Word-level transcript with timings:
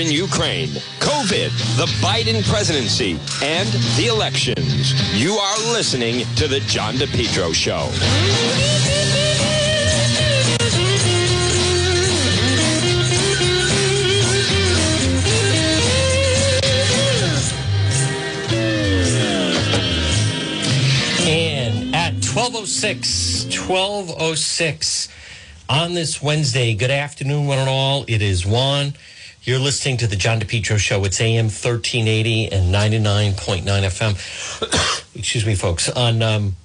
in 0.00 0.10
Ukraine, 0.10 0.68
COVID, 0.98 1.50
the 1.76 1.84
Biden 2.00 2.42
presidency, 2.48 3.18
and 3.42 3.68
the 3.98 4.06
elections. 4.06 4.94
You 5.12 5.34
are 5.34 5.58
listening 5.72 6.24
to 6.36 6.48
The 6.48 6.60
John 6.60 6.94
DePetro 6.94 7.52
Show. 7.54 7.90
And 21.28 21.94
at 21.94 22.14
1206, 22.14 23.44
1206 23.68 25.08
on 25.68 25.92
this 25.92 26.22
Wednesday, 26.22 26.74
good 26.74 26.90
afternoon, 26.90 27.46
one 27.46 27.58
and 27.58 27.68
all. 27.68 28.04
It 28.08 28.22
is 28.22 28.46
Juan. 28.46 28.94
You're 29.42 29.58
listening 29.58 29.96
to 29.96 30.06
the 30.06 30.16
John 30.16 30.38
DePetro 30.38 30.76
Show. 30.76 31.02
It's 31.06 31.18
AM 31.18 31.46
1380 31.46 32.52
and 32.52 32.74
99.9 32.74 33.62
FM. 33.64 35.14
Excuse 35.18 35.46
me, 35.46 35.54
folks. 35.54 35.88
On 35.88 36.20
um, 36.20 36.56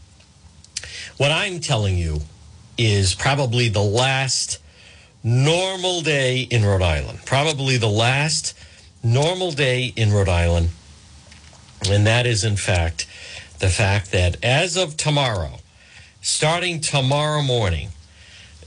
what 1.15 1.31
I'm 1.31 1.61
telling 1.61 1.97
you 1.97 2.19
is 2.77 3.15
probably 3.15 3.69
the 3.69 3.81
last 3.81 4.61
normal 5.23 6.01
day 6.01 6.41
in 6.41 6.65
Rhode 6.65 6.81
Island. 6.81 7.19
Probably 7.25 7.77
the 7.77 7.87
last 7.87 8.53
normal 9.01 9.51
day 9.51 9.93
in 9.95 10.11
Rhode 10.11 10.27
Island. 10.27 10.71
And 11.89 12.05
that 12.05 12.25
is, 12.25 12.43
in 12.43 12.57
fact, 12.57 13.07
the 13.59 13.69
fact 13.69 14.11
that 14.11 14.35
as 14.43 14.75
of 14.75 14.97
tomorrow, 14.97 15.59
starting 16.21 16.81
tomorrow 16.81 17.41
morning, 17.41 17.91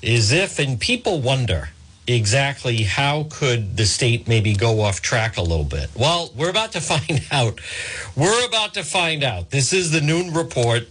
is 0.01 0.33
if, 0.33 0.59
and 0.59 0.81
people 0.81 1.21
wonder 1.21 1.69
exactly 2.09 2.83
how 2.83 3.27
could 3.31 3.77
the 3.77 3.85
state 3.85 4.27
maybe 4.27 4.55
go 4.55 4.81
off 4.81 5.03
track 5.03 5.37
a 5.37 5.43
little 5.43 5.65
bit. 5.65 5.91
Well, 5.95 6.31
we're 6.35 6.51
about 6.51 6.73
to 6.73 6.81
find 6.93 7.23
out. 7.31 7.61
We're 8.17 8.47
about 8.47 8.75
to 8.75 8.83
find 8.83 9.23
out. 9.23 9.51
This 9.51 9.73
is 9.73 9.91
the 9.91 10.01
noon 10.01 10.33
report. 10.33 10.89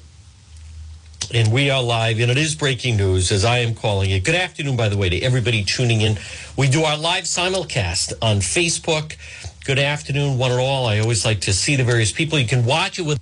And 1.34 1.52
we 1.52 1.70
are 1.70 1.84
live, 1.84 2.20
and 2.22 2.32
it 2.32 2.38
is 2.38 2.56
breaking 2.56 2.96
news 2.96 3.34
as 3.34 3.44
I 3.44 3.58
am 3.58 3.76
calling 3.76 4.12
it. 4.12 4.24
Good 4.24 4.36
afternoon, 4.36 4.78
by 4.78 4.88
the 4.88 4.96
way, 4.96 5.10
to 5.10 5.20
everybody 5.22 5.62
tuning 5.62 6.00
in. 6.00 6.18
We 6.56 6.70
do 6.70 6.84
our 6.84 6.98
live 6.98 7.26
simulcast 7.26 8.14
on 8.22 8.38
Facebook. 8.38 9.18
Good 9.66 9.80
afternoon, 9.80 10.38
one 10.38 10.52
and 10.52 10.62
all. 10.62 10.86
I 10.86 11.00
always 11.00 11.26
like 11.26 11.42
to 11.42 11.52
see 11.52 11.76
the 11.76 11.84
various 11.84 12.14
people. 12.14 12.40
You 12.40 12.48
can 12.48 12.64
watch 12.64 12.98
it 12.98 13.02
with 13.02 13.20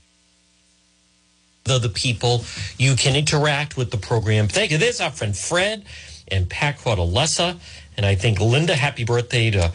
other 1.67 1.89
people. 1.89 2.45
You 2.77 2.95
can 2.95 3.16
interact 3.16 3.75
with 3.75 3.89
the 3.89 3.98
program. 3.98 4.50
Thank 4.50 4.70
you. 4.70 4.77
There's 4.77 5.02
our 5.02 5.09
friend 5.09 5.36
Fred 5.36 5.83
and 6.27 6.50
Pat 6.50 6.77
Cordelessa. 6.77 7.58
And 7.98 8.06
I 8.06 8.16
think 8.16 8.40
Linda, 8.40 8.76
happy 8.76 9.06
birthday 9.06 9.52
to 9.52 9.72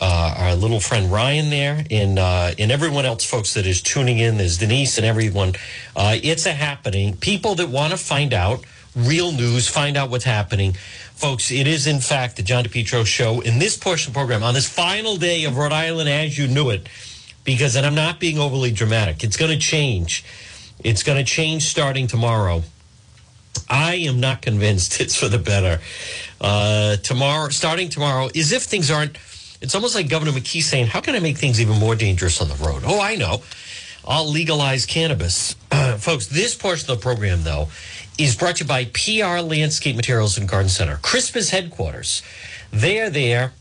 uh, 0.00 0.34
our 0.36 0.54
little 0.54 0.80
friend 0.80 1.10
Ryan 1.10 1.50
there, 1.50 1.84
and 1.90 2.18
uh, 2.18 2.52
and 2.58 2.70
everyone 2.70 3.04
else, 3.04 3.24
folks 3.24 3.54
that 3.54 3.66
is 3.66 3.82
tuning 3.82 4.18
in. 4.18 4.38
There's 4.38 4.58
Denise 4.58 4.96
and 4.96 5.06
everyone. 5.06 5.54
Uh, 5.96 6.16
it's 6.22 6.46
a 6.46 6.52
happening. 6.52 7.16
People 7.16 7.56
that 7.56 7.68
want 7.68 7.92
to 7.92 7.96
find 7.96 8.32
out 8.32 8.64
real 8.94 9.32
news, 9.32 9.68
find 9.68 9.96
out 9.96 10.10
what's 10.10 10.24
happening, 10.24 10.74
folks. 11.14 11.50
It 11.50 11.66
is 11.66 11.86
in 11.86 12.00
fact 12.00 12.36
the 12.36 12.42
John 12.42 12.64
DePetro 12.64 13.04
show 13.06 13.40
in 13.40 13.58
this 13.58 13.76
portion 13.76 14.10
of 14.10 14.14
the 14.14 14.18
program 14.18 14.42
on 14.42 14.54
this 14.54 14.68
final 14.68 15.16
day 15.16 15.44
of 15.44 15.56
Rhode 15.56 15.72
Island 15.72 16.08
as 16.08 16.38
you 16.38 16.46
knew 16.46 16.70
it, 16.70 16.88
because 17.44 17.74
and 17.74 17.84
I'm 17.84 17.94
not 17.94 18.20
being 18.20 18.38
overly 18.38 18.70
dramatic. 18.70 19.24
It's 19.24 19.36
going 19.36 19.52
to 19.52 19.58
change. 19.58 20.24
It's 20.84 21.02
going 21.02 21.18
to 21.18 21.24
change 21.24 21.64
starting 21.64 22.06
tomorrow. 22.06 22.62
I 23.68 23.96
am 23.96 24.20
not 24.20 24.42
convinced 24.42 25.00
it's 25.00 25.16
for 25.16 25.28
the 25.28 25.38
better. 25.38 25.80
Uh, 26.40 26.96
tomorrow, 26.96 27.48
starting 27.48 27.88
tomorrow, 27.88 28.28
is 28.34 28.52
if 28.52 28.62
things 28.62 28.90
aren't. 28.90 29.18
It's 29.60 29.74
almost 29.74 29.94
like 29.96 30.08
Governor 30.08 30.32
McKee 30.32 30.62
saying, 30.62 30.86
"How 30.86 31.00
can 31.00 31.14
I 31.16 31.20
make 31.20 31.36
things 31.36 31.60
even 31.60 31.78
more 31.78 31.96
dangerous 31.96 32.40
on 32.40 32.48
the 32.48 32.54
road?" 32.54 32.82
Oh, 32.86 33.00
I 33.00 33.16
know. 33.16 33.42
I'll 34.06 34.26
legalize 34.26 34.86
cannabis, 34.86 35.54
folks. 35.98 36.26
This 36.26 36.54
portion 36.54 36.90
of 36.90 36.98
the 36.98 37.02
program, 37.02 37.42
though, 37.42 37.68
is 38.16 38.36
brought 38.36 38.56
to 38.56 38.64
you 38.64 38.68
by 38.68 38.86
PR 38.86 39.40
Landscape 39.40 39.96
Materials 39.96 40.38
and 40.38 40.48
Garden 40.48 40.70
Center, 40.70 40.98
Christmas 41.02 41.50
headquarters. 41.50 42.22
They 42.72 43.00
are 43.00 43.10
there. 43.10 43.52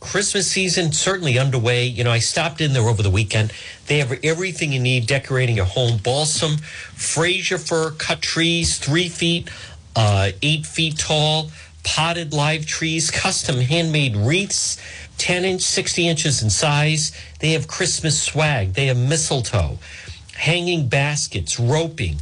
Christmas 0.00 0.50
season 0.50 0.92
certainly 0.92 1.38
underway. 1.38 1.86
You 1.86 2.04
know, 2.04 2.10
I 2.10 2.18
stopped 2.18 2.60
in 2.60 2.74
there 2.74 2.82
over 2.82 3.02
the 3.02 3.10
weekend. 3.10 3.52
They 3.86 3.98
have 3.98 4.12
everything 4.22 4.72
you 4.72 4.80
need 4.80 5.06
decorating 5.06 5.56
your 5.56 5.64
home: 5.64 5.98
balsam, 6.02 6.58
Fraser 6.58 7.58
fir, 7.58 7.92
cut 7.92 8.20
trees, 8.20 8.78
three 8.78 9.08
feet, 9.08 9.48
uh, 9.96 10.32
eight 10.42 10.66
feet 10.66 10.98
tall, 10.98 11.50
potted 11.84 12.32
live 12.32 12.66
trees, 12.66 13.10
custom 13.10 13.60
handmade 13.60 14.16
wreaths, 14.16 14.78
ten 15.18 15.44
inch, 15.44 15.62
sixty 15.62 16.08
inches 16.08 16.42
in 16.42 16.50
size. 16.50 17.12
They 17.38 17.52
have 17.52 17.68
Christmas 17.68 18.20
swag. 18.20 18.74
They 18.74 18.86
have 18.86 18.96
mistletoe, 18.96 19.78
hanging 20.34 20.88
baskets, 20.88 21.60
roping, 21.60 22.16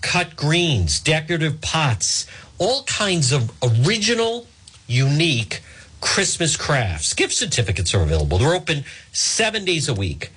cut 0.00 0.36
greens, 0.36 1.00
decorative 1.00 1.60
pots, 1.60 2.26
all 2.58 2.84
kinds 2.84 3.32
of 3.32 3.52
original, 3.62 4.46
unique 4.86 5.60
Christmas 6.00 6.56
crafts. 6.56 7.12
Gift 7.12 7.34
certificates 7.34 7.94
are 7.94 8.02
available. 8.02 8.38
They're 8.38 8.54
open 8.54 8.84
seven 9.12 9.64
days 9.64 9.88
a 9.88 9.94
week. 9.94 10.30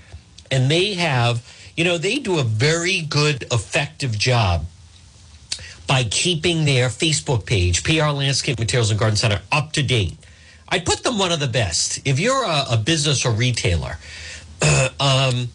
And 0.49 0.69
they 0.69 0.95
have, 0.95 1.47
you 1.77 1.83
know, 1.85 1.97
they 1.97 2.17
do 2.17 2.39
a 2.39 2.43
very 2.43 3.01
good, 3.01 3.43
effective 3.51 4.17
job 4.17 4.65
by 5.91 6.05
keeping 6.05 6.63
their 6.63 6.87
Facebook 6.87 7.45
page, 7.45 7.83
PR 7.83 8.11
Landscape 8.11 8.57
Materials 8.57 8.91
and 8.91 8.97
Garden 8.97 9.17
Center, 9.17 9.41
up 9.51 9.73
to 9.73 9.83
date. 9.83 10.17
I 10.69 10.79
put 10.79 11.03
them 11.03 11.17
one 11.17 11.33
of 11.33 11.41
the 11.41 11.49
best. 11.49 11.99
If 12.07 12.17
you're 12.17 12.45
a, 12.45 12.63
a 12.71 12.77
business 12.77 13.25
or 13.25 13.33
retailer, 13.33 13.97
uh, 14.61 14.87
um, 15.01 15.49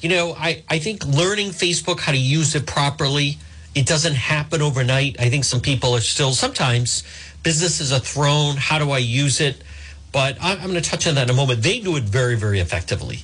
you 0.00 0.08
know, 0.08 0.34
I, 0.36 0.64
I 0.68 0.80
think 0.80 1.06
learning 1.06 1.50
Facebook, 1.50 2.00
how 2.00 2.10
to 2.10 2.18
use 2.18 2.56
it 2.56 2.66
properly, 2.66 3.38
it 3.72 3.86
doesn't 3.86 4.16
happen 4.16 4.60
overnight. 4.60 5.20
I 5.20 5.30
think 5.30 5.44
some 5.44 5.60
people 5.60 5.94
are 5.94 6.00
still 6.00 6.32
sometimes 6.32 7.04
businesses 7.44 7.92
are 7.92 8.00
thrown. 8.00 8.56
How 8.56 8.80
do 8.80 8.90
I 8.90 8.98
use 8.98 9.40
it? 9.40 9.62
But 10.10 10.36
I'm, 10.42 10.58
I'm 10.58 10.70
going 10.70 10.82
to 10.82 10.90
touch 10.90 11.06
on 11.06 11.14
that 11.14 11.28
in 11.28 11.30
a 11.30 11.36
moment. 11.36 11.62
They 11.62 11.78
do 11.78 11.94
it 11.94 12.02
very, 12.02 12.34
very 12.34 12.58
effectively, 12.58 13.20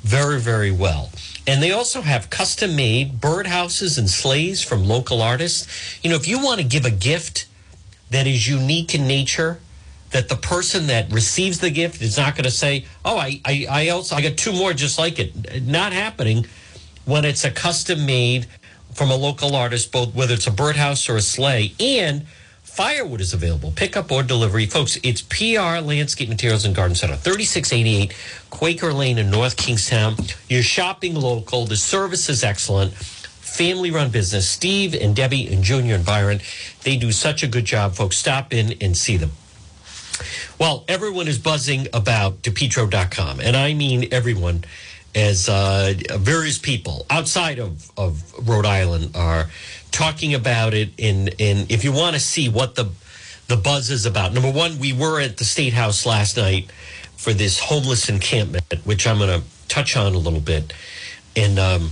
very, 0.00 0.40
very 0.40 0.70
well. 0.70 1.10
And 1.46 1.62
they 1.62 1.72
also 1.72 2.02
have 2.02 2.30
custom 2.30 2.76
made 2.76 3.20
birdhouses 3.20 3.98
and 3.98 4.08
sleighs 4.08 4.62
from 4.62 4.84
local 4.84 5.22
artists. 5.22 5.66
You 6.02 6.10
know, 6.10 6.16
if 6.16 6.28
you 6.28 6.42
want 6.42 6.60
to 6.60 6.66
give 6.66 6.84
a 6.84 6.90
gift 6.90 7.46
that 8.10 8.26
is 8.26 8.46
unique 8.48 8.94
in 8.94 9.06
nature, 9.06 9.60
that 10.10 10.28
the 10.28 10.36
person 10.36 10.88
that 10.88 11.10
receives 11.12 11.60
the 11.60 11.70
gift 11.70 12.02
is 12.02 12.16
not 12.16 12.34
going 12.34 12.44
to 12.44 12.50
say, 12.50 12.84
"Oh, 13.04 13.16
I, 13.16 13.40
I, 13.44 13.66
I 13.70 13.88
also 13.88 14.16
I 14.16 14.22
got 14.22 14.36
two 14.36 14.52
more 14.52 14.72
just 14.72 14.98
like 14.98 15.18
it." 15.18 15.62
Not 15.64 15.92
happening 15.92 16.46
when 17.04 17.24
it's 17.24 17.44
a 17.44 17.50
custom 17.50 18.06
made 18.06 18.46
from 18.92 19.10
a 19.10 19.16
local 19.16 19.54
artist, 19.54 19.92
both 19.92 20.14
whether 20.14 20.34
it's 20.34 20.46
a 20.46 20.50
birdhouse 20.50 21.08
or 21.08 21.16
a 21.16 21.22
sleigh, 21.22 21.72
and 21.78 22.26
firewood 22.70 23.20
is 23.20 23.34
available, 23.34 23.72
pickup 23.72 24.10
or 24.12 24.22
delivery. 24.22 24.66
Folks, 24.66 24.98
it's 25.02 25.20
PR 25.22 25.84
Landscape 25.84 26.28
Materials 26.28 26.64
and 26.64 26.74
Garden 26.74 26.94
Center, 26.94 27.16
3688 27.16 28.14
Quaker 28.50 28.92
Lane 28.92 29.18
in 29.18 29.30
North 29.30 29.56
Kingstown. 29.56 30.14
You're 30.48 30.62
shopping 30.62 31.14
local. 31.14 31.66
The 31.66 31.76
service 31.76 32.28
is 32.28 32.44
excellent. 32.44 32.94
Family 32.94 33.90
run 33.90 34.10
business. 34.10 34.48
Steve 34.48 34.94
and 34.94 35.14
Debbie 35.14 35.52
and 35.52 35.62
Junior 35.64 35.96
and 35.96 36.06
Byron, 36.06 36.40
they 36.84 36.96
do 36.96 37.10
such 37.12 37.42
a 37.42 37.48
good 37.48 37.64
job, 37.64 37.94
folks. 37.94 38.16
Stop 38.16 38.54
in 38.54 38.74
and 38.80 38.96
see 38.96 39.16
them. 39.16 39.32
Well, 40.58 40.84
everyone 40.88 41.28
is 41.28 41.38
buzzing 41.38 41.88
about 41.92 42.42
DePetro.com, 42.42 43.40
and 43.40 43.56
I 43.56 43.74
mean 43.74 44.08
everyone, 44.12 44.64
as 45.14 45.48
uh, 45.48 45.94
various 46.16 46.58
people 46.58 47.06
outside 47.10 47.58
of, 47.58 47.90
of 47.96 48.48
Rhode 48.48 48.66
Island 48.66 49.16
are 49.16 49.48
talking 49.90 50.34
about 50.34 50.74
it. 50.74 50.90
In 50.96 51.28
in 51.38 51.66
if 51.68 51.84
you 51.84 51.92
want 51.92 52.14
to 52.14 52.20
see 52.20 52.48
what 52.48 52.74
the 52.74 52.90
the 53.48 53.56
buzz 53.56 53.90
is 53.90 54.06
about, 54.06 54.32
number 54.32 54.50
one, 54.50 54.78
we 54.78 54.92
were 54.92 55.20
at 55.20 55.36
the 55.38 55.44
State 55.44 55.72
House 55.72 56.06
last 56.06 56.36
night 56.36 56.70
for 57.16 57.32
this 57.32 57.58
homeless 57.58 58.08
encampment, 58.08 58.64
which 58.84 59.06
I'm 59.06 59.18
going 59.18 59.40
to 59.40 59.46
touch 59.68 59.96
on 59.96 60.14
a 60.14 60.18
little 60.18 60.40
bit, 60.40 60.72
and 61.36 61.58
um, 61.58 61.90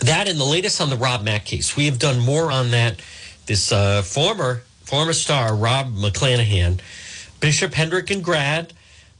that 0.00 0.28
and 0.28 0.38
the 0.38 0.44
latest 0.44 0.80
on 0.80 0.90
the 0.90 0.96
Rob 0.96 1.22
Mack 1.22 1.44
case. 1.44 1.76
We 1.76 1.86
have 1.86 1.98
done 1.98 2.18
more 2.18 2.50
on 2.50 2.70
that. 2.70 3.00
This 3.46 3.72
uh, 3.72 4.02
former 4.02 4.62
former 4.82 5.12
star 5.12 5.54
Rob 5.54 5.94
McClanahan, 5.94 6.80
Bishop 7.40 7.72
Hendricken 7.72 8.22
grad, 8.22 8.72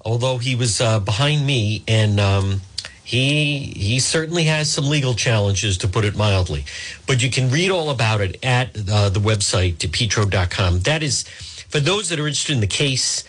although 0.05 0.39
he 0.39 0.55
was 0.55 0.81
uh, 0.81 1.01
behind 1.01 1.47
me 1.47 1.83
and. 1.87 2.21
Um, 2.21 2.61
he 3.07 3.59
he 3.77 4.01
certainly 4.01 4.45
has 4.45 4.69
some 4.69 4.89
legal 4.89 5.15
challenges 5.15 5.79
to 5.79 5.87
put 5.87 6.05
it 6.05 6.17
mildly 6.17 6.65
but 7.07 7.23
you 7.23 7.31
can 7.31 7.49
read 7.51 7.71
all 7.71 7.89
about 7.89 8.21
it 8.21 8.37
at 8.45 8.69
uh, 8.91 9.09
the 9.09 9.21
website 9.21 9.75
depetro.com 9.77 10.81
that 10.81 11.05
is 11.05 11.23
for 11.69 11.79
those 11.79 12.09
that 12.09 12.19
are 12.19 12.27
interested 12.27 12.53
in 12.53 12.61
the 12.61 12.67
case 12.67 13.23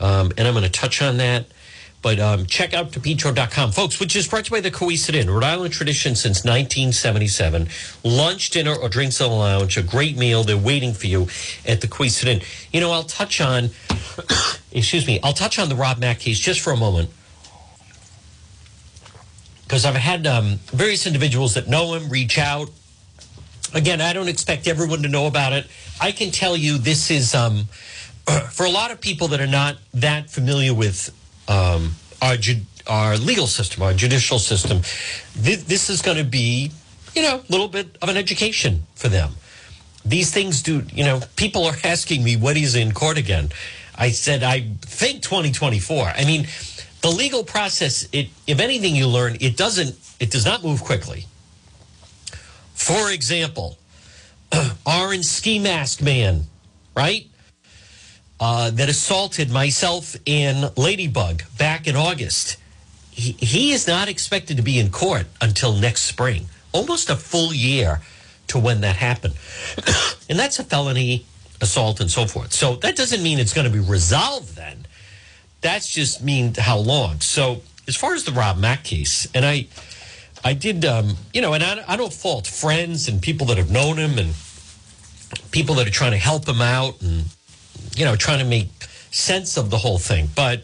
um, 0.00 0.30
and 0.36 0.46
i'm 0.46 0.52
going 0.52 0.62
to 0.62 0.70
touch 0.70 1.00
on 1.00 1.16
that 1.16 1.46
But 2.02 2.18
um, 2.18 2.46
check 2.46 2.74
out 2.74 2.90
DePetro.com, 2.90 3.70
folks, 3.70 4.00
which 4.00 4.16
is 4.16 4.26
brought 4.26 4.46
to 4.46 4.50
you 4.50 4.56
by 4.56 4.60
the 4.68 4.72
Cowesett 4.72 5.14
Inn, 5.14 5.30
Rhode 5.30 5.44
Island 5.44 5.72
tradition 5.72 6.16
since 6.16 6.38
1977. 6.38 7.68
Lunch, 8.02 8.50
dinner, 8.50 8.74
or 8.74 8.88
drinks 8.88 9.20
in 9.20 9.30
the 9.30 9.36
lounge, 9.36 9.76
a 9.76 9.84
great 9.84 10.16
meal. 10.16 10.42
They're 10.42 10.58
waiting 10.58 10.94
for 10.94 11.06
you 11.06 11.28
at 11.64 11.80
the 11.80 11.86
Cowesett 11.86 12.26
Inn. 12.26 12.40
You 12.72 12.80
know, 12.80 12.90
I'll 12.90 13.04
touch 13.04 13.40
on, 13.40 13.70
excuse 14.72 15.06
me, 15.06 15.20
I'll 15.22 15.32
touch 15.32 15.60
on 15.60 15.68
the 15.68 15.76
Rob 15.76 15.98
Mack 15.98 16.18
case 16.18 16.40
just 16.40 16.60
for 16.60 16.72
a 16.72 16.76
moment. 16.76 17.08
Because 19.72 19.86
I've 19.86 19.94
had 19.94 20.26
um, 20.26 20.58
various 20.66 21.06
individuals 21.06 21.54
that 21.54 21.66
know 21.66 21.94
him 21.94 22.10
reach 22.10 22.36
out. 22.36 22.68
Again, 23.72 24.02
I 24.02 24.12
don't 24.12 24.28
expect 24.28 24.68
everyone 24.68 25.00
to 25.00 25.08
know 25.08 25.26
about 25.26 25.54
it. 25.54 25.66
I 25.98 26.12
can 26.12 26.30
tell 26.30 26.58
you 26.58 26.76
this 26.76 27.10
is, 27.10 27.34
um, 27.34 27.68
for 28.50 28.66
a 28.66 28.68
lot 28.68 28.90
of 28.90 29.00
people 29.00 29.28
that 29.28 29.40
are 29.40 29.46
not 29.46 29.78
that 29.94 30.28
familiar 30.28 30.74
with 30.74 31.08
um, 31.48 31.92
our 32.20 32.36
our 32.86 33.16
legal 33.16 33.46
system, 33.46 33.82
our 33.82 33.94
judicial 33.94 34.38
system. 34.38 34.82
This, 35.34 35.62
this 35.62 35.88
is 35.88 36.02
going 36.02 36.18
to 36.18 36.24
be, 36.24 36.70
you 37.14 37.22
know, 37.22 37.36
a 37.36 37.50
little 37.50 37.68
bit 37.68 37.96
of 38.02 38.10
an 38.10 38.18
education 38.18 38.82
for 38.94 39.08
them. 39.08 39.30
These 40.04 40.34
things 40.34 40.60
do, 40.60 40.82
you 40.92 41.04
know, 41.04 41.20
people 41.36 41.64
are 41.64 41.76
asking 41.84 42.22
me 42.22 42.36
when 42.36 42.56
he's 42.56 42.74
in 42.74 42.92
court 42.92 43.16
again. 43.16 43.48
I 43.96 44.10
said, 44.10 44.42
I 44.42 44.68
think 44.82 45.22
2024. 45.22 46.08
I 46.08 46.24
mean, 46.26 46.46
the 47.02 47.10
legal 47.10 47.44
process, 47.44 48.08
it, 48.12 48.28
if 48.46 48.58
anything 48.60 48.96
you 48.96 49.06
learn, 49.06 49.36
it 49.40 49.56
doesn't, 49.56 49.96
it 50.18 50.30
does 50.30 50.44
not 50.44 50.64
move 50.64 50.82
quickly. 50.82 51.26
For 52.74 53.10
example, 53.10 53.78
Orange 54.86 55.26
Ski 55.26 55.58
Mask 55.58 56.00
Man, 56.00 56.44
right? 56.96 57.26
uh, 58.42 58.70
that 58.70 58.88
assaulted 58.88 59.52
myself 59.52 60.16
and 60.26 60.76
Ladybug 60.76 61.44
back 61.56 61.86
in 61.86 61.94
August. 61.94 62.56
He, 63.12 63.32
he 63.32 63.72
is 63.72 63.86
not 63.86 64.08
expected 64.08 64.56
to 64.56 64.64
be 64.64 64.80
in 64.80 64.90
court 64.90 65.26
until 65.40 65.74
next 65.74 66.02
spring, 66.02 66.46
almost 66.72 67.08
a 67.08 67.14
full 67.14 67.54
year 67.54 68.00
to 68.48 68.58
when 68.58 68.80
that 68.80 68.96
happened. 68.96 69.34
and 70.28 70.36
that's 70.36 70.58
a 70.58 70.64
felony 70.64 71.24
assault 71.60 72.00
and 72.00 72.10
so 72.10 72.26
forth. 72.26 72.52
So 72.52 72.74
that 72.76 72.96
doesn't 72.96 73.22
mean 73.22 73.38
it's 73.38 73.54
going 73.54 73.70
to 73.70 73.72
be 73.72 73.78
resolved 73.78 74.56
then. 74.56 74.81
That's 75.62 75.88
just 75.88 76.22
mean 76.22 76.54
how 76.54 76.78
long. 76.78 77.20
So 77.20 77.62
as 77.88 77.96
far 77.96 78.14
as 78.14 78.24
the 78.24 78.32
Rob 78.32 78.58
Mack 78.58 78.84
case, 78.84 79.26
and 79.34 79.44
I, 79.44 79.66
I 80.44 80.54
did, 80.54 80.84
um, 80.84 81.16
you 81.32 81.40
know, 81.40 81.54
and 81.54 81.62
I, 81.62 81.82
I 81.88 81.96
don't 81.96 82.12
fault 82.12 82.46
friends 82.46 83.08
and 83.08 83.22
people 83.22 83.46
that 83.46 83.56
have 83.56 83.70
known 83.70 83.96
him 83.96 84.18
and 84.18 84.34
people 85.50 85.76
that 85.76 85.86
are 85.86 85.92
trying 85.92 86.12
to 86.12 86.18
help 86.18 86.46
him 86.46 86.60
out 86.60 87.00
and 87.00 87.24
you 87.96 88.04
know, 88.04 88.16
trying 88.16 88.38
to 88.38 88.44
make 88.44 88.68
sense 89.10 89.56
of 89.56 89.70
the 89.70 89.78
whole 89.78 89.98
thing. 89.98 90.28
But 90.34 90.62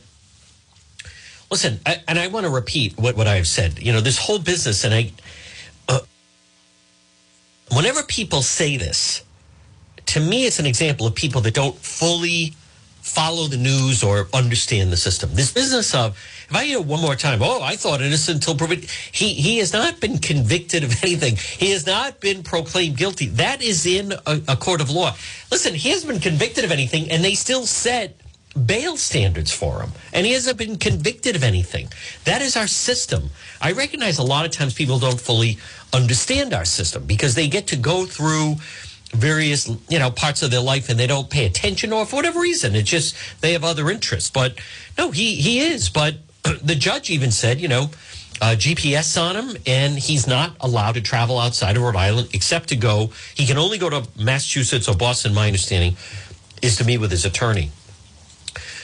listen, 1.51 1.81
I, 1.85 2.03
and 2.07 2.19
I 2.19 2.29
want 2.29 2.45
to 2.45 2.51
repeat 2.51 2.99
what, 2.99 3.17
what 3.17 3.27
I've 3.27 3.47
said. 3.47 3.79
You 3.79 3.93
know, 3.93 4.01
this 4.01 4.19
whole 4.19 4.39
business, 4.39 4.85
and 4.85 4.95
I, 4.95 5.13
uh, 5.89 6.01
whenever 7.73 8.03
people 8.03 8.43
say 8.43 8.77
this, 8.77 9.23
to 10.07 10.21
me, 10.21 10.47
it's 10.47 10.59
an 10.59 10.67
example 10.67 11.07
of 11.07 11.15
people 11.15 11.43
that 11.43 11.55
don't 11.55 11.77
fully 11.77 12.55
follow 13.09 13.47
the 13.47 13.57
news 13.57 14.03
or 14.03 14.29
understand 14.33 14.93
the 14.93 14.97
system. 14.97 15.35
This 15.35 15.53
business 15.53 15.95
of 15.95 16.17
if 16.49 16.55
I 16.55 16.65
hear 16.65 16.81
one 16.81 17.01
more 17.01 17.15
time, 17.17 17.41
oh, 17.43 17.61
I 17.63 17.77
thought 17.77 18.01
innocent 18.01 18.37
until 18.37 18.57
proven, 18.57 18.83
he 19.13 19.35
he 19.35 19.59
has 19.59 19.73
not 19.73 20.01
been 20.01 20.19
convicted 20.19 20.85
of 20.85 20.93
anything. 21.03 21.37
He 21.37 21.71
has 21.73 21.87
not 21.87 22.21
been 22.21 22.43
proclaimed 22.43 22.97
guilty. 22.97 23.27
That 23.27 23.63
is 23.63 23.87
in 23.87 24.13
a, 24.13 24.41
a 24.49 24.57
court 24.57 24.81
of 24.81 24.91
law. 24.91 25.15
Listen, 25.51 25.75
he 25.75 25.91
hasn't 25.91 26.13
been 26.13 26.21
convicted 26.21 26.65
of 26.65 26.73
anything, 26.73 27.11
and 27.11 27.25
they 27.25 27.35
still 27.35 27.67
set 27.67 28.17
bail 28.67 28.97
standards 28.97 29.53
for 29.53 29.81
him, 29.83 29.93
and 30.13 30.27
he 30.27 30.33
hasn't 30.33 30.59
been 30.59 30.77
convicted 30.77 31.37
of 31.37 31.45
anything. 31.45 31.89
That 32.25 32.43
is 32.43 32.57
our 32.57 32.67
system. 32.67 33.31
I 33.61 33.73
recognize 33.73 34.19
a 34.19 34.23
lot 34.23 34.45
of 34.45 34.51
times 34.51 34.75
people 34.75 34.99
don't 34.99 35.21
fully 35.21 35.59
understand 35.93 36.55
our 36.55 36.65
system 36.65 37.05
because 37.05 37.35
they 37.35 37.49
get 37.49 37.67
to 37.69 37.77
go 37.77 38.07
through 38.07 38.57
various 39.13 39.69
you 39.89 39.99
know 39.99 40.11
parts 40.11 40.43
of 40.43 40.51
their 40.51 40.61
life 40.61 40.89
and 40.89 41.01
they 41.01 41.07
don't 41.07 41.31
pay 41.31 41.47
attention 41.47 41.93
or 41.93 42.05
for 42.05 42.17
whatever 42.17 42.41
reason 42.41 42.75
it's 42.75 42.91
just 42.91 43.17
they 43.41 43.53
have 43.55 43.65
other 43.65 43.91
interests 43.91 44.29
but 44.29 44.59
no 44.99 45.11
he 45.11 45.37
he 45.37 45.61
is 45.61 45.89
but 45.89 46.17
the 46.63 46.75
judge 46.75 47.09
even 47.09 47.31
said 47.31 47.59
you 47.61 47.69
know 47.69 47.91
uh, 48.41 48.55
GPS 48.57 49.21
on 49.21 49.35
him, 49.35 49.57
and 49.67 49.99
he's 49.99 50.27
not 50.27 50.55
allowed 50.61 50.93
to 50.93 51.01
travel 51.01 51.39
outside 51.39 51.77
of 51.77 51.83
Rhode 51.83 51.97
Island 51.97 52.29
except 52.33 52.69
to 52.69 52.77
go. 52.77 53.11
He 53.35 53.47
can 53.47 53.59
only 53.59 53.79
go 53.79 53.91
to 53.91 54.07
Massachusetts 54.17 54.89
or 54.89 54.95
Boston. 54.95 55.35
My 55.35 55.47
understanding 55.47 55.97
is 56.63 56.77
to 56.77 56.85
meet 56.85 56.99
with 56.99 57.11
his 57.11 57.25
attorney. 57.25 57.71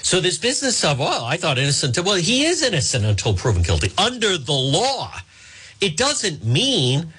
So 0.02 0.20
this 0.20 0.38
business 0.38 0.84
of 0.84 0.98
well, 0.98 1.24
I 1.24 1.36
thought 1.36 1.56
innocent. 1.56 1.98
Well, 1.98 2.16
he 2.16 2.44
is 2.44 2.62
innocent 2.62 3.04
until 3.04 3.34
proven 3.34 3.62
guilty 3.62 3.92
under 3.96 4.36
the 4.36 4.52
law. 4.52 5.12
It 5.80 5.96
doesn't 5.96 6.44
mean 6.44 7.12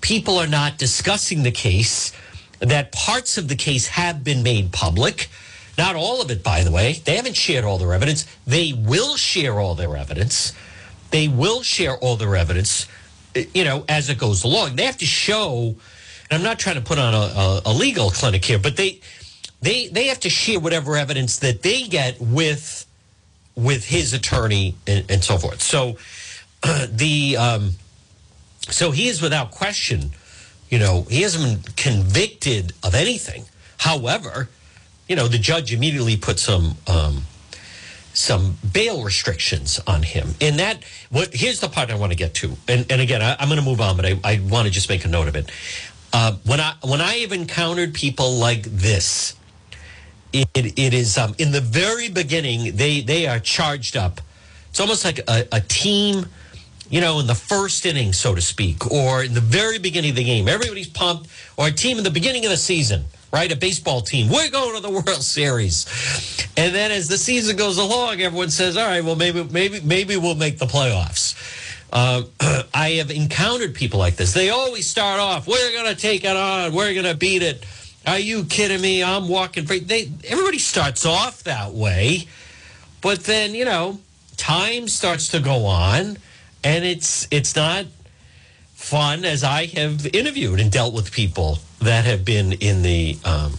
people 0.00 0.38
are 0.38 0.46
not 0.46 0.78
discussing 0.78 1.42
the 1.42 1.50
case 1.50 2.12
that 2.62 2.92
parts 2.92 3.36
of 3.38 3.48
the 3.48 3.56
case 3.56 3.88
have 3.88 4.22
been 4.22 4.42
made 4.42 4.72
public. 4.72 5.28
Not 5.76 5.96
all 5.96 6.22
of 6.22 6.30
it, 6.30 6.42
by 6.42 6.62
the 6.62 6.70
way. 6.70 6.94
They 7.04 7.16
haven't 7.16 7.36
shared 7.36 7.64
all 7.64 7.78
their 7.78 7.92
evidence. 7.92 8.24
They 8.46 8.72
will 8.72 9.16
share 9.16 9.58
all 9.58 9.74
their 9.74 9.96
evidence. 9.96 10.52
They 11.10 11.28
will 11.28 11.62
share 11.62 11.96
all 11.96 12.16
their 12.16 12.36
evidence, 12.36 12.86
you 13.34 13.64
know, 13.64 13.84
as 13.88 14.08
it 14.08 14.18
goes 14.18 14.44
along. 14.44 14.76
They 14.76 14.84
have 14.84 14.98
to 14.98 15.06
show, 15.06 15.74
and 16.30 16.38
I'm 16.38 16.42
not 16.42 16.58
trying 16.58 16.76
to 16.76 16.82
put 16.82 16.98
on 16.98 17.14
a, 17.14 17.60
a, 17.66 17.72
legal 17.72 18.10
clinic 18.10 18.44
here, 18.44 18.58
but 18.58 18.76
they 18.76 19.00
they 19.60 19.88
they 19.88 20.06
have 20.06 20.20
to 20.20 20.30
share 20.30 20.60
whatever 20.60 20.96
evidence 20.96 21.38
that 21.40 21.62
they 21.62 21.82
get 21.82 22.20
with 22.20 22.86
with 23.54 23.84
his 23.84 24.14
attorney 24.14 24.74
and, 24.86 25.10
and 25.10 25.24
so 25.24 25.36
forth. 25.36 25.60
So 25.60 25.96
uh, 26.62 26.86
the 26.90 27.36
um, 27.36 27.72
so 28.68 28.90
he 28.90 29.08
is 29.08 29.20
without 29.20 29.50
question 29.50 30.12
you 30.72 30.78
know, 30.78 31.02
he 31.10 31.20
hasn't 31.20 31.62
been 31.62 31.72
convicted 31.74 32.72
of 32.82 32.94
anything. 32.94 33.44
However, 33.76 34.48
you 35.06 35.14
know, 35.14 35.28
the 35.28 35.38
judge 35.38 35.70
immediately 35.70 36.16
put 36.16 36.38
some 36.38 36.76
um, 36.86 37.24
some 38.14 38.56
bail 38.72 39.04
restrictions 39.04 39.78
on 39.86 40.02
him. 40.02 40.28
And 40.40 40.58
that, 40.58 40.82
what 41.10 41.34
here's 41.34 41.60
the 41.60 41.68
part 41.68 41.90
I 41.90 41.94
want 41.96 42.12
to 42.12 42.16
get 42.16 42.32
to. 42.36 42.56
And, 42.68 42.90
and 42.90 43.02
again, 43.02 43.20
I, 43.20 43.36
am 43.42 43.48
going 43.48 43.60
to 43.60 43.64
move 43.64 43.80
on, 43.82 43.96
but 43.96 44.06
I, 44.06 44.18
I 44.24 44.40
want 44.40 44.66
to 44.66 44.72
just 44.72 44.88
make 44.88 45.04
a 45.04 45.08
note 45.08 45.28
of 45.28 45.36
it. 45.36 45.50
Uh, 46.10 46.36
when 46.46 46.58
I 46.58 46.74
when 46.82 47.02
I 47.02 47.16
have 47.16 47.32
encountered 47.32 47.92
people 47.92 48.32
like 48.32 48.62
this, 48.62 49.36
it, 50.32 50.48
it 50.54 50.94
is 50.94 51.18
um, 51.18 51.34
in 51.36 51.52
the 51.52 51.60
very 51.60 52.08
beginning 52.08 52.76
they 52.76 53.02
they 53.02 53.26
are 53.26 53.38
charged 53.38 53.94
up. 53.94 54.22
It's 54.70 54.80
almost 54.80 55.04
like 55.04 55.18
a, 55.28 55.46
a 55.52 55.60
team 55.60 56.26
you 56.92 57.00
know, 57.00 57.20
in 57.20 57.26
the 57.26 57.34
first 57.34 57.86
inning, 57.86 58.12
so 58.12 58.34
to 58.34 58.42
speak, 58.42 58.92
or 58.92 59.24
in 59.24 59.32
the 59.32 59.40
very 59.40 59.78
beginning 59.78 60.10
of 60.10 60.16
the 60.16 60.24
game. 60.24 60.46
Everybody's 60.46 60.90
pumped, 60.90 61.26
or 61.56 61.68
a 61.68 61.72
team 61.72 61.96
in 61.96 62.04
the 62.04 62.10
beginning 62.10 62.44
of 62.44 62.50
the 62.50 62.56
season, 62.58 63.06
right? 63.32 63.50
A 63.50 63.56
baseball 63.56 64.02
team. 64.02 64.28
We're 64.28 64.50
going 64.50 64.74
to 64.74 64.82
the 64.82 64.90
World 65.06 65.22
Series. 65.22 65.86
And 66.54 66.74
then 66.74 66.90
as 66.90 67.08
the 67.08 67.16
season 67.16 67.56
goes 67.56 67.78
along, 67.78 68.20
everyone 68.20 68.50
says, 68.50 68.76
all 68.76 68.86
right, 68.86 69.02
well, 69.02 69.16
maybe, 69.16 69.42
maybe, 69.42 69.80
maybe 69.80 70.18
we'll 70.18 70.34
make 70.34 70.58
the 70.58 70.66
playoffs. 70.66 71.34
Uh, 71.90 72.24
I 72.74 72.90
have 72.90 73.10
encountered 73.10 73.74
people 73.74 73.98
like 73.98 74.16
this. 74.16 74.34
They 74.34 74.50
always 74.50 74.86
start 74.86 75.18
off, 75.18 75.48
we're 75.48 75.72
going 75.72 75.94
to 75.94 75.98
take 75.98 76.24
it 76.24 76.36
on, 76.36 76.74
we're 76.74 76.92
going 76.92 77.06
to 77.06 77.16
beat 77.16 77.42
it. 77.42 77.64
Are 78.06 78.18
you 78.18 78.44
kidding 78.44 78.82
me? 78.82 79.02
I'm 79.02 79.28
walking 79.28 79.64
free. 79.64 79.78
They, 79.78 80.12
everybody 80.28 80.58
starts 80.58 81.06
off 81.06 81.44
that 81.44 81.72
way. 81.72 82.26
But 83.00 83.20
then, 83.20 83.54
you 83.54 83.64
know, 83.64 83.98
time 84.36 84.88
starts 84.88 85.28
to 85.28 85.40
go 85.40 85.64
on 85.64 86.18
and 86.64 86.84
it's 86.84 87.26
it's 87.30 87.56
not 87.56 87.86
fun 88.74 89.24
as 89.24 89.44
I 89.44 89.66
have 89.66 90.06
interviewed 90.06 90.60
and 90.60 90.70
dealt 90.70 90.92
with 90.92 91.12
people 91.12 91.58
that 91.80 92.04
have 92.04 92.24
been 92.24 92.52
in 92.52 92.82
the 92.82 93.18
um, 93.24 93.54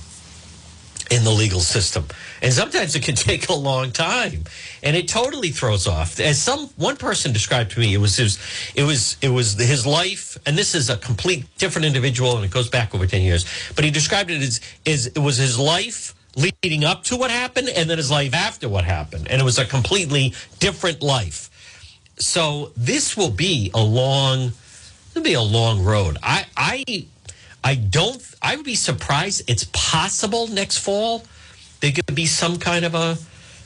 in 1.11 1.23
the 1.23 1.31
legal 1.31 1.59
system, 1.59 2.05
and 2.41 2.53
sometimes 2.53 2.95
it 2.95 3.03
can 3.03 3.15
take 3.29 3.49
a 3.49 3.53
long 3.53 3.91
time, 3.91 4.43
and 4.81 4.95
it 4.95 5.07
totally 5.07 5.49
throws 5.49 5.87
off. 5.87 6.19
As 6.19 6.41
some 6.41 6.67
one 6.77 6.97
person 6.97 7.33
described 7.33 7.71
to 7.71 7.79
me, 7.79 7.93
it 7.93 7.99
was 7.99 8.17
his 8.17 8.39
it 8.75 8.83
was 8.83 9.17
it 9.21 9.29
was 9.29 9.53
his 9.53 9.85
life, 9.85 10.37
and 10.45 10.57
this 10.57 10.75
is 10.75 10.89
a 10.89 10.97
complete 10.97 11.45
different 11.57 11.85
individual, 11.85 12.35
and 12.35 12.45
it 12.45 12.51
goes 12.51 12.69
back 12.69 12.95
over 12.95 13.07
ten 13.07 13.21
years. 13.21 13.45
But 13.75 13.85
he 13.85 13.91
described 13.91 14.31
it 14.31 14.41
as 14.41 14.61
is 14.85 15.07
it 15.07 15.19
was 15.19 15.37
his 15.37 15.59
life 15.59 16.15
leading 16.35 16.83
up 16.83 17.03
to 17.03 17.15
what 17.15 17.29
happened, 17.29 17.69
and 17.69 17.89
then 17.89 17.97
his 17.97 18.09
life 18.09 18.33
after 18.33 18.67
what 18.67 18.85
happened, 18.85 19.27
and 19.29 19.41
it 19.41 19.45
was 19.45 19.59
a 19.59 19.65
completely 19.65 20.33
different 20.59 21.01
life 21.01 21.49
so 22.17 22.71
this 22.77 23.17
will 23.17 23.31
be 23.31 23.71
a 23.73 23.83
long 23.83 24.51
it'll 25.11 25.23
be 25.23 25.33
a 25.33 25.41
long 25.41 25.83
road. 25.83 26.17
I 26.23 26.45
I 26.55 27.05
I 27.63 27.75
don't 27.75 28.21
I 28.41 28.55
would 28.55 28.65
be 28.65 28.75
surprised 28.75 29.49
it's 29.49 29.65
possible 29.71 30.47
next 30.47 30.77
fall 30.77 31.25
there 31.83 31.91
could 31.91 32.15
be 32.15 32.25
some 32.25 32.59
kind 32.59 32.85
of 32.85 32.95
a 32.95 33.17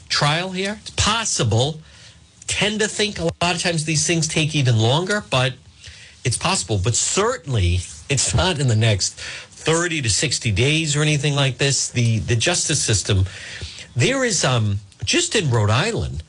trial 0.10 0.50
here. 0.50 0.80
It's 0.82 0.90
possible. 0.90 1.80
Tend 2.48 2.80
to 2.80 2.88
think 2.88 3.20
a 3.20 3.26
lot 3.26 3.54
of 3.54 3.62
times 3.62 3.86
these 3.86 4.08
things 4.08 4.28
take 4.28 4.56
even 4.56 4.80
longer, 4.80 5.24
but 5.30 5.54
it's 6.24 6.36
possible. 6.36 6.80
But 6.84 6.96
certainly 6.96 7.82
it's 8.10 8.34
not 8.34 8.60
in 8.60 8.70
the 8.70 8.76
next 8.76 9.14
30 9.20 10.02
to 10.02 10.10
60 10.10 10.52
days 10.52 10.96
or 10.96 11.04
anything 11.04 11.36
like 11.36 11.60
this. 11.60 11.92
The 11.92 12.18
the 12.18 12.36
justice 12.36 12.82
system, 12.82 13.26
there 13.96 14.24
is 14.24 14.44
um 14.44 14.80
just 15.04 15.36
in 15.36 15.52
Rhode 15.52 15.70
Island, 15.70 16.24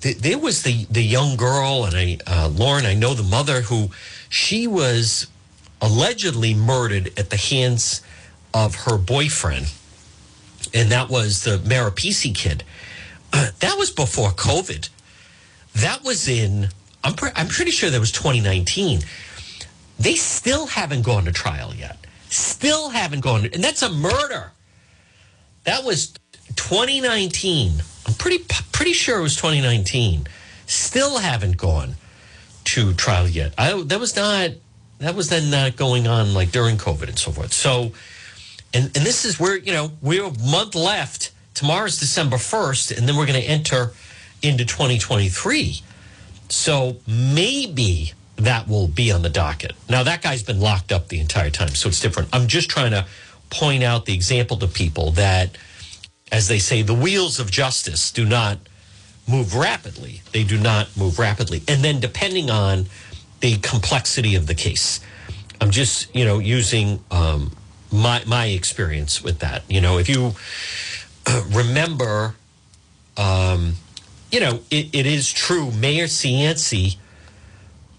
th- 0.00 0.18
there 0.18 0.38
was 0.38 0.62
the 0.62 0.84
the 0.90 1.02
young 1.02 1.36
girl, 1.36 1.84
and 1.84 1.96
I 1.96 2.18
uh, 2.26 2.48
Lauren, 2.48 2.86
I 2.86 2.94
know 2.94 3.14
the 3.14 3.22
mother 3.22 3.62
who 3.62 3.90
she 4.28 4.66
was 4.66 5.26
allegedly 5.80 6.54
murdered 6.54 7.12
at 7.18 7.30
the 7.30 7.36
hands 7.36 8.02
of 8.54 8.74
her 8.86 8.96
boyfriend, 8.96 9.72
and 10.72 10.90
that 10.90 11.08
was 11.08 11.44
the 11.44 11.58
Maripisi 11.58 12.34
kid. 12.34 12.64
Uh, 13.32 13.50
that 13.60 13.76
was 13.78 13.90
before 13.90 14.30
COVID. 14.30 14.88
That 15.74 16.02
was 16.04 16.28
in. 16.28 16.68
I'm 17.04 17.14
pre- 17.14 17.30
I'm 17.36 17.48
pretty 17.48 17.70
sure 17.70 17.90
that 17.90 18.00
was 18.00 18.12
2019. 18.12 19.00
They 19.98 20.14
still 20.14 20.66
haven't 20.66 21.02
gone 21.02 21.24
to 21.24 21.32
trial 21.32 21.74
yet. 21.74 21.98
Still 22.28 22.90
haven't 22.90 23.20
gone, 23.20 23.46
and 23.52 23.62
that's 23.62 23.82
a 23.82 23.90
murder. 23.90 24.52
That 25.64 25.84
was 25.84 26.14
2019. 26.56 27.82
I'm 28.06 28.14
pretty 28.14 28.44
pretty 28.72 28.92
sure 28.92 29.18
it 29.18 29.22
was 29.22 29.36
2019. 29.36 30.26
Still 30.66 31.18
haven't 31.18 31.56
gone 31.56 31.96
to 32.64 32.94
trial 32.94 33.28
yet. 33.28 33.54
I 33.58 33.82
that 33.86 34.00
was 34.00 34.16
not 34.16 34.50
that 34.98 35.14
was 35.14 35.28
then 35.28 35.50
not 35.50 35.76
going 35.76 36.06
on 36.06 36.34
like 36.34 36.50
during 36.50 36.76
COVID 36.76 37.08
and 37.08 37.18
so 37.18 37.32
forth. 37.32 37.52
So, 37.52 37.92
and 38.72 38.84
and 38.96 39.06
this 39.06 39.24
is 39.24 39.38
where 39.38 39.56
you 39.56 39.72
know 39.72 39.92
we're 40.00 40.24
a 40.24 40.38
month 40.38 40.74
left. 40.74 41.32
Tomorrow's 41.54 41.98
December 41.98 42.36
1st, 42.36 42.98
and 42.98 43.08
then 43.08 43.16
we're 43.16 43.24
going 43.24 43.40
to 43.40 43.46
enter 43.46 43.92
into 44.42 44.66
2023. 44.66 45.80
So 46.50 46.98
maybe 47.06 48.12
that 48.36 48.68
will 48.68 48.88
be 48.88 49.10
on 49.10 49.22
the 49.22 49.30
docket. 49.30 49.72
Now 49.88 50.02
that 50.02 50.20
guy's 50.20 50.42
been 50.42 50.60
locked 50.60 50.92
up 50.92 51.08
the 51.08 51.18
entire 51.18 51.48
time, 51.50 51.70
so 51.70 51.88
it's 51.88 52.00
different. 52.00 52.28
I'm 52.32 52.46
just 52.46 52.68
trying 52.68 52.90
to 52.90 53.06
point 53.48 53.82
out 53.82 54.04
the 54.04 54.12
example 54.12 54.58
to 54.58 54.66
people 54.66 55.12
that, 55.12 55.56
as 56.32 56.48
they 56.48 56.58
say, 56.58 56.82
the 56.82 56.94
wheels 56.94 57.38
of 57.38 57.50
justice 57.50 58.10
do 58.10 58.24
not 58.24 58.58
move 59.28 59.54
rapidly. 59.54 60.22
They 60.32 60.44
do 60.44 60.58
not 60.58 60.96
move 60.96 61.18
rapidly, 61.18 61.62
and 61.68 61.82
then 61.82 62.00
depending 62.00 62.50
on 62.50 62.86
the 63.40 63.58
complexity 63.58 64.34
of 64.34 64.46
the 64.46 64.54
case, 64.54 65.00
I'm 65.60 65.70
just 65.70 66.14
you 66.14 66.24
know 66.24 66.38
using 66.38 67.02
um, 67.10 67.52
my 67.92 68.22
my 68.26 68.46
experience 68.46 69.22
with 69.22 69.38
that. 69.40 69.62
You 69.68 69.80
know, 69.80 69.98
if 69.98 70.08
you 70.08 70.32
remember, 71.50 72.34
um, 73.16 73.74
you 74.30 74.40
know, 74.40 74.60
it, 74.70 74.88
it 74.92 75.06
is 75.06 75.32
true. 75.32 75.70
Mayor 75.72 76.06
Cianci, 76.06 76.96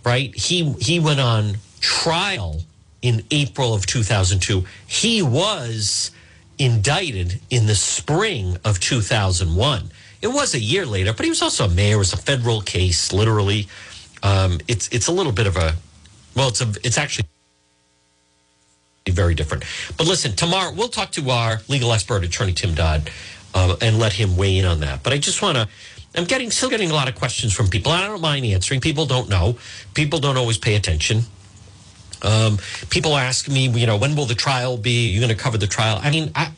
right? 0.05 0.35
He 0.35 0.73
he 0.73 0.99
went 0.99 1.19
on 1.19 1.57
trial 1.79 2.61
in 3.01 3.23
April 3.31 3.73
of 3.73 3.85
2002. 3.85 4.65
He 4.85 5.21
was 5.21 6.11
indicted 6.57 7.39
in 7.49 7.67
the 7.67 7.75
spring 7.75 8.57
of 8.65 8.79
2001. 8.79 9.91
It 10.21 10.27
was 10.27 10.53
a 10.55 10.59
year 10.59 10.85
later, 10.85 11.13
but 11.13 11.23
he 11.23 11.29
was 11.29 11.41
also 11.41 11.65
a 11.65 11.69
mayor. 11.69 11.95
It 11.95 11.99
was 11.99 12.13
a 12.13 12.17
federal 12.17 12.61
case, 12.61 13.13
literally. 13.13 13.67
Um, 14.23 14.59
it's 14.67 14.87
it's 14.89 15.07
a 15.07 15.11
little 15.11 15.31
bit 15.31 15.45
of 15.45 15.57
a 15.57 15.75
well, 16.35 16.49
it's 16.49 16.61
a 16.61 16.67
it's 16.83 16.97
actually 16.97 17.25
very 19.07 19.35
different. 19.35 19.63
But 19.97 20.07
listen, 20.07 20.33
tomorrow 20.35 20.73
we'll 20.73 20.89
talk 20.89 21.11
to 21.13 21.29
our 21.29 21.61
legal 21.67 21.93
expert, 21.93 22.23
attorney 22.23 22.53
Tim 22.53 22.73
Dodd, 22.73 23.09
uh, 23.53 23.75
and 23.81 23.99
let 23.99 24.13
him 24.13 24.35
weigh 24.35 24.57
in 24.57 24.65
on 24.65 24.79
that. 24.81 25.03
But 25.03 25.13
I 25.13 25.17
just 25.17 25.41
want 25.41 25.57
to. 25.57 25.67
I'm 26.15 26.25
getting 26.25 26.49
still 26.49 26.69
getting 26.69 26.89
a 26.89 26.93
lot 26.93 27.07
of 27.07 27.15
questions 27.15 27.53
from 27.53 27.67
people. 27.67 27.91
I 27.91 28.07
don't 28.07 28.21
mind 28.21 28.45
answering. 28.45 28.81
People 28.81 29.05
don't 29.05 29.29
know. 29.29 29.57
People 29.93 30.19
don't 30.19 30.37
always 30.37 30.57
pay 30.57 30.75
attention. 30.75 31.23
Um, 32.21 32.57
people 32.89 33.15
ask 33.15 33.47
me, 33.47 33.67
you 33.67 33.87
know, 33.87 33.97
when 33.97 34.15
will 34.15 34.25
the 34.25 34.35
trial 34.35 34.77
be? 34.77 35.09
Are 35.09 35.13
you 35.13 35.19
going 35.19 35.35
to 35.35 35.41
cover 35.41 35.57
the 35.57 35.67
trial? 35.67 35.99
I 36.01 36.09
mean, 36.09 36.31
I, 36.35 36.51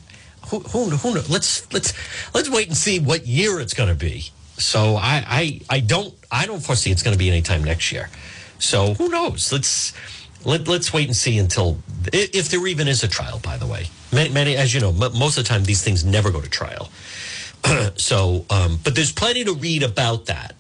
who, 0.48 0.60
who, 0.60 0.90
who? 0.90 1.14
Let's 1.32 1.72
let's 1.74 1.94
let's 2.34 2.50
wait 2.50 2.68
and 2.68 2.78
see 2.78 3.00
what 3.00 3.28
year 3.28 3.60
it's 3.60 3.74
going 3.74 3.90
to 3.90 3.96
be. 3.96 4.32
So 4.58 4.96
I, 4.96 5.24
I 5.28 5.62
I 5.70 5.80
don't 5.80 6.14
I 6.32 6.46
don't 6.46 6.62
foresee 6.62 6.92
it's 6.92 7.04
going 7.04 7.14
to 7.14 7.20
be 7.20 7.30
anytime 7.30 7.64
next 7.64 7.92
year. 7.92 8.10
So 8.58 8.94
who 8.94 9.10
knows? 9.10 9.52
Let's 9.52 9.94
let, 10.46 10.68
let's 10.68 10.94
wait 10.94 11.08
and 11.08 11.16
see 11.16 11.38
until 11.38 11.78
if 12.14 12.50
there 12.50 12.66
even 12.68 12.88
is 12.88 13.04
a 13.04 13.08
trial. 13.08 13.40
By 13.40 13.58
the 13.58 13.68
way, 13.68 13.88
many, 14.12 14.30
many 14.30 14.56
as 14.56 14.74
you 14.74 14.80
know, 14.80 14.92
most 14.92 15.38
of 15.38 15.44
the 15.44 15.50
time 15.50 15.64
these 15.64 15.84
things 15.84 16.06
never 16.06 16.32
go 16.32 16.42
to 16.42 16.50
trial. 16.50 16.90
so, 17.96 18.46
um, 18.50 18.80
but 18.84 18.96
there's 18.96 19.12
plenty 19.12 19.44
to 19.44 19.54
read 19.54 19.84
about 19.84 20.26
that 20.28 20.56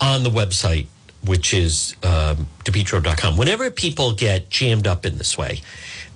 on 0.00 0.22
the 0.22 0.30
website, 0.30 0.86
which 1.24 1.54
is 1.54 1.96
um, 2.02 2.46
depetro.com. 2.64 3.36
Whenever 3.36 3.70
people 3.70 4.12
get 4.12 4.50
jammed 4.50 4.86
up 4.86 5.06
in 5.06 5.18
this 5.18 5.36
way, 5.38 5.60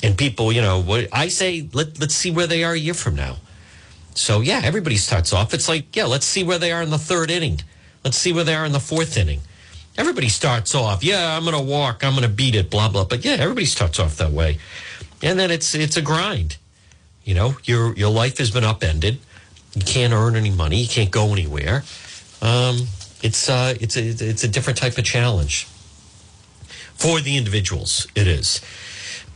and 0.03 0.17
people, 0.17 0.53
you 0.53 0.61
know, 0.61 0.85
I 1.13 1.29
say, 1.29 1.69
let 1.73 1.99
let's 2.01 2.15
see 2.15 2.31
where 2.31 2.47
they 2.47 2.65
are 2.65 2.73
a 2.73 2.79
year 2.79 2.95
from 2.95 3.17
now. 3.17 3.37
So 4.15 4.41
yeah, 4.41 4.61
everybody 4.65 4.97
starts 4.97 5.33
off. 5.33 5.55
It's 5.55 5.69
like, 5.69 5.95
yeah, 5.97 6.05
let's 6.05 6.27
see 6.27 6.45
where 6.45 6.59
they 6.59 6.73
are 6.73 6.83
in 6.83 6.91
the 6.91 6.99
third 6.99 7.31
inning. 7.31 7.61
Let's 8.05 8.17
see 8.17 8.33
where 8.33 8.45
they 8.45 8.55
are 8.55 8.65
in 8.65 8.73
the 8.73 8.81
fourth 8.81 9.17
inning. 9.17 9.41
Everybody 9.97 10.29
starts 10.29 10.77
off, 10.77 11.03
yeah, 11.03 11.37
I'm 11.37 11.45
gonna 11.45 11.61
walk, 11.61 12.05
I'm 12.05 12.15
gonna 12.15 12.29
beat 12.29 12.55
it, 12.55 12.71
blah 12.71 12.89
blah. 12.89 13.05
But 13.05 13.25
yeah, 13.25 13.33
everybody 13.33 13.67
starts 13.67 13.99
off 13.99 14.17
that 14.19 14.31
way, 14.31 14.59
and 15.23 15.39
then 15.39 15.51
it's 15.51 15.75
it's 15.75 15.97
a 15.97 16.03
grind. 16.03 16.57
You 17.25 17.35
know, 17.35 17.57
your 17.65 17.95
your 17.97 18.11
life 18.11 18.39
has 18.39 18.51
been 18.51 18.65
upended. 18.65 19.19
You 19.75 19.83
can't 19.83 20.13
earn 20.13 20.37
any 20.37 20.51
money. 20.51 20.83
You 20.83 20.89
can't 20.89 21.11
go 21.11 21.33
anywhere. 21.33 21.83
Um, 22.41 22.87
it's 23.23 23.49
uh, 23.49 23.75
it's 23.81 23.97
a 23.97 24.07
it's 24.07 24.45
a 24.45 24.49
different 24.49 24.79
type 24.79 24.99
of 24.99 25.05
challenge 25.05 25.65
for 26.95 27.21
the 27.21 27.37
individuals. 27.37 28.07
It 28.15 28.27
is. 28.27 28.61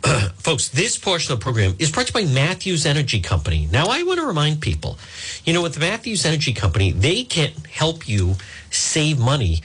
folks, 0.35 0.69
this 0.69 0.99
portion 0.99 1.33
of 1.33 1.39
the 1.39 1.43
program 1.43 1.77
is 1.79 1.93
brought 1.93 2.09
to 2.09 2.21
you 2.21 2.27
by 2.27 2.33
Matthews 2.33 2.87
Energy 2.87 3.21
Company. 3.21 3.69
Now, 3.71 3.87
I 3.87 4.03
want 4.03 4.19
to 4.19 4.27
remind 4.27 4.61
people, 4.61 4.99
you 5.45 5.53
know, 5.53 5.63
with 5.63 5.79
Matthews 5.79 6.27
Energy 6.27 6.53
Company, 6.53 6.91
they 6.91 7.23
can 7.23 7.53
help 7.71 8.09
you 8.09 8.35
save 8.71 9.21
money 9.21 9.61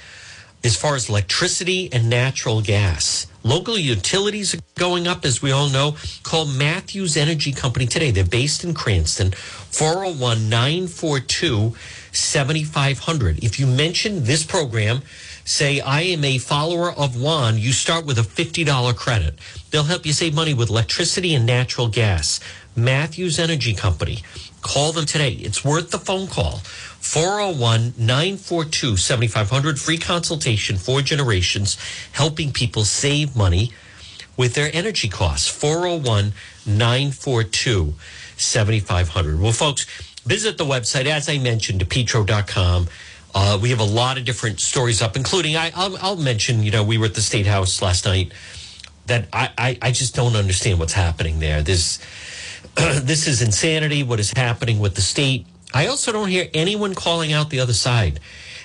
as 0.63 0.75
far 0.75 0.95
as 0.95 1.09
electricity 1.09 1.89
and 1.91 2.09
natural 2.09 2.61
gas. 2.61 3.27
Local 3.43 3.77
utilities 3.77 4.53
are 4.53 4.59
going 4.75 5.07
up, 5.07 5.23
as 5.25 5.41
we 5.41 5.51
all 5.51 5.69
know. 5.69 5.95
Call 6.23 6.45
Matthews 6.45 7.15
Energy 7.15 7.51
Company 7.51 7.87
today. 7.87 8.11
They're 8.11 8.25
based 8.25 8.63
in 8.63 8.73
Cranston, 8.73 9.31
401 9.31 10.49
942 10.49 11.73
7500. 12.17 13.43
If 13.43 13.59
you 13.59 13.67
mention 13.67 14.23
this 14.23 14.43
program, 14.43 15.01
say, 15.45 15.79
I 15.79 16.01
am 16.01 16.23
a 16.23 16.37
follower 16.37 16.91
of 16.91 17.19
Juan, 17.21 17.57
you 17.57 17.71
start 17.71 18.05
with 18.05 18.17
a 18.17 18.21
$50 18.21 18.95
credit. 18.95 19.39
They'll 19.71 19.83
help 19.83 20.05
you 20.05 20.13
save 20.13 20.33
money 20.33 20.53
with 20.53 20.69
electricity 20.69 21.33
and 21.35 21.45
natural 21.45 21.87
gas. 21.87 22.39
Matthews 22.75 23.39
Energy 23.39 23.73
Company. 23.73 24.19
Call 24.61 24.91
them 24.91 25.05
today. 25.05 25.31
It's 25.31 25.63
worth 25.63 25.91
the 25.91 25.97
phone 25.97 26.27
call. 26.27 26.57
401 26.99 27.93
942 27.97 28.97
7500. 28.97 29.79
Free 29.79 29.97
consultation 29.97 30.77
for 30.77 31.01
generations, 31.01 31.77
helping 32.11 32.51
people 32.51 32.83
save 32.83 33.35
money 33.35 33.71
with 34.35 34.53
their 34.53 34.69
energy 34.73 35.07
costs. 35.07 35.47
401 35.47 36.33
942 36.65 37.93
7500. 38.35 39.39
Well, 39.39 39.51
folks, 39.51 39.85
visit 40.27 40.57
the 40.57 40.65
website, 40.65 41.05
as 41.05 41.29
I 41.29 41.37
mentioned, 41.37 41.81
depetro.com. 41.81 42.87
Uh, 43.33 43.59
we 43.61 43.69
have 43.69 43.79
a 43.79 43.83
lot 43.83 44.17
of 44.17 44.25
different 44.25 44.59
stories 44.59 45.01
up, 45.01 45.15
including 45.15 45.55
I, 45.55 45.71
I'll, 45.75 45.97
I'll, 45.97 46.15
mention, 46.15 46.63
you 46.63 46.71
know, 46.71 46.83
we 46.83 46.97
were 46.97 47.05
at 47.05 47.13
the 47.13 47.21
State 47.21 47.45
House 47.45 47.81
last 47.81 48.05
night 48.05 48.31
that 49.05 49.27
I, 49.31 49.49
I, 49.57 49.77
I 49.81 49.91
just 49.91 50.15
don't 50.15 50.35
understand 50.35 50.79
what's 50.79 50.93
happening 50.93 51.39
there. 51.39 51.61
This, 51.61 51.99
this 52.75 53.27
is 53.27 53.41
insanity, 53.41 54.03
what 54.03 54.19
is 54.19 54.31
happening 54.31 54.79
with 54.79 54.95
the 54.95 55.01
state. 55.01 55.45
I 55.73 55.87
also 55.87 56.11
don't 56.11 56.29
hear 56.29 56.47
anyone 56.53 56.95
calling 56.95 57.33
out 57.33 57.49
the 57.49 57.59
other 57.59 57.73
side. 57.73 58.19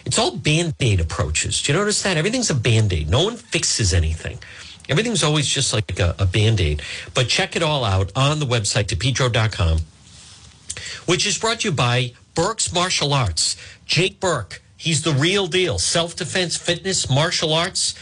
It's 0.04 0.18
all 0.18 0.36
band 0.36 0.74
aid 0.80 1.00
approaches. 1.00 1.62
Do 1.62 1.72
you 1.72 1.78
notice 1.78 2.02
that? 2.02 2.16
Everything's 2.16 2.50
a 2.50 2.54
band 2.54 2.92
aid. 2.92 3.08
No 3.08 3.24
one 3.24 3.36
fixes 3.36 3.92
anything. 3.92 4.38
Everything's 4.88 5.22
always 5.22 5.46
just 5.46 5.72
like 5.72 5.98
a, 5.98 6.14
a 6.18 6.26
band 6.26 6.60
aid. 6.60 6.82
But 7.14 7.28
check 7.28 7.56
it 7.56 7.62
all 7.62 7.84
out 7.84 8.10
on 8.16 8.40
the 8.40 8.46
website, 8.46 8.86
depetro.com, 8.86 9.78
which 11.06 11.26
is 11.26 11.38
brought 11.38 11.60
to 11.60 11.68
you 11.68 11.74
by 11.74 12.12
Burke's 12.34 12.72
Martial 12.72 13.12
Arts. 13.12 13.56
Jake 13.84 14.20
Burke, 14.20 14.62
he's 14.76 15.02
the 15.02 15.12
real 15.12 15.46
deal. 15.46 15.78
Self 15.78 16.16
defense, 16.16 16.56
fitness, 16.56 17.10
martial 17.10 17.52
arts. 17.52 17.94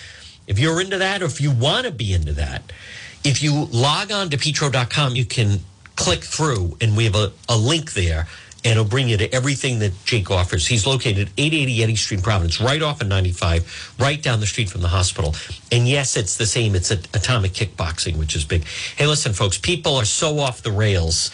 If 0.47 0.59
you're 0.59 0.81
into 0.81 0.99
that, 0.99 1.23
or 1.23 1.27
if 1.27 1.41
you 1.41 1.51
want 1.51 1.87
to 1.87 1.93
be 1.93 2.13
into 2.13 2.33
that, 2.33 2.73
if 3.25 3.43
you 3.43 3.67
log 3.67 4.11
on 4.11 4.31
to 4.31 4.39
petro.com, 4.39 5.15
you 5.15 5.25
can 5.25 5.61
click 5.97 6.23
through 6.23 6.77
and 6.81 6.97
we 6.97 7.05
have 7.05 7.15
a, 7.15 7.33
a 7.49 7.57
link 7.57 7.93
there 7.93 8.27
and 8.65 8.73
it'll 8.73 8.85
bring 8.85 9.09
you 9.09 9.17
to 9.17 9.33
everything 9.35 9.79
that 9.79 9.93
Jake 10.05 10.31
offers. 10.31 10.67
He's 10.67 10.87
located 10.87 11.29
at 11.29 11.33
880 11.39 11.83
Eddy 11.83 11.97
Street, 11.97 12.23
Providence, 12.23 12.61
right 12.61 12.83
off 12.83 13.01
of 13.01 13.09
95, 13.09 13.95
right 13.99 14.23
down 14.23 14.41
the 14.41 14.47
street 14.47 14.69
from 14.69 14.83
the 14.83 14.89
hospital. 14.89 15.35
And 15.73 15.89
yes, 15.89 16.17
it's 16.17 16.37
the 16.37 16.47
same. 16.47 16.75
It's 16.75 16.91
atomic 16.91 17.53
kickboxing, 17.53 18.17
which 18.19 18.37
is 18.37 18.45
big. 18.45 18.65
Hey, 18.97 19.07
listen, 19.07 19.33
folks, 19.33 19.57
people 19.57 19.97
are 19.97 20.05
so 20.05 20.39
off 20.41 20.63
the 20.63 20.73
rails. 20.73 21.31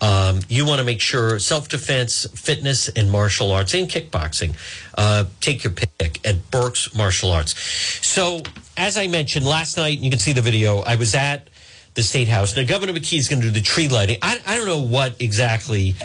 Um, 0.00 0.40
you 0.48 0.64
want 0.64 0.78
to 0.78 0.84
make 0.84 1.00
sure 1.00 1.38
self 1.38 1.68
defense, 1.68 2.26
fitness, 2.34 2.88
and 2.88 3.10
martial 3.10 3.50
arts 3.50 3.74
and 3.74 3.88
kickboxing. 3.88 4.54
Uh, 4.96 5.24
take 5.40 5.64
your 5.64 5.72
pick 5.72 6.20
at 6.24 6.50
Burke's 6.50 6.94
Martial 6.94 7.32
Arts. 7.32 7.58
So, 8.06 8.42
as 8.76 8.96
I 8.96 9.08
mentioned 9.08 9.44
last 9.44 9.76
night, 9.76 9.98
you 9.98 10.10
can 10.10 10.18
see 10.18 10.32
the 10.32 10.42
video. 10.42 10.80
I 10.80 10.96
was 10.96 11.14
at 11.14 11.48
the 11.94 12.02
State 12.02 12.28
House. 12.28 12.56
Now, 12.56 12.64
Governor 12.64 12.92
McKee 12.92 13.18
is 13.18 13.28
going 13.28 13.42
to 13.42 13.48
do 13.48 13.52
the 13.52 13.60
tree 13.60 13.88
lighting. 13.88 14.18
I, 14.22 14.40
I 14.46 14.56
don't 14.56 14.66
know 14.66 14.80
what 14.80 15.20
exactly 15.20 15.96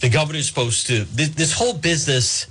the 0.00 0.08
governor 0.08 0.38
is 0.38 0.48
supposed 0.48 0.86
to. 0.88 1.04
This, 1.04 1.28
this 1.30 1.52
whole 1.52 1.74
business 1.74 2.46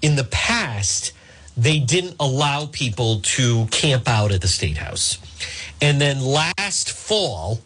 in 0.00 0.16
the 0.16 0.24
past, 0.24 1.12
they 1.56 1.78
didn't 1.78 2.16
allow 2.20 2.66
people 2.66 3.20
to 3.20 3.66
camp 3.66 4.08
out 4.08 4.32
at 4.32 4.40
the 4.40 4.48
State 4.48 4.78
House. 4.78 5.18
And 5.82 6.00
then 6.00 6.20
last 6.20 6.90
fall, 6.90 7.60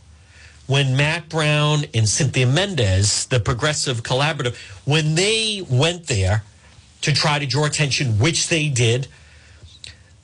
when 0.69 0.95
Matt 0.97 1.31
Brown 1.31 1.85
and 1.95 2.07
Cynthia 2.07 2.47
Mendez, 2.47 3.25
the 3.27 3.41
Progressive 3.41 4.03
Collaborative, 4.03 4.55
when 4.85 5.15
they 5.15 5.65
went 5.69 6.07
there 6.07 6.45
to 7.01 7.13
try 7.13 7.39
to 7.39 7.47
draw 7.47 7.65
attention, 7.65 8.19
which 8.19 8.49
they 8.49 8.69
did, 8.69 9.09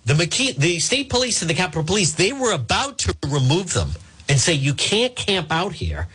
the 0.05 0.13
McKee, 0.13 0.55
the 0.55 0.79
state 0.81 1.09
police 1.09 1.41
and 1.41 1.49
the 1.49 1.55
Capitol 1.55 1.83
Police, 1.83 2.13
they 2.13 2.31
were 2.31 2.53
about 2.53 2.99
to 2.99 3.17
remove 3.27 3.73
them 3.73 3.93
and 4.29 4.39
say 4.39 4.53
you 4.53 4.75
can't 4.75 5.17
camp 5.17 5.51
out 5.51 5.73
here 5.73 6.09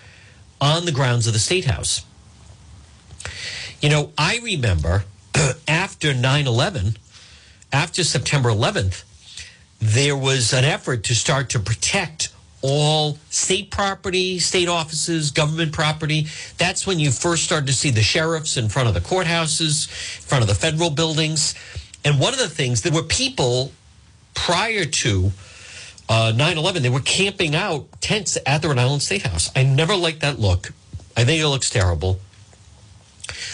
on 0.62 0.86
the 0.86 0.91
grounds 0.91 1.25
of 1.25 1.33
the 1.33 1.39
State 1.39 1.65
House. 1.65 2.05
You 3.81 3.89
know, 3.89 4.13
I 4.15 4.39
remember 4.43 5.05
after 5.67 6.13
9 6.13 6.45
11, 6.45 6.98
after 7.74 8.03
September 8.03 8.50
11th, 8.50 9.03
there 9.79 10.15
was 10.15 10.53
an 10.53 10.65
effort 10.65 11.03
to 11.05 11.15
start 11.15 11.50
to 11.50 11.59
protect 11.59 12.31
all 12.61 13.17
state 13.29 13.71
property, 13.71 14.39
state 14.39 14.67
offices, 14.67 15.31
government 15.31 15.71
property. 15.71 16.27
That's 16.57 16.85
when 16.85 16.99
you 16.99 17.11
first 17.11 17.43
started 17.43 17.67
to 17.67 17.73
see 17.73 17.91
the 17.91 18.01
sheriffs 18.01 18.57
in 18.57 18.69
front 18.69 18.87
of 18.87 18.93
the 18.93 19.01
courthouses, 19.01 19.87
in 20.17 20.27
front 20.27 20.41
of 20.41 20.47
the 20.47 20.55
federal 20.55 20.89
buildings. 20.89 21.55
And 22.03 22.19
one 22.19 22.33
of 22.33 22.39
the 22.39 22.49
things, 22.49 22.81
there 22.81 22.93
were 22.93 23.03
people 23.03 23.71
prior 24.33 24.85
to 24.85 25.31
uh, 26.09 26.33
9 26.35 26.57
11, 26.57 26.81
they 26.81 26.89
were 26.89 26.99
camping 27.01 27.55
out 27.55 27.87
tents 28.01 28.37
at 28.45 28.61
the 28.63 28.67
Rhode 28.67 28.79
Island 28.79 29.03
State 29.03 29.21
House. 29.21 29.51
I 29.55 29.63
never 29.63 29.95
liked 29.95 30.21
that 30.21 30.39
look. 30.39 30.73
I 31.15 31.23
think 31.23 31.41
it 31.41 31.47
looks 31.47 31.69
terrible. 31.69 32.19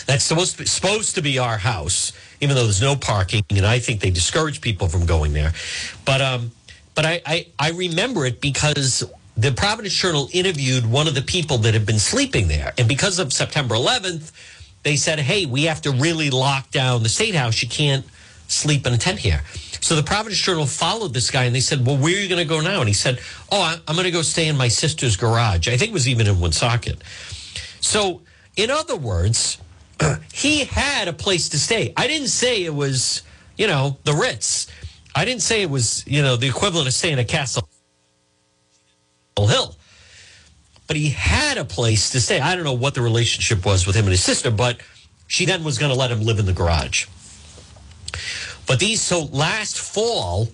That's 0.05 0.24
supposed 0.24 0.53
to 0.53 0.57
be, 0.59 0.65
supposed 0.65 1.15
to 1.15 1.21
be 1.21 1.38
our 1.38 1.57
house, 1.57 2.13
even 2.39 2.55
though 2.55 2.63
there's 2.63 2.81
no 2.81 2.95
parking, 2.95 3.43
and 3.50 3.65
I 3.65 3.79
think 3.79 4.00
they 4.00 4.09
discourage 4.09 4.62
people 4.62 4.88
from 4.88 5.05
going 5.05 5.33
there. 5.33 5.51
But 6.05 6.21
um, 6.21 6.51
but 6.96 7.06
I, 7.06 7.22
I, 7.25 7.48
I 7.60 7.70
remember 7.72 8.25
it 8.25 8.42
because 8.42 9.04
the 9.38 9.52
Providence 9.52 9.94
Journal 9.94 10.30
interviewed 10.32 10.86
one 10.86 11.08
of 11.08 11.16
the 11.16 11.22
people 11.22 11.58
that 11.60 11.74
had 11.74 11.86
been 11.86 12.00
sleeping 12.00 12.48
there, 12.48 12.74
and 12.78 12.88
because 12.88 13.20
of 13.20 13.34
September 13.34 13.75
11th, 13.75 14.32
they 14.84 14.96
said, 14.96 15.20
"Hey, 15.20 15.46
we 15.46 15.64
have 15.64 15.82
to 15.82 15.92
really 15.92 16.30
lock 16.30 16.72
down 16.72 17.04
the 17.04 17.10
state 17.10 17.36
house. 17.36 17.62
You 17.62 17.68
can't 17.68 18.06
sleep 18.48 18.88
in 18.88 18.94
a 18.94 18.98
tent 18.98 19.20
here." 19.20 19.44
So 19.82 19.96
the 19.96 20.04
Providence 20.04 20.40
Journal 20.42 20.66
followed 20.66 21.14
this 21.14 21.30
guy, 21.30 21.44
and 21.44 21.56
they 21.56 21.60
said, 21.60 21.86
"Well, 21.86 21.98
where 21.98 22.16
are 22.16 22.20
you 22.20 22.30
going 22.30 22.42
to 22.42 22.50
go 22.50 22.62
now?" 22.62 22.80
And 22.80 22.88
he 22.88 22.94
said, 22.94 23.20
"Oh, 23.52 23.78
I'm 23.88 23.96
going 23.96 24.06
to 24.06 24.12
go 24.12 24.22
stay 24.22 24.48
in 24.48 24.58
my 24.58 24.70
sister's 24.70 25.18
garage. 25.18 25.68
I 25.68 25.78
think 25.78 25.92
it 25.92 25.94
was 25.94 26.08
even 26.08 26.28
in 26.28 26.40
Woonsocket." 26.40 27.04
So, 27.82 28.22
in 28.56 28.72
other 28.72 28.96
words 28.96 29.58
he 30.34 30.66
had 30.66 31.08
a 31.08 31.14
place 31.14 31.50
to 31.50 31.60
stay. 31.60 31.94
I 31.96 32.08
didn't 32.08 32.28
say 32.30 32.64
it 32.64 32.74
was, 32.74 33.22
you 33.58 33.68
know, 33.68 33.98
the 34.04 34.14
Ritz. 34.14 34.68
I 35.15 35.24
didn't 35.24 35.41
say 35.41 35.62
it 35.62 35.69
was, 35.69 36.05
you 36.05 36.22
know, 36.22 36.36
the 36.36 36.48
equivalent 36.48 36.88
of 36.88 36.93
staying 36.93 37.19
at 37.19 37.29
Castle 37.29 37.67
Hill. 39.38 39.75
But 40.88 40.98
he 40.98 41.10
had 41.10 41.57
a 41.57 41.65
place 41.65 42.12
to 42.12 42.22
stay. 42.22 42.39
I 42.39 42.55
don't 42.55 42.65
know 42.65 42.74
what 42.74 42.93
the 42.93 43.01
relationship 43.01 43.65
was 43.65 43.88
with 43.88 43.95
him 43.95 44.05
and 44.05 44.12
his 44.12 44.24
sister, 44.24 44.51
but 44.51 44.81
she 45.27 45.45
then 45.45 45.63
was 45.63 45.77
going 45.77 45.91
to 45.91 45.98
let 45.98 46.12
him 46.12 46.22
live 46.22 46.38
in 46.38 46.45
the 46.45 46.53
garage. 46.53 47.07
But 48.67 48.79
these, 48.79 49.01
so 49.01 49.24
last 49.31 49.79
fall, 49.79 50.50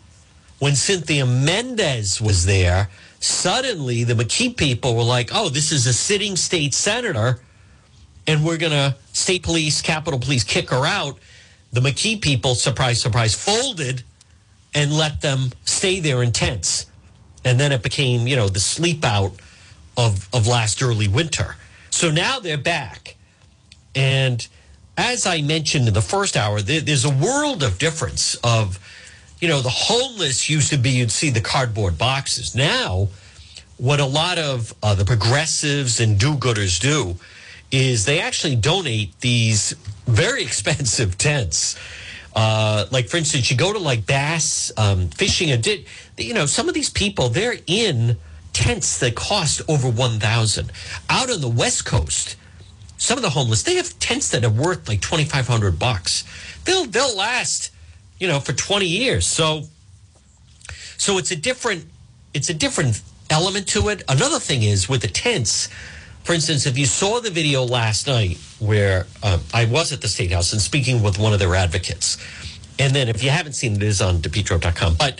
when 0.60 0.76
Cynthia 0.76 1.26
Mendez 1.26 2.22
was 2.22 2.46
there, 2.46 2.90
suddenly 3.20 4.04
the 4.04 4.14
McKee 4.14 4.56
people 4.56 4.96
were 4.96 5.04
like, 5.04 5.32
oh, 5.34 5.50
this 5.50 5.72
is 5.72 5.88
a 5.88 5.94
sitting 5.94 6.36
state 6.36 6.74
senator 6.74 7.40
and 8.28 8.46
we're 8.46 8.58
going 8.58 8.72
to 8.72 8.96
state 9.14 9.44
police, 9.44 9.82
Capitol 9.82 10.20
Police 10.20 10.44
kick 10.44 10.70
her 10.70 10.86
out. 10.86 11.18
The 11.72 11.82
McKee 11.82 12.22
people, 12.22 12.54
surprise, 12.54 13.02
surprise, 13.02 13.34
folded 13.34 14.04
and 14.74 14.94
let 14.94 15.22
them 15.22 15.52
stay 15.66 16.00
there 16.00 16.24
in 16.24 16.32
tents. 16.32 16.86
And 17.44 17.60
then 17.60 17.72
it 17.72 17.84
became, 17.84 18.28
you 18.28 18.36
know, 18.36 18.48
the 18.48 18.60
sleep 18.60 19.04
out 19.04 19.34
of, 19.98 20.30
of 20.34 20.48
last 20.48 20.82
early 20.82 21.08
winter. 21.08 21.56
So 21.90 22.12
now 22.12 22.40
they're 22.40 22.58
back. 22.58 23.16
And 23.96 24.48
as 24.98 25.26
I 25.26 25.42
mentioned 25.42 25.88
in 25.88 25.94
the 25.94 26.02
first 26.02 26.38
hour, 26.38 26.62
there, 26.62 26.82
there's 26.82 27.06
a 27.06 27.10
world 27.10 27.64
of 27.64 27.78
difference 27.78 28.36
of, 28.44 28.80
you 29.40 29.48
know, 29.48 29.62
the 29.62 29.70
homeless 29.70 30.50
used 30.50 30.70
to 30.70 30.78
be, 30.78 30.92
you'd 30.92 31.12
see 31.12 31.30
the 31.30 31.42
cardboard 31.42 31.98
boxes. 31.98 32.56
Now, 32.56 33.10
what 33.78 34.00
a 34.00 34.06
lot 34.06 34.38
of 34.38 34.74
uh, 34.84 34.94
the 34.94 35.06
progressives 35.06 36.00
and 36.00 36.20
do 36.20 36.36
gooders 36.36 36.80
do 36.80 37.16
is 37.72 38.06
they 38.06 38.20
actually 38.20 38.56
donate 38.56 39.20
these 39.22 39.74
very 40.06 40.44
expensive 40.50 41.18
tents. 41.18 41.78
Uh, 42.36 42.86
like 42.92 43.10
for 43.10 43.18
instance, 43.18 43.52
you 43.52 43.58
go 43.58 43.74
to 43.74 43.80
like 43.80 44.06
bass 44.06 44.72
um, 44.78 45.10
fishing, 45.10 45.52
and 45.52 45.62
did 45.62 45.86
you 46.18 46.34
know 46.34 46.46
some 46.46 46.68
of 46.70 46.74
these 46.74 46.90
people 46.90 47.30
they're 47.30 47.58
in 47.68 48.18
tents 48.54 49.00
that 49.00 49.16
cost 49.16 49.62
over 49.68 49.90
one 49.90 50.20
thousand. 50.20 50.72
Out 51.10 51.30
on 51.30 51.42
the 51.42 51.50
West 51.50 51.86
Coast, 51.86 52.38
some 52.98 53.18
of 53.18 53.22
the 53.22 53.32
homeless 53.32 53.64
they 53.64 53.76
have 53.76 53.98
tents 54.00 54.30
that 54.30 54.46
are 54.46 54.50
worth 54.50 54.88
like 54.88 55.02
twenty 55.02 55.26
five 55.26 55.48
hundred 55.48 55.78
bucks. 55.78 56.24
They'll 56.66 56.86
they'll 56.86 57.16
last, 57.16 57.72
you 58.20 58.28
know, 58.28 58.40
for 58.40 58.54
twenty 58.54 58.88
years. 58.88 59.26
So, 59.28 59.64
so 60.98 61.18
it's 61.18 61.32
a 61.32 61.36
different 61.36 61.86
it's 62.34 62.50
a 62.50 62.54
different 62.54 63.02
element 63.30 63.68
to 63.70 63.90
it. 63.90 64.04
Another 64.08 64.40
thing 64.40 64.64
is 64.64 64.88
with 64.88 65.02
the 65.02 65.08
tents 65.08 65.70
for 66.24 66.34
instance, 66.34 66.66
if 66.66 66.78
you 66.78 66.86
saw 66.86 67.20
the 67.20 67.32
video 67.32 67.64
last 67.64 68.08
night 68.08 68.38
where 68.60 69.08
um, 69.24 69.42
I 69.54 69.66
was 69.66 69.92
at 69.92 70.02
the 70.02 70.08
State 70.08 70.32
House 70.32 70.54
and 70.54 70.62
speaking 70.62 71.02
with 71.02 71.18
one 71.18 71.34
of 71.34 71.40
their 71.40 71.56
advocates, 71.56 72.18
and 72.78 72.96
then 72.96 73.10
if 73.10 73.24
you 73.24 73.30
haven't 73.30 73.54
seen 73.54 73.74
it, 73.74 73.84
it 73.84 73.88
is 73.88 74.02
on 74.02 74.18
depetro.com. 74.20 74.96
But, 74.96 75.20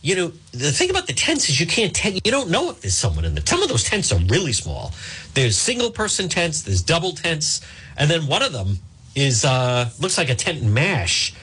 you 0.00 0.16
know, 0.16 0.32
the 0.52 0.72
thing 0.72 0.90
about 0.90 1.06
the 1.06 1.12
tents 1.12 1.48
is 1.48 1.60
you 1.60 1.66
can't 1.66 1.94
tell, 1.94 2.12
you 2.12 2.20
don't 2.30 2.50
know 2.50 2.70
if 2.70 2.80
there's 2.80 2.94
someone 2.94 3.24
in 3.24 3.34
there. 3.34 3.44
Some 3.46 3.62
of 3.62 3.68
those 3.68 3.84
tents 3.84 4.10
are 4.10 4.18
really 4.20 4.52
small. 4.52 4.92
There's 5.34 5.56
single 5.56 5.90
person 5.90 6.28
tents, 6.28 6.62
there's 6.62 6.82
double 6.82 7.12
tents, 7.12 7.60
and 7.96 8.10
then 8.10 8.26
one 8.26 8.42
of 8.42 8.52
them 8.52 8.78
is, 9.14 9.44
uh, 9.44 9.90
looks 10.00 10.16
like 10.16 10.30
a 10.30 10.34
tent 10.34 10.62
in 10.62 10.72
MASH, 10.72 11.34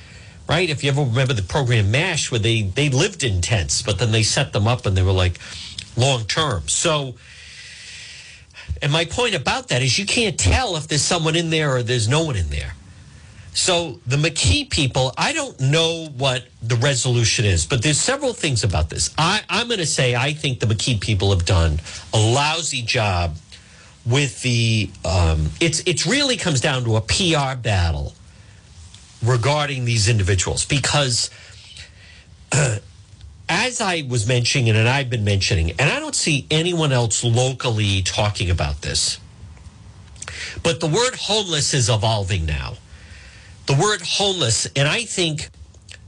right? 0.48 0.68
If 0.68 0.84
you 0.84 0.90
ever 0.90 1.04
remember 1.04 1.34
the 1.34 1.44
program 1.44 1.92
MASH, 1.92 2.32
where 2.32 2.40
they, 2.40 2.64
they 2.64 2.90
lived 2.90 3.24
in 3.24 3.42
tents, 3.42 3.84
but 3.84 4.00
then 4.00 4.12
they 4.12 4.24
set 4.24 4.52
them 4.52 4.68
up 4.68 4.88
and 4.88 4.98
they 4.98 5.04
were 5.04 5.12
like 5.12 5.40
long 5.96 6.26
term. 6.26 6.68
So, 6.68 7.16
and 8.82 8.92
my 8.92 9.06
point 9.06 9.36
about 9.36 9.70
that 9.70 9.82
is 9.82 9.98
you 9.98 10.06
can't 10.06 10.40
tell 10.40 10.76
if 10.76 10.88
there's 10.88 11.02
someone 11.02 11.36
in 11.36 11.50
there 11.50 11.76
or 11.76 11.84
there's 11.84 12.08
no 12.08 12.24
one 12.24 12.36
in 12.36 12.50
there. 12.50 12.74
So 13.54 14.00
the 14.06 14.16
McKee 14.16 14.70
people, 14.70 15.14
I 15.18 15.34
don't 15.34 15.60
know 15.60 16.08
what 16.16 16.46
the 16.62 16.76
resolution 16.76 17.46
is, 17.46 17.66
but 17.66 17.82
there's 17.82 18.00
several 18.00 18.34
things 18.34 18.64
about 18.64 18.90
this. 18.90 19.14
I, 19.18 19.42
I'm 19.50 19.68
going 19.68 19.80
to 19.80 19.86
say 19.86 20.16
I 20.16 20.34
think 20.34 20.60
the 20.60 20.68
McKee 20.68 21.02
people 21.02 21.32
have 21.32 21.46
done 21.46 21.82
a 22.14 22.18
lousy 22.18 22.82
job 22.82 23.36
with 24.06 24.42
the. 24.44 24.90
Um, 25.04 25.50
it's 25.60 25.82
it's 25.86 26.08
really 26.08 26.38
comes 26.38 26.62
down 26.62 26.84
to 26.86 26.96
a 26.96 27.02
PR 27.02 27.60
battle 27.60 28.14
regarding 29.24 29.86
these 29.86 30.08
individuals 30.08 30.66
because. 30.66 31.30
Uh, 32.52 32.78
as 33.60 33.82
I 33.82 34.04
was 34.08 34.26
mentioning 34.26 34.70
and 34.70 34.88
I've 34.88 35.10
been 35.10 35.26
mentioning, 35.26 35.72
and 35.72 35.92
I 35.92 36.00
don't 36.00 36.16
see 36.16 36.48
anyone 36.50 36.94
else 36.94 37.24
locally 37.26 38.02
talking 38.02 38.50
about 38.50 38.82
this, 38.82 39.20
but 40.64 40.80
the 40.80 40.88
word 40.88 41.16
homeless 41.16 41.74
is 41.74 41.90
evolving 41.90 42.46
now. 42.46 42.76
The 43.66 43.74
word 43.74 44.02
homeless, 44.02 44.66
and 44.78 44.88
I 44.88 45.04
think 45.04 45.50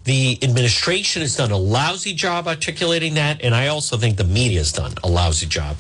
the 0.06 0.40
administration 0.42 1.22
has 1.22 1.36
done 1.36 1.52
a 1.52 1.58
lousy 1.58 2.14
job 2.14 2.48
articulating 2.48 3.16
that, 3.16 3.42
and 3.44 3.54
I 3.54 3.68
also 3.68 3.98
think 3.98 4.16
the 4.16 4.24
media 4.24 4.60
has 4.60 4.72
done 4.72 4.94
a 5.04 5.10
lousy 5.10 5.46
job 5.46 5.78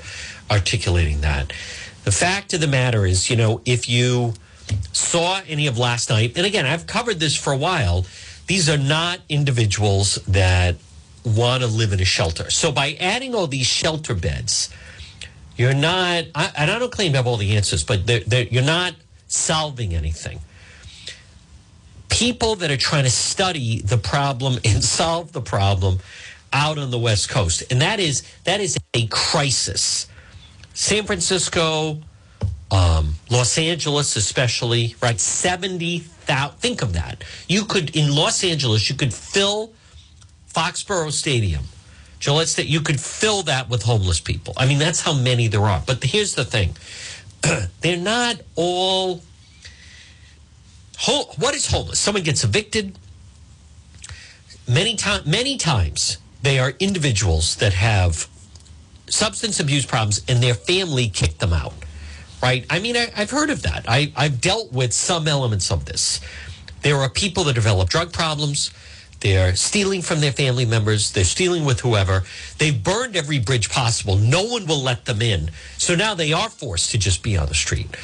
articulating 0.51 1.21
that. 1.21 1.53
The 2.03 2.11
fact 2.11 2.53
of 2.53 2.59
the 2.59 2.67
matter 2.67 3.05
is, 3.05 3.29
you 3.29 3.37
know, 3.37 3.61
if 3.65 3.87
you 3.87 4.33
saw 4.91 5.41
any 5.47 5.67
of 5.67 5.77
last 5.77 6.09
night, 6.09 6.33
and 6.35 6.45
again, 6.45 6.65
I've 6.65 6.85
covered 6.85 7.19
this 7.19 7.35
for 7.35 7.53
a 7.53 7.57
while, 7.57 8.05
these 8.47 8.69
are 8.69 8.77
not 8.77 9.19
individuals 9.29 10.15
that 10.27 10.75
want 11.23 11.61
to 11.63 11.67
live 11.67 11.93
in 11.93 11.99
a 11.99 12.05
shelter. 12.05 12.49
So 12.49 12.71
by 12.71 12.97
adding 12.99 13.35
all 13.35 13.47
these 13.47 13.67
shelter 13.67 14.15
beds, 14.15 14.69
you're 15.55 15.73
not, 15.73 16.25
I, 16.33 16.51
and 16.57 16.71
I 16.71 16.79
don't 16.79 16.91
claim 16.91 17.11
to 17.11 17.17
have 17.17 17.27
all 17.27 17.37
the 17.37 17.55
answers, 17.55 17.83
but 17.83 18.07
they're, 18.07 18.21
they're, 18.21 18.45
you're 18.45 18.63
not 18.63 18.95
solving 19.27 19.93
anything. 19.93 20.39
People 22.09 22.55
that 22.55 22.71
are 22.71 22.77
trying 22.77 23.03
to 23.03 23.09
study 23.11 23.81
the 23.81 23.97
problem 23.97 24.57
and 24.65 24.83
solve 24.83 25.31
the 25.31 25.41
problem 25.41 25.99
out 26.53 26.77
on 26.77 26.91
the 26.91 26.99
West 26.99 27.29
Coast, 27.29 27.63
and 27.71 27.81
that 27.81 27.99
is 27.99 28.23
that 28.43 28.59
is 28.59 28.77
a 28.93 29.07
crisis. 29.07 30.07
San 30.73 31.05
Francisco, 31.05 32.01
um, 32.71 33.15
Los 33.29 33.57
Angeles, 33.57 34.17
especially, 34.17 34.95
right? 35.01 35.17
Seventy 35.17 35.99
thousand. 35.99 36.59
Think 36.59 36.81
of 36.81 36.91
that. 36.93 37.23
You 37.47 37.63
could 37.63 37.95
in 37.95 38.13
Los 38.13 38.43
Angeles, 38.43 38.89
you 38.89 38.95
could 38.95 39.13
fill 39.13 39.71
Foxborough 40.53 41.11
Stadium, 41.11 41.63
Gillette 42.19 42.47
Stadium, 42.47 42.73
you 42.73 42.81
could 42.81 42.99
fill 42.99 43.43
that 43.43 43.69
with 43.69 43.83
homeless 43.83 44.19
people. 44.19 44.53
I 44.57 44.65
mean, 44.67 44.79
that's 44.79 45.01
how 45.01 45.13
many 45.13 45.47
there 45.47 45.61
are. 45.61 45.81
But 45.85 46.03
here's 46.03 46.35
the 46.35 46.45
thing 46.45 46.75
they're 47.81 47.97
not 47.97 48.41
all 48.55 49.21
what 51.37 51.55
is 51.55 51.67
homeless? 51.67 51.99
Someone 51.99 52.23
gets 52.23 52.43
evicted. 52.43 52.97
Many 54.67 54.95
times, 54.95 55.25
many 55.25 55.57
times, 55.57 56.17
they 56.43 56.59
are 56.59 56.73
individuals 56.79 57.55
that 57.55 57.73
have 57.73 58.27
substance 59.09 59.59
abuse 59.59 59.85
problems, 59.85 60.21
and 60.27 60.41
their 60.41 60.53
family 60.53 61.09
kicked 61.09 61.39
them 61.39 61.53
out. 61.53 61.73
Right? 62.41 62.65
I 62.69 62.79
mean, 62.79 62.95
I, 62.97 63.09
have 63.13 63.29
heard 63.29 63.49
of 63.49 63.63
that. 63.63 63.85
I, 63.87 64.11
I've 64.15 64.41
dealt 64.41 64.71
with 64.71 64.93
some 64.93 65.27
elements 65.27 65.71
of 65.71 65.85
this. 65.85 66.21
There 66.81 66.97
are 66.97 67.09
people 67.09 67.43
that 67.45 67.53
develop 67.53 67.89
drug 67.89 68.13
problems. 68.13 68.71
They're 69.21 69.55
stealing 69.55 70.01
from 70.01 70.19
their 70.19 70.31
family 70.31 70.65
members. 70.65 71.11
They're 71.11 71.23
stealing 71.23 71.63
with 71.63 71.79
whoever. 71.79 72.23
They've 72.57 72.83
burned 72.83 73.15
every 73.15 73.39
bridge 73.39 73.69
possible. 73.69 74.17
No 74.17 74.43
one 74.43 74.65
will 74.65 74.81
let 74.81 75.05
them 75.05 75.21
in. 75.21 75.51
So 75.77 75.95
now 75.95 76.15
they 76.15 76.33
are 76.33 76.49
forced 76.49 76.91
to 76.91 76.97
just 76.97 77.21
be 77.21 77.37
on 77.37 77.47
the 77.47 77.53
street, 77.53 77.95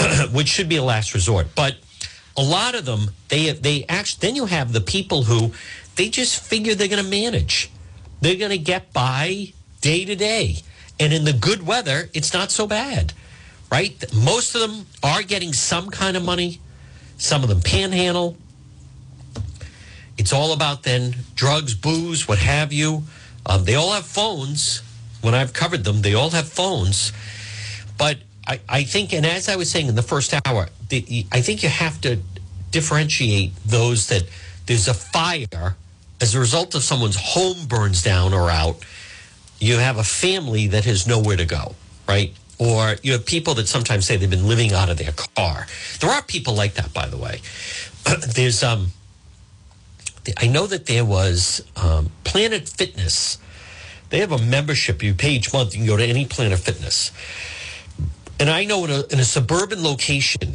which 0.32 0.48
should 0.48 0.68
be 0.68 0.76
a 0.76 0.82
last 0.82 1.14
resort. 1.14 1.46
But 1.54 1.76
a 2.36 2.42
lot 2.42 2.74
of 2.74 2.84
them, 2.84 3.10
they 3.28 3.52
they 3.52 3.84
actually 3.88 4.26
then 4.26 4.36
you 4.36 4.46
have 4.46 4.72
the 4.72 4.80
people 4.80 5.22
who 5.22 5.52
they 5.94 6.08
just 6.08 6.42
figure 6.42 6.74
they're 6.74 6.88
going 6.88 7.02
to 7.02 7.10
manage. 7.10 7.70
They're 8.20 8.36
going 8.36 8.50
to 8.50 8.58
get 8.58 8.92
by 8.92 9.52
day 9.80 10.04
to 10.04 10.16
day. 10.16 10.56
And 10.98 11.12
in 11.12 11.24
the 11.24 11.32
good 11.32 11.66
weather, 11.66 12.10
it's 12.14 12.32
not 12.32 12.50
so 12.50 12.66
bad, 12.66 13.12
right? 13.70 14.02
Most 14.12 14.54
of 14.54 14.60
them 14.62 14.86
are 15.02 15.22
getting 15.22 15.52
some 15.52 15.90
kind 15.90 16.16
of 16.16 16.24
money. 16.24 16.60
Some 17.16 17.42
of 17.42 17.48
them 17.48 17.60
panhandle. 17.60 18.36
It's 20.16 20.32
all 20.32 20.52
about 20.52 20.82
then 20.82 21.16
drugs, 21.34 21.74
booze, 21.74 22.28
what 22.28 22.38
have 22.38 22.72
you. 22.72 23.02
Um, 23.46 23.64
they 23.64 23.74
all 23.74 23.92
have 23.92 24.06
phones. 24.06 24.82
When 25.20 25.34
I've 25.34 25.52
covered 25.52 25.84
them, 25.84 26.02
they 26.02 26.14
all 26.14 26.30
have 26.30 26.48
phones. 26.48 27.12
But 27.98 28.18
I, 28.46 28.60
I 28.68 28.84
think, 28.84 29.12
and 29.12 29.24
as 29.24 29.48
I 29.48 29.56
was 29.56 29.70
saying 29.70 29.88
in 29.88 29.94
the 29.94 30.02
first 30.02 30.34
hour, 30.46 30.68
the, 30.88 31.26
I 31.32 31.40
think 31.40 31.62
you 31.62 31.68
have 31.68 32.00
to 32.02 32.18
differentiate 32.70 33.52
those 33.64 34.08
that 34.08 34.24
there's 34.66 34.88
a 34.88 34.94
fire 34.94 35.76
as 36.20 36.34
a 36.34 36.40
result 36.40 36.74
of 36.74 36.82
someone's 36.82 37.16
home 37.16 37.66
burns 37.66 38.02
down 38.02 38.32
or 38.32 38.50
out. 38.50 38.76
You 39.58 39.78
have 39.78 39.98
a 39.98 40.04
family 40.04 40.68
that 40.68 40.84
has 40.84 41.06
nowhere 41.06 41.36
to 41.36 41.44
go, 41.44 41.74
right? 42.08 42.32
Or 42.58 42.96
you 43.02 43.12
have 43.12 43.26
people 43.26 43.54
that 43.54 43.68
sometimes 43.68 44.06
say 44.06 44.16
they've 44.16 44.30
been 44.30 44.48
living 44.48 44.72
out 44.72 44.88
of 44.88 44.98
their 44.98 45.12
car. 45.12 45.66
There 46.00 46.10
are 46.10 46.22
people 46.22 46.54
like 46.54 46.74
that, 46.74 46.92
by 46.92 47.08
the 47.08 47.16
way. 47.16 47.40
there's 48.34 48.62
um, 48.62 48.88
I 50.38 50.46
know 50.46 50.66
that 50.66 50.86
there 50.86 51.04
was 51.04 51.62
um, 51.76 52.10
Planet 52.24 52.68
Fitness. 52.68 53.38
They 54.10 54.20
have 54.20 54.32
a 54.32 54.38
membership 54.38 55.02
you 55.02 55.14
pay 55.14 55.32
each 55.32 55.52
month. 55.52 55.74
You 55.74 55.80
can 55.80 55.86
go 55.86 55.96
to 55.96 56.04
any 56.04 56.24
Planet 56.24 56.58
Fitness. 56.58 57.12
And 58.40 58.48
I 58.50 58.64
know 58.64 58.84
in 58.84 58.90
a, 58.90 59.04
in 59.10 59.20
a 59.20 59.24
suburban 59.24 59.82
location, 59.82 60.54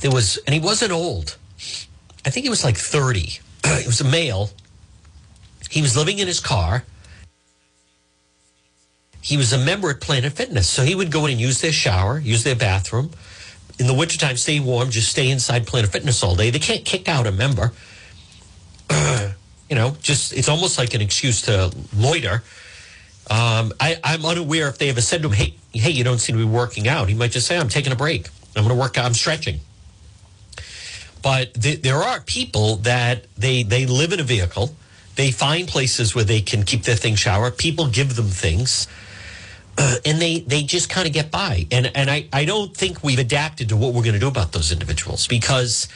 there 0.00 0.10
was, 0.10 0.38
and 0.46 0.54
he 0.54 0.60
wasn't 0.60 0.92
old. 0.92 1.36
I 2.24 2.30
think 2.30 2.44
he 2.44 2.50
was 2.50 2.64
like 2.64 2.76
30. 2.76 3.20
he 3.80 3.86
was 3.86 4.00
a 4.00 4.04
male. 4.04 4.50
He 5.70 5.82
was 5.82 5.96
living 5.96 6.18
in 6.18 6.26
his 6.26 6.40
car. 6.40 6.84
He 9.20 9.36
was 9.36 9.52
a 9.52 9.58
member 9.58 9.90
at 9.90 10.00
Planet 10.00 10.32
Fitness. 10.32 10.68
So 10.68 10.84
he 10.84 10.94
would 10.94 11.10
go 11.10 11.26
in 11.26 11.32
and 11.32 11.40
use 11.40 11.60
their 11.60 11.72
shower, 11.72 12.18
use 12.18 12.44
their 12.44 12.54
bathroom. 12.54 13.10
In 13.78 13.86
the 13.86 13.94
wintertime, 13.94 14.36
stay 14.36 14.60
warm, 14.60 14.90
just 14.90 15.10
stay 15.10 15.28
inside 15.28 15.66
Planet 15.66 15.90
Fitness 15.90 16.22
all 16.22 16.36
day. 16.36 16.50
They 16.50 16.60
can't 16.60 16.84
kick 16.84 17.08
out 17.08 17.26
a 17.26 17.32
member. 17.32 17.72
you 19.70 19.76
know, 19.76 19.96
just 20.00 20.32
it's 20.32 20.48
almost 20.48 20.78
like 20.78 20.94
an 20.94 21.00
excuse 21.00 21.42
to 21.42 21.72
loiter. 21.96 22.42
Um, 23.28 23.72
I, 23.80 23.98
I'm 24.04 24.24
unaware 24.24 24.68
if 24.68 24.78
they 24.78 24.88
ever 24.88 25.00
said 25.00 25.22
to 25.22 25.28
him, 25.28 25.34
"Hey, 25.34 25.54
hey, 25.72 25.90
you 25.90 26.04
don't 26.04 26.18
seem 26.18 26.36
to 26.36 26.44
be 26.44 26.50
working 26.50 26.88
out." 26.88 27.08
He 27.08 27.14
might 27.14 27.32
just 27.32 27.46
say, 27.46 27.58
"I'm 27.58 27.68
taking 27.68 27.92
a 27.92 27.96
break. 27.96 28.28
I'm 28.54 28.64
going 28.64 28.74
to 28.74 28.80
work 28.80 28.96
out. 28.98 29.04
I'm 29.04 29.14
stretching." 29.14 29.60
But 31.22 31.54
th- 31.54 31.82
there 31.82 31.96
are 31.96 32.20
people 32.20 32.76
that 32.76 33.26
they 33.36 33.62
they 33.64 33.86
live 33.86 34.12
in 34.12 34.20
a 34.20 34.24
vehicle. 34.24 34.74
They 35.16 35.30
find 35.30 35.66
places 35.66 36.14
where 36.14 36.24
they 36.24 36.42
can 36.42 36.62
keep 36.62 36.84
their 36.84 36.94
things 36.94 37.18
shower. 37.18 37.50
People 37.50 37.88
give 37.88 38.16
them 38.16 38.26
things. 38.26 38.86
Uh, 39.78 39.96
and 40.06 40.20
they, 40.20 40.40
they 40.40 40.62
just 40.62 40.88
kind 40.88 41.06
of 41.06 41.12
get 41.12 41.30
by. 41.30 41.66
And, 41.70 41.90
and 41.94 42.10
I, 42.10 42.26
I 42.32 42.44
don't 42.44 42.74
think 42.74 43.02
we've 43.02 43.18
adapted 43.18 43.68
to 43.70 43.76
what 43.76 43.92
we're 43.92 44.02
going 44.02 44.14
to 44.14 44.20
do 44.20 44.28
about 44.28 44.52
those 44.52 44.72
individuals 44.72 45.26
because 45.26 45.88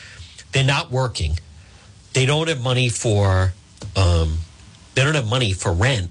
they're 0.53 0.65
not 0.65 0.91
working. 0.91 1.39
They 2.13 2.27
don't 2.27 2.49
have 2.49 2.63
money 2.63 2.89
for, 2.89 3.53
um, 3.97 4.39
they 4.95 5.05
don't 5.05 5.15
have 5.15 5.29
money 5.29 5.53
for 5.53 5.73
rent. 5.73 6.11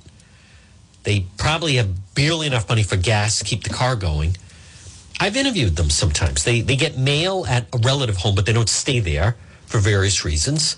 They 1.04 1.26
probably 1.38 1.76
have 1.76 2.14
barely 2.16 2.48
enough 2.48 2.68
money 2.70 2.84
for 2.84 2.98
gas 2.98 3.40
to 3.40 3.46
keep 3.46 3.64
the 3.64 3.70
car 3.70 3.96
going. 3.96 4.38
I've 5.20 5.36
interviewed 5.36 5.76
them 5.76 5.90
sometimes. 5.90 6.44
They, 6.44 6.62
they 6.62 6.76
get 6.76 6.98
mail 6.98 7.46
at 7.48 7.68
a 7.74 7.78
relative 7.78 8.18
home, 8.18 8.36
but 8.36 8.46
they 8.46 8.54
don't 8.54 8.70
stay 8.70 9.00
there 9.00 9.36
for 9.66 9.80
various 9.80 10.24
reasons. 10.24 10.78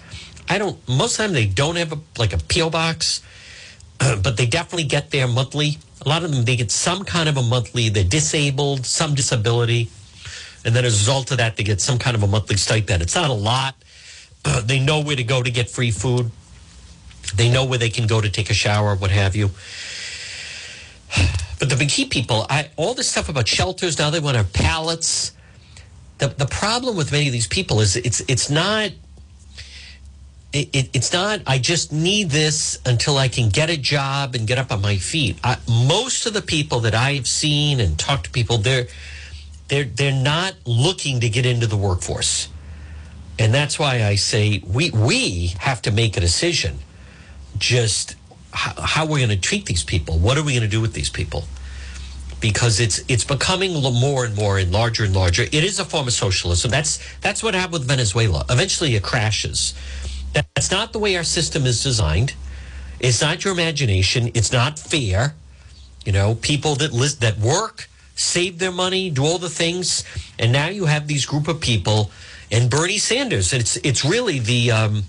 I 0.50 0.58
don't, 0.58 0.78
most 0.88 1.14
of 1.14 1.18
the 1.18 1.24
time 1.24 1.34
they 1.34 1.46
don't 1.46 1.76
have 1.76 1.94
a, 1.94 2.00
like 2.18 2.34
a 2.34 2.38
P.O. 2.38 2.70
box, 2.72 3.22
but 4.00 4.38
they 4.38 4.48
definitely 4.48 4.86
get 4.86 5.12
their 5.12 5.28
monthly 5.28 5.78
a 6.04 6.10
lot 6.10 6.24
of 6.24 6.32
them, 6.32 6.46
they 6.46 6.56
get 6.56 6.72
some 6.72 7.04
kind 7.04 7.30
of 7.30 7.38
a 7.38 7.44
monthly, 7.44 7.90
they're 7.90 8.04
disabled, 8.04 8.86
some 8.86 9.14
disability. 9.14 9.90
And 10.66 10.76
then 10.76 10.84
as 10.84 10.96
a 10.96 10.98
result 10.98 11.32
of 11.32 11.38
that, 11.38 11.58
they 11.58 11.64
get 11.64 11.80
some 11.80 12.00
kind 12.00 12.16
of 12.16 12.24
a 12.24 12.28
monthly 12.28 12.58
stipend. 12.58 13.02
It's 13.02 13.16
not 13.16 13.30
a 13.30 13.34
lot. 13.34 13.76
They 14.64 14.80
know 14.80 15.02
where 15.02 15.16
to 15.16 15.24
go 15.24 15.42
to 15.42 15.52
get 15.52 15.70
free 15.70 15.92
food. 15.92 16.32
They 17.36 17.50
know 17.50 17.66
where 17.66 17.78
they 17.78 17.90
can 17.90 18.08
go 18.08 18.22
to 18.22 18.30
take 18.30 18.50
a 18.50 18.54
shower, 18.54 18.96
what 18.96 19.12
have 19.12 19.36
you. 19.36 19.52
But 21.60 21.70
the 21.70 21.86
key 21.86 22.06
people, 22.06 22.48
I, 22.50 22.70
all 22.76 22.94
this 22.96 23.10
stuff 23.10 23.30
about 23.30 23.48
shelters 23.48 24.00
now, 24.00 24.10
they 24.10 24.20
want 24.20 24.36
have 24.36 24.52
pallets. 24.52 25.32
The, 26.18 26.28
the 26.30 26.48
problem 26.48 26.98
with 26.98 27.12
many 27.12 27.28
of 27.28 27.34
these 27.34 27.48
people 27.48 27.82
is 27.82 27.96
it's 27.96 28.22
it's 28.28 28.50
not 28.50 28.92
it, 30.54 30.70
it, 30.74 30.90
it's 30.94 31.14
not 31.14 31.40
i 31.48 31.58
just 31.58 31.92
need 31.92 32.30
this 32.30 32.80
until 32.86 33.18
i 33.18 33.28
can 33.28 33.50
get 33.50 33.70
a 33.70 33.78
job 33.78 34.36
and 34.36 34.46
get 34.46 34.58
up 34.58 34.72
on 34.72 34.82
my 34.82 34.98
feet 34.98 35.38
I, 35.44 35.58
most 35.68 36.26
of 36.26 36.34
the 36.34 36.42
people 36.42 36.82
that 36.82 36.94
i've 36.94 37.28
seen 37.28 37.80
and 37.80 37.98
talked 37.98 38.26
to 38.26 38.32
people 38.32 38.58
they're 38.58 38.88
they're 39.70 39.86
they're 39.86 40.12
not 40.12 40.56
looking 40.66 41.22
to 41.22 41.30
get 41.30 41.46
into 41.46 41.68
the 41.68 41.78
workforce 41.78 42.50
and 43.42 43.52
that's 43.52 43.80
why 43.80 44.04
i 44.04 44.16
say 44.16 44.62
we 44.68 44.92
we 44.92 45.48
have 45.60 45.82
to 45.82 45.92
make 45.92 46.16
a 46.16 46.20
decision. 46.20 46.78
Just 47.58 48.16
how, 48.54 48.74
how 48.82 49.06
we're 49.06 49.26
going 49.26 49.30
to 49.30 49.48
treat 49.50 49.66
these 49.66 49.84
people. 49.84 50.18
What 50.20 50.38
are 50.38 50.44
we 50.44 50.54
going 50.54 50.70
to 50.72 50.76
do 50.78 50.82
with 50.82 50.94
these 50.94 51.10
people? 51.10 51.46
Because 52.40 52.80
it's 52.80 53.00
it's 53.08 53.24
becoming 53.24 53.74
more 53.74 54.26
and 54.26 54.36
more 54.36 54.58
and 54.60 54.72
larger 54.72 55.04
and 55.04 55.16
larger. 55.16 55.44
It 55.44 55.64
is 55.70 55.80
a 55.80 55.86
form 55.86 56.08
of 56.08 56.14
socialism. 56.14 56.70
That's 56.72 57.00
that's 57.22 57.42
what 57.44 57.54
happened 57.56 57.74
with 57.74 57.88
venezuela. 57.88 58.46
Eventually 58.50 58.96
it 58.96 59.04
crashes. 59.04 59.74
That's 60.34 60.72
not 60.72 60.94
the 60.94 61.00
way 61.00 61.18
our 61.18 61.24
system 61.24 61.66
is 61.66 61.84
designed. 61.84 62.34
It's 63.00 63.22
not 63.22 63.44
your 63.44 63.54
imagination. 63.54 64.32
It's 64.34 64.52
not 64.52 64.78
fair. 64.78 65.34
You 66.06 66.12
know, 66.12 66.36
people 66.36 66.76
that 66.76 66.92
list, 66.94 67.22
that 67.22 67.38
work, 67.38 67.90
save 68.16 68.60
their 68.60 68.72
money, 68.72 69.10
do 69.10 69.26
all 69.26 69.40
the 69.40 69.50
things, 69.50 70.04
and 70.40 70.52
now 70.52 70.68
you 70.68 70.86
have 70.86 71.08
these 71.08 71.26
group 71.26 71.48
of 71.48 71.60
people 71.60 72.12
and 72.52 72.70
Bernie 72.70 72.98
Sanders. 72.98 73.54
It's 73.54 73.78
it's 73.78 74.04
really 74.04 74.40
the 74.40 74.72
um, 74.72 75.04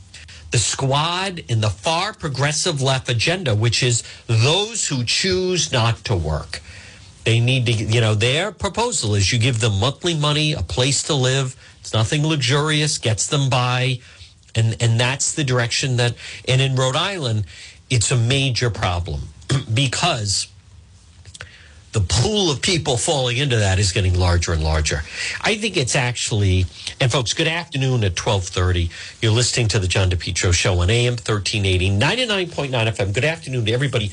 the 0.50 0.58
squad 0.58 1.42
in 1.48 1.60
the 1.60 1.70
far 1.70 2.12
progressive 2.12 2.80
left 2.80 3.08
agenda, 3.08 3.54
which 3.54 3.82
is 3.82 4.02
those 4.26 4.88
who 4.88 5.04
choose 5.04 5.72
not 5.72 5.96
to 6.04 6.16
work. 6.16 6.60
They 7.24 7.38
need 7.38 7.66
to, 7.66 7.72
you 7.72 8.00
know, 8.00 8.14
their 8.14 8.50
proposal 8.50 9.14
is 9.14 9.32
you 9.32 9.38
give 9.38 9.60
them 9.60 9.78
monthly 9.78 10.14
money, 10.14 10.54
a 10.54 10.62
place 10.62 11.04
to 11.04 11.14
live. 11.14 11.54
It's 11.80 11.92
nothing 11.92 12.26
luxurious, 12.26 12.98
gets 12.98 13.26
them 13.28 13.48
by 13.48 14.00
and 14.54 14.76
and 14.80 14.98
that's 14.98 15.34
the 15.34 15.44
direction 15.44 15.96
that 15.96 16.14
and 16.46 16.60
in 16.60 16.76
Rhode 16.76 16.96
Island 16.96 17.44
it's 17.90 18.10
a 18.10 18.16
major 18.16 18.70
problem 18.70 19.20
because 19.74 20.46
the 21.92 22.00
pool 22.00 22.50
of 22.50 22.62
people 22.62 22.96
falling 22.96 23.36
into 23.36 23.56
that 23.56 23.78
is 23.78 23.92
getting 23.92 24.18
larger 24.18 24.52
and 24.52 24.64
larger. 24.64 25.02
I 25.42 25.56
think 25.56 25.76
it's 25.76 25.94
actually, 25.94 26.64
and 27.00 27.12
folks, 27.12 27.34
good 27.34 27.46
afternoon 27.46 28.02
at 28.02 28.18
1230. 28.18 28.90
You're 29.20 29.32
listening 29.32 29.68
to 29.68 29.78
the 29.78 29.86
John 29.86 30.10
DePetro 30.10 30.54
Show 30.54 30.80
on 30.80 30.88
AM 30.88 31.12
1380, 31.12 31.90
99.9 31.90 32.70
FM. 32.70 33.12
Good 33.14 33.26
afternoon 33.26 33.66
to 33.66 33.72
everybody 33.72 34.06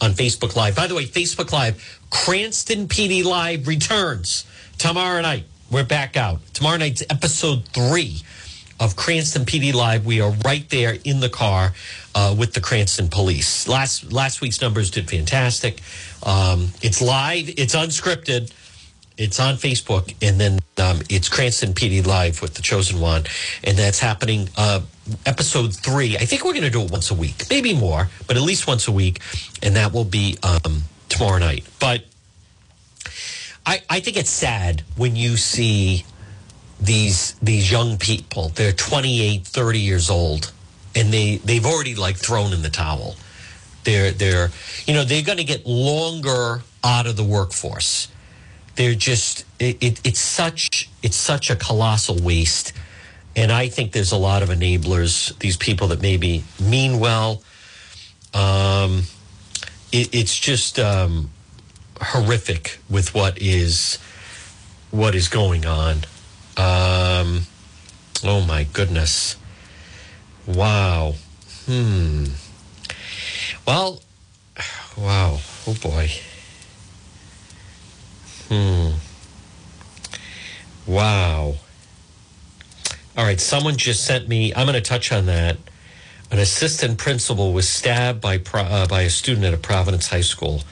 on 0.00 0.12
Facebook 0.12 0.54
Live. 0.54 0.76
By 0.76 0.86
the 0.86 0.94
way, 0.94 1.04
Facebook 1.04 1.50
Live, 1.52 2.00
Cranston 2.10 2.86
PD 2.86 3.24
Live 3.24 3.66
returns 3.66 4.46
tomorrow 4.78 5.20
night. 5.20 5.44
We're 5.68 5.84
back 5.84 6.16
out. 6.16 6.38
Tomorrow 6.54 6.76
night's 6.76 7.02
episode 7.10 7.66
three 7.70 8.22
of 8.78 8.94
Cranston 8.94 9.44
PD 9.44 9.74
Live. 9.74 10.06
We 10.06 10.20
are 10.20 10.30
right 10.44 10.68
there 10.70 10.96
in 11.04 11.20
the 11.20 11.28
car 11.28 11.72
uh, 12.14 12.34
with 12.38 12.52
the 12.52 12.60
Cranston 12.60 13.08
Police. 13.08 13.66
Last 13.66 14.12
last 14.12 14.40
week's 14.40 14.60
numbers 14.60 14.90
did 14.90 15.08
fantastic. 15.08 15.80
Um, 16.26 16.72
it's 16.82 17.00
live. 17.00 17.48
It's 17.56 17.74
unscripted. 17.74 18.52
It's 19.16 19.40
on 19.40 19.54
Facebook, 19.54 20.14
and 20.20 20.38
then 20.38 20.58
um, 20.76 21.00
it's 21.08 21.30
Cranston 21.30 21.72
PD 21.72 22.04
Live 22.06 22.42
with 22.42 22.52
the 22.52 22.60
Chosen 22.60 23.00
One, 23.00 23.24
and 23.64 23.78
that's 23.78 23.98
happening. 23.98 24.50
Uh, 24.58 24.80
episode 25.24 25.74
three. 25.74 26.16
I 26.16 26.26
think 26.26 26.44
we're 26.44 26.52
going 26.52 26.64
to 26.64 26.70
do 26.70 26.82
it 26.82 26.90
once 26.90 27.10
a 27.10 27.14
week, 27.14 27.44
maybe 27.48 27.72
more, 27.72 28.10
but 28.26 28.36
at 28.36 28.42
least 28.42 28.66
once 28.66 28.88
a 28.88 28.92
week, 28.92 29.20
and 29.62 29.76
that 29.76 29.94
will 29.94 30.04
be 30.04 30.36
um, 30.42 30.82
tomorrow 31.08 31.38
night. 31.38 31.64
But 31.80 32.04
I, 33.64 33.82
I 33.88 34.00
think 34.00 34.18
it's 34.18 34.30
sad 34.30 34.82
when 34.96 35.16
you 35.16 35.38
see 35.38 36.04
these 36.78 37.32
these 37.42 37.70
young 37.70 37.96
people. 37.96 38.50
They're 38.50 38.72
28, 38.72 39.46
30 39.46 39.78
years 39.78 40.10
old, 40.10 40.52
and 40.94 41.10
they 41.12 41.36
they've 41.36 41.64
already 41.64 41.94
like 41.94 42.16
thrown 42.16 42.52
in 42.52 42.60
the 42.60 42.70
towel. 42.70 43.16
They're 43.86 44.10
they're 44.10 44.50
you 44.86 44.94
know 44.94 45.04
they're 45.04 45.22
going 45.22 45.38
to 45.38 45.44
get 45.44 45.64
longer 45.64 46.62
out 46.82 47.06
of 47.06 47.16
the 47.16 47.22
workforce. 47.22 48.08
They're 48.74 48.96
just 48.96 49.44
it, 49.60 49.80
it, 49.80 50.00
it's 50.04 50.18
such 50.18 50.90
it's 51.04 51.16
such 51.16 51.50
a 51.50 51.56
colossal 51.56 52.16
waste, 52.20 52.72
and 53.36 53.52
I 53.52 53.68
think 53.68 53.92
there's 53.92 54.10
a 54.10 54.16
lot 54.16 54.42
of 54.42 54.48
enablers. 54.48 55.38
These 55.38 55.56
people 55.56 55.86
that 55.88 56.02
maybe 56.02 56.42
mean 56.60 56.98
well. 56.98 57.44
Um, 58.34 59.04
it, 59.92 60.12
it's 60.12 60.36
just 60.36 60.80
um, 60.80 61.30
horrific 62.00 62.80
with 62.90 63.14
what 63.14 63.40
is 63.40 63.98
what 64.90 65.14
is 65.14 65.28
going 65.28 65.64
on. 65.64 65.98
Um, 66.56 67.42
oh 68.24 68.44
my 68.46 68.66
goodness! 68.72 69.36
Wow. 70.44 71.14
Hmm. 71.66 72.24
Well, 73.66 74.00
wow. 74.96 75.40
Oh 75.66 75.74
boy. 75.82 76.10
Hmm. 78.48 78.90
Wow. 80.86 81.56
All 83.16 83.24
right. 83.24 83.40
Someone 83.40 83.76
just 83.76 84.04
sent 84.04 84.28
me. 84.28 84.54
I'm 84.54 84.66
going 84.66 84.74
to 84.74 84.80
touch 84.80 85.10
on 85.10 85.26
that. 85.26 85.56
An 86.30 86.38
assistant 86.38 86.98
principal 86.98 87.52
was 87.52 87.68
stabbed 87.68 88.20
by 88.20 88.40
uh, 88.54 88.86
by 88.86 89.02
a 89.02 89.10
student 89.10 89.44
at 89.46 89.54
a 89.54 89.58
Providence 89.58 90.08
high 90.08 90.20
school. 90.20 90.62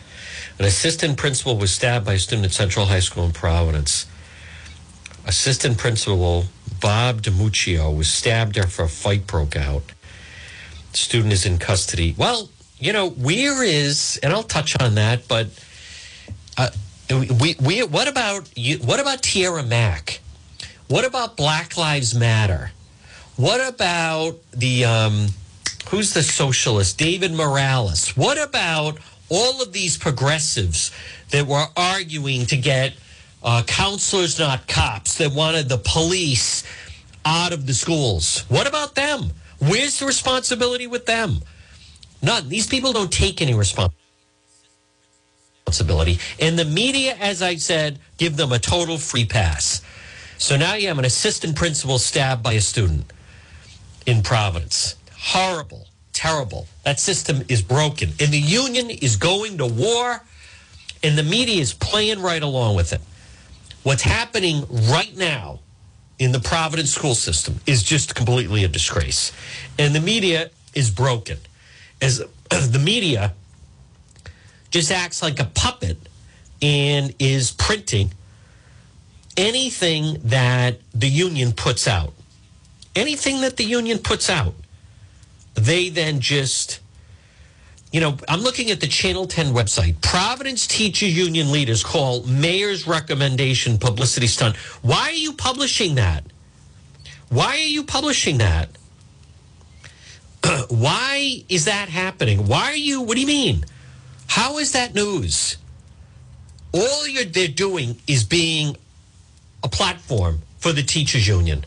An 0.58 0.64
assistant 0.64 1.16
principal 1.16 1.56
was 1.56 1.72
stabbed 1.72 2.06
by 2.06 2.14
a 2.14 2.18
student 2.18 2.46
at 2.46 2.52
Central 2.52 2.86
High 2.86 3.00
School 3.00 3.24
in 3.24 3.32
Providence. 3.32 4.06
Assistant 5.26 5.78
principal 5.78 6.44
Bob 6.80 7.22
DiMuccio 7.22 7.96
was 7.96 8.08
stabbed 8.12 8.56
after 8.56 8.82
a 8.82 8.88
fight 8.88 9.26
broke 9.26 9.56
out. 9.56 9.82
Student 10.92 11.32
is 11.32 11.44
in 11.44 11.58
custody. 11.58 12.14
Well, 12.16 12.50
you 12.78 12.92
know, 12.92 13.10
where 13.10 13.62
is, 13.62 14.18
and 14.22 14.32
I'll 14.32 14.42
touch 14.42 14.80
on 14.80 14.96
that, 14.96 15.28
but 15.28 15.48
uh, 16.58 16.70
we, 17.10 17.56
we, 17.60 17.82
what 17.82 18.08
about 18.08 18.50
you? 18.56 18.78
What 18.78 19.00
about 19.00 19.22
Tiara 19.22 19.62
Mack? 19.62 20.20
What 20.88 21.04
about 21.04 21.36
Black 21.36 21.76
Lives 21.76 22.14
Matter? 22.14 22.72
What 23.36 23.66
about 23.66 24.36
the 24.52 24.84
um, 24.84 25.28
who's 25.88 26.14
the 26.14 26.22
socialist? 26.22 26.98
David 26.98 27.32
Morales. 27.32 28.16
What 28.16 28.42
about 28.42 28.98
all 29.28 29.62
of 29.62 29.72
these 29.72 29.96
progressives 29.96 30.90
that 31.30 31.46
were 31.46 31.66
arguing 31.76 32.46
to 32.46 32.56
get 32.56 32.94
uh, 33.42 33.62
counselors, 33.66 34.38
not 34.38 34.68
cops, 34.68 35.18
that 35.18 35.32
wanted 35.32 35.68
the 35.68 35.78
police 35.78 36.64
out 37.24 37.52
of 37.52 37.66
the 37.66 37.74
schools? 37.74 38.44
What 38.48 38.66
about 38.66 38.94
them? 38.94 39.30
Where's 39.58 39.98
the 39.98 40.06
responsibility 40.06 40.86
with 40.86 41.06
them? 41.06 41.40
None. 42.24 42.48
These 42.48 42.66
people 42.66 42.92
don't 42.92 43.12
take 43.12 43.42
any 43.42 43.54
responsibility. 43.54 43.94
And 46.40 46.58
the 46.58 46.64
media, 46.64 47.16
as 47.20 47.42
I 47.42 47.56
said, 47.56 47.98
give 48.16 48.36
them 48.36 48.52
a 48.52 48.58
total 48.58 48.96
free 48.96 49.26
pass. 49.26 49.82
So 50.38 50.56
now 50.56 50.74
you 50.74 50.88
have 50.88 50.98
an 50.98 51.04
assistant 51.04 51.56
principal 51.56 51.98
stabbed 51.98 52.42
by 52.42 52.54
a 52.54 52.60
student 52.60 53.12
in 54.06 54.22
Providence. 54.22 54.96
Horrible, 55.12 55.86
terrible. 56.12 56.66
That 56.84 56.98
system 56.98 57.42
is 57.48 57.62
broken. 57.62 58.10
And 58.20 58.32
the 58.32 58.38
union 58.38 58.90
is 58.90 59.16
going 59.16 59.58
to 59.58 59.66
war, 59.66 60.22
and 61.02 61.18
the 61.18 61.22
media 61.22 61.60
is 61.60 61.74
playing 61.74 62.22
right 62.22 62.42
along 62.42 62.76
with 62.76 62.92
it. 62.92 63.00
What's 63.82 64.02
happening 64.02 64.64
right 64.70 65.14
now 65.16 65.60
in 66.18 66.32
the 66.32 66.40
Providence 66.40 66.90
school 66.90 67.14
system 67.14 67.60
is 67.66 67.82
just 67.82 68.14
completely 68.14 68.64
a 68.64 68.68
disgrace. 68.68 69.32
And 69.78 69.94
the 69.94 70.00
media 70.00 70.50
is 70.74 70.90
broken. 70.90 71.38
As 72.04 72.22
the 72.50 72.78
media 72.78 73.32
just 74.70 74.92
acts 74.92 75.22
like 75.22 75.40
a 75.40 75.46
puppet 75.46 75.96
and 76.60 77.14
is 77.18 77.52
printing 77.52 78.12
anything 79.36 80.18
that 80.24 80.80
the 80.92 81.08
union 81.08 81.52
puts 81.52 81.88
out. 81.88 82.12
Anything 82.94 83.40
that 83.40 83.56
the 83.56 83.64
union 83.64 83.98
puts 83.98 84.28
out, 84.28 84.54
they 85.54 85.88
then 85.88 86.20
just, 86.20 86.80
you 87.90 88.00
know, 88.00 88.16
I'm 88.28 88.40
looking 88.40 88.70
at 88.70 88.80
the 88.80 88.86
Channel 88.86 89.26
10 89.26 89.46
website. 89.54 90.00
Providence 90.00 90.66
Teachers 90.66 91.16
Union 91.16 91.50
leaders 91.50 91.82
call 91.82 92.22
mayor's 92.24 92.86
recommendation 92.86 93.78
publicity 93.78 94.26
stunt. 94.26 94.56
Why 94.82 95.04
are 95.04 95.12
you 95.12 95.32
publishing 95.32 95.94
that? 95.96 96.24
Why 97.30 97.56
are 97.56 97.72
you 97.76 97.82
publishing 97.82 98.38
that? 98.38 98.68
Why 100.68 101.44
is 101.48 101.64
that 101.66 101.88
happening? 101.88 102.46
Why 102.46 102.64
are 102.72 102.76
you, 102.76 103.00
what 103.00 103.14
do 103.14 103.20
you 103.20 103.26
mean? 103.26 103.64
How 104.26 104.58
is 104.58 104.72
that 104.72 104.94
news? 104.94 105.56
All 106.72 107.04
they're 107.26 107.48
doing 107.48 107.96
is 108.06 108.24
being 108.24 108.76
a 109.62 109.68
platform 109.68 110.40
for 110.58 110.72
the 110.72 110.82
teachers 110.82 111.26
union. 111.26 111.64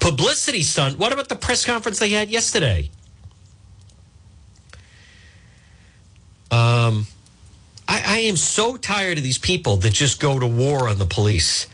Publicity 0.00 0.62
stunt. 0.62 0.98
What 0.98 1.12
about 1.12 1.28
the 1.28 1.36
press 1.36 1.64
conference 1.64 1.98
they 1.98 2.10
had 2.10 2.28
yesterday? 2.28 2.90
Um, 6.50 7.06
I, 7.88 8.02
I 8.06 8.18
am 8.20 8.36
so 8.36 8.76
tired 8.76 9.18
of 9.18 9.24
these 9.24 9.38
people 9.38 9.76
that 9.78 9.92
just 9.92 10.20
go 10.20 10.38
to 10.38 10.46
war 10.46 10.88
on 10.88 10.98
the 10.98 11.06
police. 11.06 11.66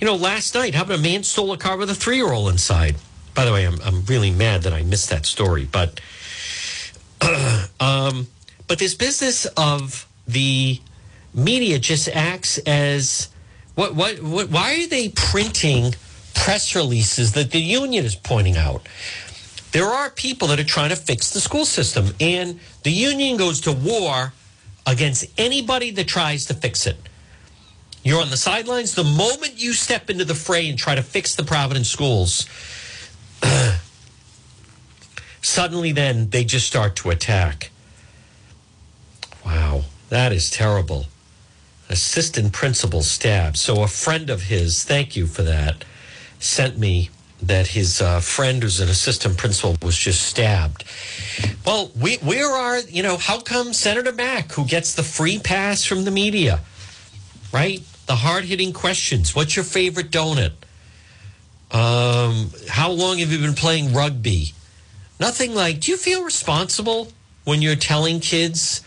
You 0.00 0.06
know, 0.06 0.16
last 0.16 0.54
night, 0.54 0.74
how 0.74 0.82
about 0.82 0.98
a 0.98 1.02
man 1.02 1.24
stole 1.24 1.52
a 1.52 1.58
car 1.58 1.76
with 1.76 1.90
a 1.90 1.94
three 1.94 2.16
year 2.16 2.32
old 2.32 2.50
inside? 2.50 2.96
By 3.34 3.44
the 3.44 3.52
way, 3.52 3.64
I'm, 3.66 3.80
I'm 3.82 4.04
really 4.04 4.30
mad 4.30 4.62
that 4.62 4.72
I 4.72 4.82
missed 4.82 5.10
that 5.10 5.26
story, 5.26 5.68
but 5.70 6.00
um, 7.80 8.28
but 8.66 8.78
this 8.78 8.94
business 8.94 9.46
of 9.56 10.06
the 10.26 10.80
media 11.34 11.78
just 11.78 12.08
acts 12.08 12.58
as 12.58 13.28
what, 13.74 13.94
what, 13.94 14.22
what, 14.22 14.50
why 14.50 14.74
are 14.74 14.86
they 14.86 15.08
printing 15.08 15.94
press 16.34 16.74
releases 16.74 17.32
that 17.32 17.50
the 17.50 17.60
union 17.60 18.04
is 18.04 18.14
pointing 18.14 18.56
out? 18.56 18.86
There 19.72 19.86
are 19.86 20.10
people 20.10 20.48
that 20.48 20.60
are 20.60 20.64
trying 20.64 20.90
to 20.90 20.96
fix 20.96 21.30
the 21.30 21.40
school 21.40 21.64
system, 21.64 22.14
and 22.20 22.60
the 22.84 22.92
union 22.92 23.36
goes 23.36 23.60
to 23.62 23.72
war 23.72 24.32
against 24.86 25.26
anybody 25.36 25.90
that 25.92 26.06
tries 26.06 26.46
to 26.46 26.54
fix 26.54 26.86
it. 26.86 26.96
You're 28.04 28.20
on 28.20 28.30
the 28.30 28.36
sidelines. 28.36 28.94
The 28.94 29.02
moment 29.02 29.54
you 29.56 29.72
step 29.72 30.10
into 30.10 30.24
the 30.24 30.34
fray 30.34 30.68
and 30.68 30.78
try 30.78 30.94
to 30.94 31.02
fix 31.02 31.34
the 31.34 31.42
Providence 31.42 31.88
schools, 31.90 32.46
suddenly 35.42 35.92
then 35.92 36.30
they 36.30 36.44
just 36.44 36.66
start 36.66 36.96
to 36.96 37.10
attack. 37.10 37.70
Wow, 39.44 39.82
that 40.08 40.32
is 40.32 40.50
terrible. 40.50 41.06
Assistant 41.88 42.52
principal 42.52 43.02
stabbed. 43.02 43.56
So 43.56 43.82
a 43.82 43.88
friend 43.88 44.30
of 44.30 44.42
his, 44.42 44.84
thank 44.84 45.16
you 45.16 45.26
for 45.26 45.42
that, 45.42 45.84
sent 46.38 46.78
me 46.78 47.10
that 47.42 47.68
his 47.68 48.00
uh, 48.00 48.20
friend 48.20 48.62
who's 48.62 48.80
an 48.80 48.88
assistant 48.88 49.36
principal 49.36 49.76
was 49.82 49.96
just 49.96 50.22
stabbed. 50.22 50.84
Well, 51.66 51.90
we, 52.00 52.16
where 52.16 52.50
are, 52.50 52.80
you 52.80 53.02
know, 53.02 53.16
how 53.18 53.40
come 53.40 53.72
Senator 53.72 54.12
Mack, 54.12 54.52
who 54.52 54.64
gets 54.64 54.94
the 54.94 55.02
free 55.02 55.38
pass 55.38 55.84
from 55.84 56.04
the 56.04 56.10
media, 56.10 56.60
right? 57.52 57.82
The 58.06 58.16
hard 58.16 58.44
hitting 58.44 58.72
questions. 58.72 59.34
What's 59.34 59.56
your 59.56 59.64
favorite 59.64 60.10
donut? 60.10 60.52
Um, 61.70 62.50
how 62.68 62.90
long 62.90 63.18
have 63.18 63.32
you 63.32 63.38
been 63.38 63.54
playing 63.54 63.92
rugby? 63.92 64.52
Nothing 65.18 65.54
like, 65.54 65.80
do 65.80 65.90
you 65.90 65.96
feel 65.96 66.24
responsible 66.24 67.12
when 67.44 67.62
you're 67.62 67.76
telling 67.76 68.20
kids 68.20 68.82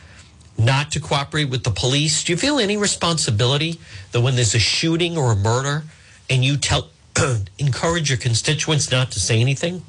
not 0.58 0.92
to 0.92 1.00
cooperate 1.00 1.46
with 1.46 1.64
the 1.64 1.72
police? 1.72 2.24
Do 2.24 2.34
you 2.34 2.38
feel 2.38 2.60
any 2.60 2.78
responsibility 2.78 3.80
that 4.12 4.22
when 4.22 4.36
there's 4.36 4.56
a 4.56 4.60
shooting 4.60 5.18
or 5.18 5.32
a 5.32 5.36
murder 5.36 5.84
and 6.30 6.44
you 6.44 6.58
tell 6.58 6.90
encourage 7.60 8.10
your 8.10 8.18
constituents 8.18 8.92
not 8.92 9.12
to 9.12 9.20
say 9.20 9.40
anything? 9.40 9.84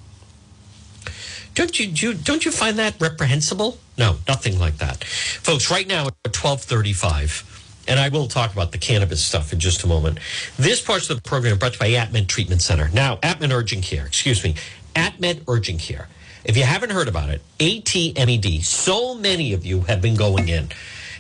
Don't 1.55 1.79
you, 1.81 1.89
do 1.89 2.15
don't 2.15 2.45
you 2.45 2.53
find 2.53 2.79
that 2.79 3.01
reprehensible? 3.01 3.79
No, 3.97 4.19
nothing 4.29 4.61
like 4.61 4.79
that. 4.79 5.03
Folks, 5.03 5.71
right 5.73 5.89
now 5.89 6.07
at 6.07 6.15
1235, 6.37 7.58
and 7.89 7.99
I 7.99 8.09
will 8.09 8.29
talk 8.29 8.53
about 8.53 8.73
the 8.73 8.79
cannabis 8.79 9.25
stuff 9.25 9.53
in 9.53 9.59
just 9.59 9.83
a 9.83 9.87
moment. 9.87 10.19
This 10.57 10.81
part 10.81 11.09
of 11.09 11.17
the 11.17 11.23
program 11.23 11.59
brought 11.59 11.75
to 11.75 11.89
you 11.89 11.97
by 11.97 12.07
AtMed 12.07 12.29
Treatment 12.29 12.63
Center. 12.63 12.89
Now, 12.93 13.17
AtMed 13.17 13.53
Urgent 13.53 13.83
Care, 13.83 14.07
excuse 14.07 14.45
me, 14.45 14.55
AtMed 14.95 15.43
Urgent 15.49 15.81
Care 15.81 16.09
if 16.49 16.57
you 16.57 16.63
haven't 16.63 16.91
heard 16.91 17.09
about 17.09 17.29
it, 17.29 17.43
ATMED, 17.59 18.65
so 18.65 19.15
many 19.15 19.53
of 19.53 19.67
you 19.67 19.83
have 19.83 20.01
been 20.01 20.17
going 20.17 20.49
in. 20.49 20.69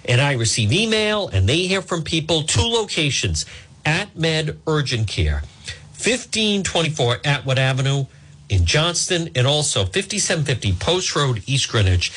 And 0.06 0.20
I 0.22 0.32
receive 0.32 0.72
email 0.72 1.28
and 1.28 1.46
they 1.46 1.66
hear 1.66 1.82
from 1.82 2.02
people, 2.02 2.44
two 2.44 2.62
locations, 2.62 3.44
AtMed 3.84 4.56
Urgent 4.66 5.06
Care, 5.06 5.42
1524 5.96 7.18
Atwood 7.24 7.58
Avenue 7.58 8.06
in 8.48 8.64
Johnston, 8.64 9.28
and 9.34 9.46
also 9.46 9.84
5750 9.84 10.72
Post 10.74 11.14
Road, 11.14 11.42
East 11.46 11.68
Greenwich, 11.68 12.10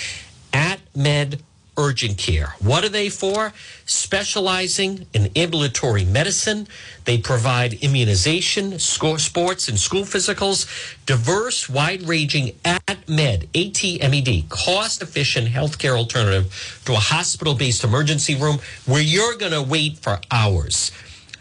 AtMed 0.54 1.42
Urgent 1.78 2.18
Care. 2.18 2.56
What 2.60 2.84
are 2.84 2.90
they 2.90 3.10
for? 3.10 3.54
Specializing 3.86 5.08
in 5.14 5.32
ambulatory 5.36 6.06
medicine. 6.06 6.68
They 7.06 7.18
provide 7.18 7.74
immunization, 7.76 8.78
score, 8.80 9.20
sports, 9.20 9.70
and 9.70 9.80
school 9.80 10.04
physicals. 10.04 10.68
Diverse, 11.06 11.70
wide 11.70 12.04
ranging 12.04 12.56
At 12.66 12.86
AtMed, 12.86 13.48
ATMED, 13.50 14.50
cost 14.50 15.02
efficient 15.02 15.48
healthcare 15.48 15.96
alternative 15.96 16.82
to 16.86 16.94
a 16.94 16.98
hospital 16.98 17.56
based 17.56 17.84
emergency 17.84 18.36
room 18.36 18.60
where 18.86 19.02
you're 19.02 19.36
going 19.36 19.54
to 19.54 19.62
wait 19.62 19.98
for 19.98 20.20
hours. 20.30 20.92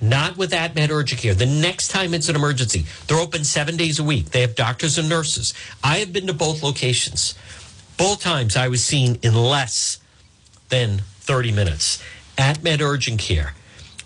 Not 0.01 0.39
with 0.39 0.53
AtMed 0.53 0.91
Urgent 0.91 1.21
Care. 1.21 1.35
The 1.35 1.45
next 1.45 1.89
time 1.89 2.15
it's 2.15 2.31
an 2.31 2.37
emergency, 2.37 2.87
they're 3.07 3.19
open 3.19 3.45
seven 3.45 3.77
days 3.77 3.99
a 3.99 4.05
week. 4.05 4.31
They 4.31 4.41
have 4.41 4.55
doctors 4.55 4.97
and 4.97 5.09
nurses. 5.09 5.53
I 5.85 5.99
have 5.99 6.13
been 6.13 6.27
to 6.29 6.33
both 6.33 6.63
locations. 6.63 7.35
Both 7.99 8.23
times 8.23 8.57
I 8.57 8.69
was 8.69 8.83
seen 8.83 9.19
in 9.23 9.35
less 9.35 10.00
than 10.71 10.99
30 11.21 11.53
minutes. 11.53 12.03
AtMed 12.39 12.81
Urgent 12.81 13.21
Care, 13.21 13.55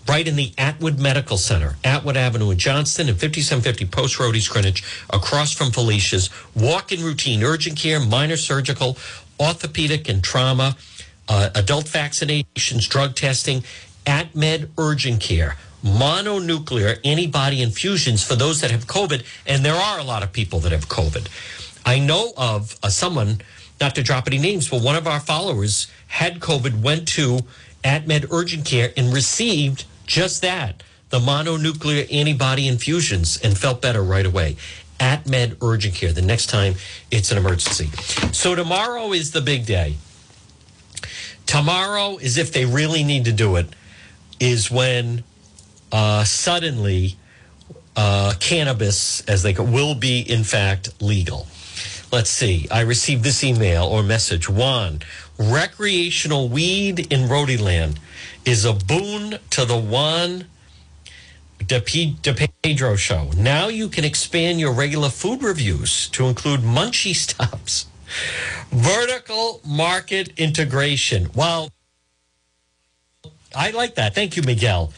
right 0.07 0.27
in 0.27 0.35
the 0.35 0.53
Atwood 0.57 0.99
Medical 0.99 1.37
Center, 1.37 1.77
Atwood 1.83 2.17
Avenue 2.17 2.51
in 2.51 2.57
Johnston 2.57 3.07
and 3.07 3.19
5750 3.19 3.85
Post 3.85 4.19
Road 4.19 4.35
East 4.35 4.49
Greenwich, 4.49 4.83
across 5.09 5.53
from 5.53 5.71
Felicia's. 5.71 6.29
Walk-in 6.53 7.03
routine, 7.03 7.43
urgent 7.43 7.77
care, 7.77 7.99
minor 7.99 8.37
surgical, 8.37 8.97
orthopedic 9.39 10.09
and 10.09 10.23
trauma, 10.23 10.75
uh, 11.29 11.49
adult 11.55 11.85
vaccinations, 11.85 12.89
drug 12.89 13.15
testing, 13.15 13.63
AtMed 14.05 14.69
Urgent 14.77 15.21
Care 15.21 15.55
mononuclear 15.85 16.99
antibody 17.05 17.61
infusions 17.61 18.23
for 18.23 18.35
those 18.35 18.59
that 18.61 18.71
have 18.71 18.87
COVID, 18.87 19.23
and 19.45 19.63
there 19.63 19.75
are 19.75 19.99
a 19.99 20.03
lot 20.03 20.23
of 20.23 20.33
people 20.33 20.59
that 20.61 20.71
have 20.71 20.87
COVID. 20.89 21.27
I 21.85 21.99
know 21.99 22.33
of 22.35 22.77
uh, 22.81 22.89
someone, 22.89 23.41
not 23.79 23.93
to 23.95 24.01
drop 24.01 24.25
any 24.25 24.39
names, 24.39 24.67
but 24.67 24.81
one 24.81 24.95
of 24.95 25.05
our 25.05 25.19
followers 25.19 25.87
had 26.07 26.39
COVID, 26.39 26.81
went 26.81 27.07
to 27.09 27.39
AtMed 27.83 28.31
Urgent 28.31 28.65
Care 28.65 28.91
and 28.97 29.13
received 29.13 29.85
just 30.05 30.41
that 30.41 30.83
the 31.09 31.19
mononuclear 31.19 32.11
antibody 32.13 32.67
infusions 32.67 33.39
and 33.41 33.57
felt 33.57 33.81
better 33.81 34.03
right 34.03 34.25
away. 34.25 34.57
AtMed 34.99 35.57
Urgent 35.61 35.95
Care, 35.95 36.11
the 36.11 36.21
next 36.21 36.47
time 36.47 36.75
it's 37.11 37.31
an 37.31 37.37
emergency. 37.37 37.87
So 38.31 38.55
tomorrow 38.55 39.11
is 39.11 39.31
the 39.31 39.41
big 39.41 39.65
day. 39.65 39.95
Tomorrow 41.45 42.17
is 42.17 42.37
if 42.37 42.51
they 42.51 42.65
really 42.65 43.03
need 43.03 43.25
to 43.25 43.31
do 43.31 43.55
it, 43.57 43.67
is 44.39 44.71
when 44.71 45.23
uh, 45.91 46.23
suddenly 46.23 47.17
uh, 47.95 48.33
cannabis, 48.39 49.21
as 49.21 49.43
they 49.43 49.53
go, 49.53 49.63
will 49.63 49.95
be 49.95 50.19
in 50.19 50.43
fact 50.43 51.01
legal. 51.01 51.47
Let's 52.11 52.29
see. 52.29 52.67
I 52.71 52.81
received 52.81 53.23
this 53.23 53.43
email 53.43 53.85
or 53.85 54.03
message. 54.03 54.49
One, 54.49 55.01
recreational 55.37 56.49
weed 56.49 57.11
in 57.11 57.27
Rhode 57.29 57.51
Island 57.51 57.99
is 58.45 58.65
a 58.65 58.73
boon 58.73 59.39
to 59.51 59.65
the 59.65 59.77
Juan 59.77 60.45
De, 61.67 61.81
Pedro 62.61 62.95
show. 62.95 63.29
Now 63.37 63.67
you 63.67 63.89
can 63.89 64.03
expand 64.03 64.59
your 64.59 64.71
regular 64.73 65.09
food 65.09 65.41
reviews 65.41 66.09
to 66.09 66.27
include 66.27 66.61
munchie 66.61 67.15
stops. 67.15 67.87
Vertical 68.71 69.61
market 69.65 70.37
integration. 70.37 71.29
Well, 71.33 71.69
I 73.55 73.71
like 73.71 73.95
that. 73.95 74.13
Thank 74.13 74.35
you, 74.35 74.43
Miguel. 74.43 74.93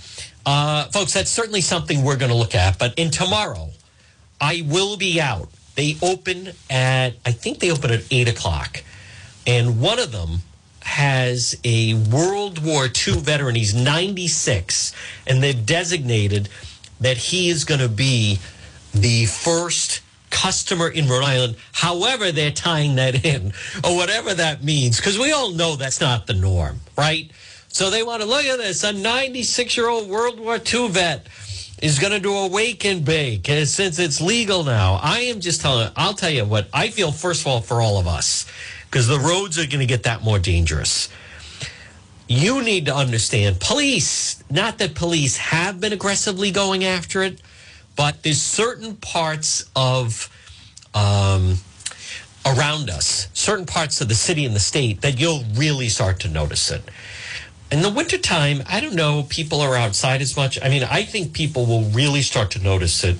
Uh, 0.46 0.86
folks, 0.86 1.14
that's 1.14 1.30
certainly 1.30 1.62
something 1.62 2.04
we're 2.04 2.18
going 2.18 2.32
to 2.32 2.38
look 2.38 2.56
at. 2.56 2.80
But 2.80 2.94
in 2.98 3.12
tomorrow, 3.12 3.70
I 4.42 4.64
will 4.66 4.98
be 4.98 5.22
out. 5.22 5.50
They 5.76 5.96
open 6.02 6.50
at, 6.70 7.12
I 7.26 7.32
think 7.32 7.60
they 7.60 7.72
open 7.72 7.92
at 7.92 8.04
8 8.10 8.30
o'clock. 8.30 8.84
And 9.48 9.80
one 9.82 9.98
of 9.98 10.12
them 10.12 10.42
has 10.82 11.58
a 11.64 11.94
World 11.96 12.64
War 12.64 12.86
II 12.86 13.20
veteran. 13.20 13.56
He's 13.56 13.74
96. 13.74 14.94
And 15.26 15.42
they've 15.42 15.66
designated 15.66 16.50
that 17.00 17.18
he 17.18 17.50
is 17.50 17.64
going 17.64 17.82
to 17.82 17.90
be 17.90 18.40
the 18.94 19.26
first 19.26 20.02
customer 20.30 20.90
in 20.90 21.08
Rhode 21.08 21.24
Island. 21.24 21.56
However, 21.72 22.32
they're 22.32 22.52
tying 22.52 22.96
that 22.96 23.26
in, 23.26 23.54
or 23.84 23.96
whatever 23.96 24.34
that 24.34 24.64
means, 24.64 24.98
because 24.98 25.18
we 25.18 25.32
all 25.32 25.52
know 25.52 25.76
that's 25.76 26.02
not 26.02 26.28
the 26.28 26.34
norm, 26.34 26.80
right? 26.98 27.32
So 27.70 27.90
they 27.90 28.04
want 28.04 28.22
to 28.22 28.28
look 28.28 28.46
at 28.46 28.58
this. 28.58 28.84
A 28.84 28.92
96 28.92 29.78
year 29.78 29.90
old 29.90 30.10
World 30.10 30.40
War 30.40 30.58
II 30.58 30.90
vet 30.90 31.28
is 31.82 32.00
going 32.00 32.14
to 32.14 32.20
do 32.20 32.34
a 32.36 32.48
wake 32.48 32.86
and 32.86 33.06
bake 33.06 33.46
since 33.46 34.00
it's 34.00 34.20
legal 34.20 34.64
now. 34.64 35.00
I 35.02 35.20
am 35.22 35.40
just 35.40 35.62
telling, 35.62 35.92
I'll 35.96 36.14
tell 36.14 36.32
you 36.32 36.44
what, 36.44 36.68
I 36.74 36.90
feel, 36.90 37.12
first 37.12 37.42
of 37.42 37.48
all, 37.48 37.62
for 37.62 37.82
all 37.82 38.00
of 38.00 38.08
us, 38.08 38.48
because 38.90 39.08
the 39.08 39.20
roads 39.20 39.58
are 39.58 39.66
going 39.66 39.80
to 39.80 39.86
get 39.86 40.04
that 40.04 40.24
more 40.24 40.40
dangerous. 40.40 41.10
You 42.28 42.62
need 42.62 42.88
to 42.88 42.96
understand 42.96 43.60
police, 43.60 44.44
not 44.50 44.80
that 44.80 44.96
police 44.96 45.38
have 45.38 45.80
been 45.80 45.94
aggressively 45.94 46.52
going 46.52 46.84
after 46.84 47.24
it, 47.24 47.42
but 47.96 48.24
there's 48.24 48.42
certain 48.42 48.96
parts 48.96 49.70
of 49.76 50.30
um, 50.94 51.56
around 52.46 52.90
us, 52.90 53.30
certain 53.34 53.66
parts 53.66 54.02
of 54.02 54.10
the 54.10 54.16
city 54.16 54.46
and 54.46 54.56
the 54.56 54.60
state 54.60 55.02
that 55.02 55.20
you'll 55.20 55.44
really 55.54 55.88
start 55.88 56.20
to 56.22 56.30
notice 56.30 56.70
it 56.70 56.82
in 57.72 57.82
the 57.82 57.90
wintertime, 57.90 58.64
I 58.68 58.80
don't 58.80 58.96
know, 58.96 59.24
people 59.28 59.62
are 59.62 59.76
outside 59.76 60.22
as 60.22 60.38
much. 60.38 60.58
I 60.62 60.70
mean, 60.70 60.84
I 60.84 61.04
think 61.04 61.34
people 61.34 61.66
will 61.66 61.84
really 61.84 62.22
start 62.22 62.52
to 62.52 62.60
notice 62.60 63.04
it. 63.04 63.18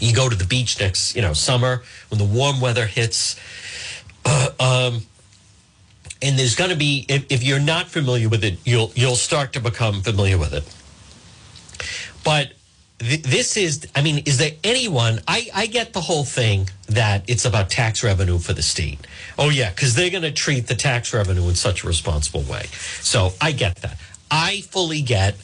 You 0.00 0.14
go 0.14 0.28
to 0.28 0.36
the 0.36 0.44
beach 0.44 0.80
next, 0.80 1.16
you 1.16 1.22
know, 1.22 1.32
summer 1.32 1.82
when 2.08 2.18
the 2.18 2.24
warm 2.24 2.60
weather 2.60 2.86
hits. 2.86 3.36
Uh, 4.24 4.50
um, 4.60 5.02
and 6.20 6.38
there's 6.38 6.54
going 6.54 6.70
to 6.70 6.76
be, 6.76 7.04
if, 7.08 7.26
if 7.30 7.42
you're 7.42 7.60
not 7.60 7.88
familiar 7.88 8.28
with 8.28 8.44
it, 8.44 8.58
you'll 8.64 8.92
you'll 8.94 9.16
start 9.16 9.52
to 9.54 9.60
become 9.60 10.02
familiar 10.02 10.38
with 10.38 10.52
it. 10.54 10.64
But 12.24 12.52
this 12.98 13.56
is, 13.56 13.88
I 13.96 14.02
mean, 14.02 14.22
is 14.26 14.38
there 14.38 14.52
anyone? 14.62 15.20
I, 15.26 15.48
I 15.52 15.66
get 15.66 15.92
the 15.92 16.00
whole 16.00 16.24
thing 16.24 16.70
that 16.86 17.24
it's 17.28 17.44
about 17.44 17.68
tax 17.68 18.04
revenue 18.04 18.38
for 18.38 18.52
the 18.52 18.62
state. 18.62 19.04
Oh, 19.36 19.50
yeah, 19.50 19.70
because 19.70 19.96
they're 19.96 20.10
going 20.10 20.22
to 20.22 20.30
treat 20.30 20.68
the 20.68 20.76
tax 20.76 21.12
revenue 21.12 21.48
in 21.48 21.56
such 21.56 21.82
a 21.82 21.88
responsible 21.88 22.42
way. 22.42 22.66
So 23.00 23.32
I 23.40 23.50
get 23.50 23.76
that. 23.76 23.98
I 24.30 24.60
fully 24.70 25.02
get 25.02 25.36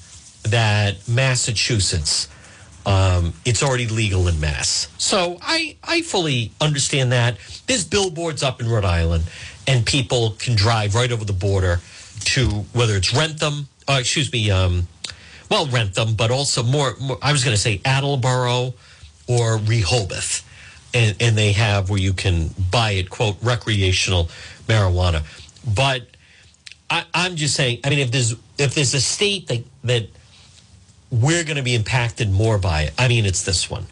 that 0.45 1.09
Massachusetts, 1.09 2.29
um, 2.89 3.35
it's 3.45 3.63
already 3.63 3.87
legal 3.87 4.29
in 4.29 4.41
Mass. 4.41 4.89
So 4.97 5.37
I, 5.43 5.77
I 5.85 6.01
fully 6.01 6.53
understand 6.59 7.13
that. 7.13 7.37
There's 7.67 7.85
billboards 7.85 8.43
up 8.43 8.63
in 8.63 8.69
Rhode 8.69 8.87
Island, 8.87 9.25
and 9.67 9.85
people 9.85 10.31
can 10.39 10.57
drive 10.57 10.95
right 10.95 11.13
over 11.13 11.23
the 11.23 11.35
border 11.35 11.81
to 12.21 12.47
whether 12.73 12.97
it's 12.97 13.15
Wrentham, 13.15 13.69
uh, 13.87 13.99
excuse 14.01 14.33
me, 14.33 14.51
um, 14.51 14.89
well, 15.51 15.67
Wrentham, 15.67 16.15
but 16.15 16.31
also 16.31 16.63
more, 16.63 16.97
more 16.99 17.19
I 17.21 17.31
was 17.33 17.45
going 17.45 17.55
to 17.55 17.61
say 17.61 17.83
Attleboro 17.85 18.73
or 19.27 19.59
Rehoboth. 19.59 20.47
And, 20.95 21.15
and 21.21 21.37
they 21.37 21.53
have 21.53 21.91
where 21.91 22.01
you 22.01 22.15
can 22.15 22.49
buy 22.71 22.93
it, 22.93 23.11
quote, 23.11 23.37
recreational 23.43 24.31
marijuana. 24.67 25.23
But 25.75 26.07
I, 26.89 27.05
I'm 27.13 27.37
just 27.37 27.55
saying, 27.55 27.81
I 27.85 27.91
mean, 27.91 27.99
if 27.99 28.11
there's 28.11 28.33
if 28.57 28.75
there's 28.75 28.95
a 28.95 29.01
state 29.01 29.49
that 29.49 29.65
that 29.85 30.09
we're 31.11 31.45
going 31.45 31.57
to 31.57 31.63
be 31.63 31.75
impacted 31.75 32.31
more 32.31 32.59
by 32.59 32.83
it, 32.83 32.95
I 32.99 33.09
mean, 33.09 33.25
it's 33.25 33.43
this 33.43 33.71
one. 33.71 33.87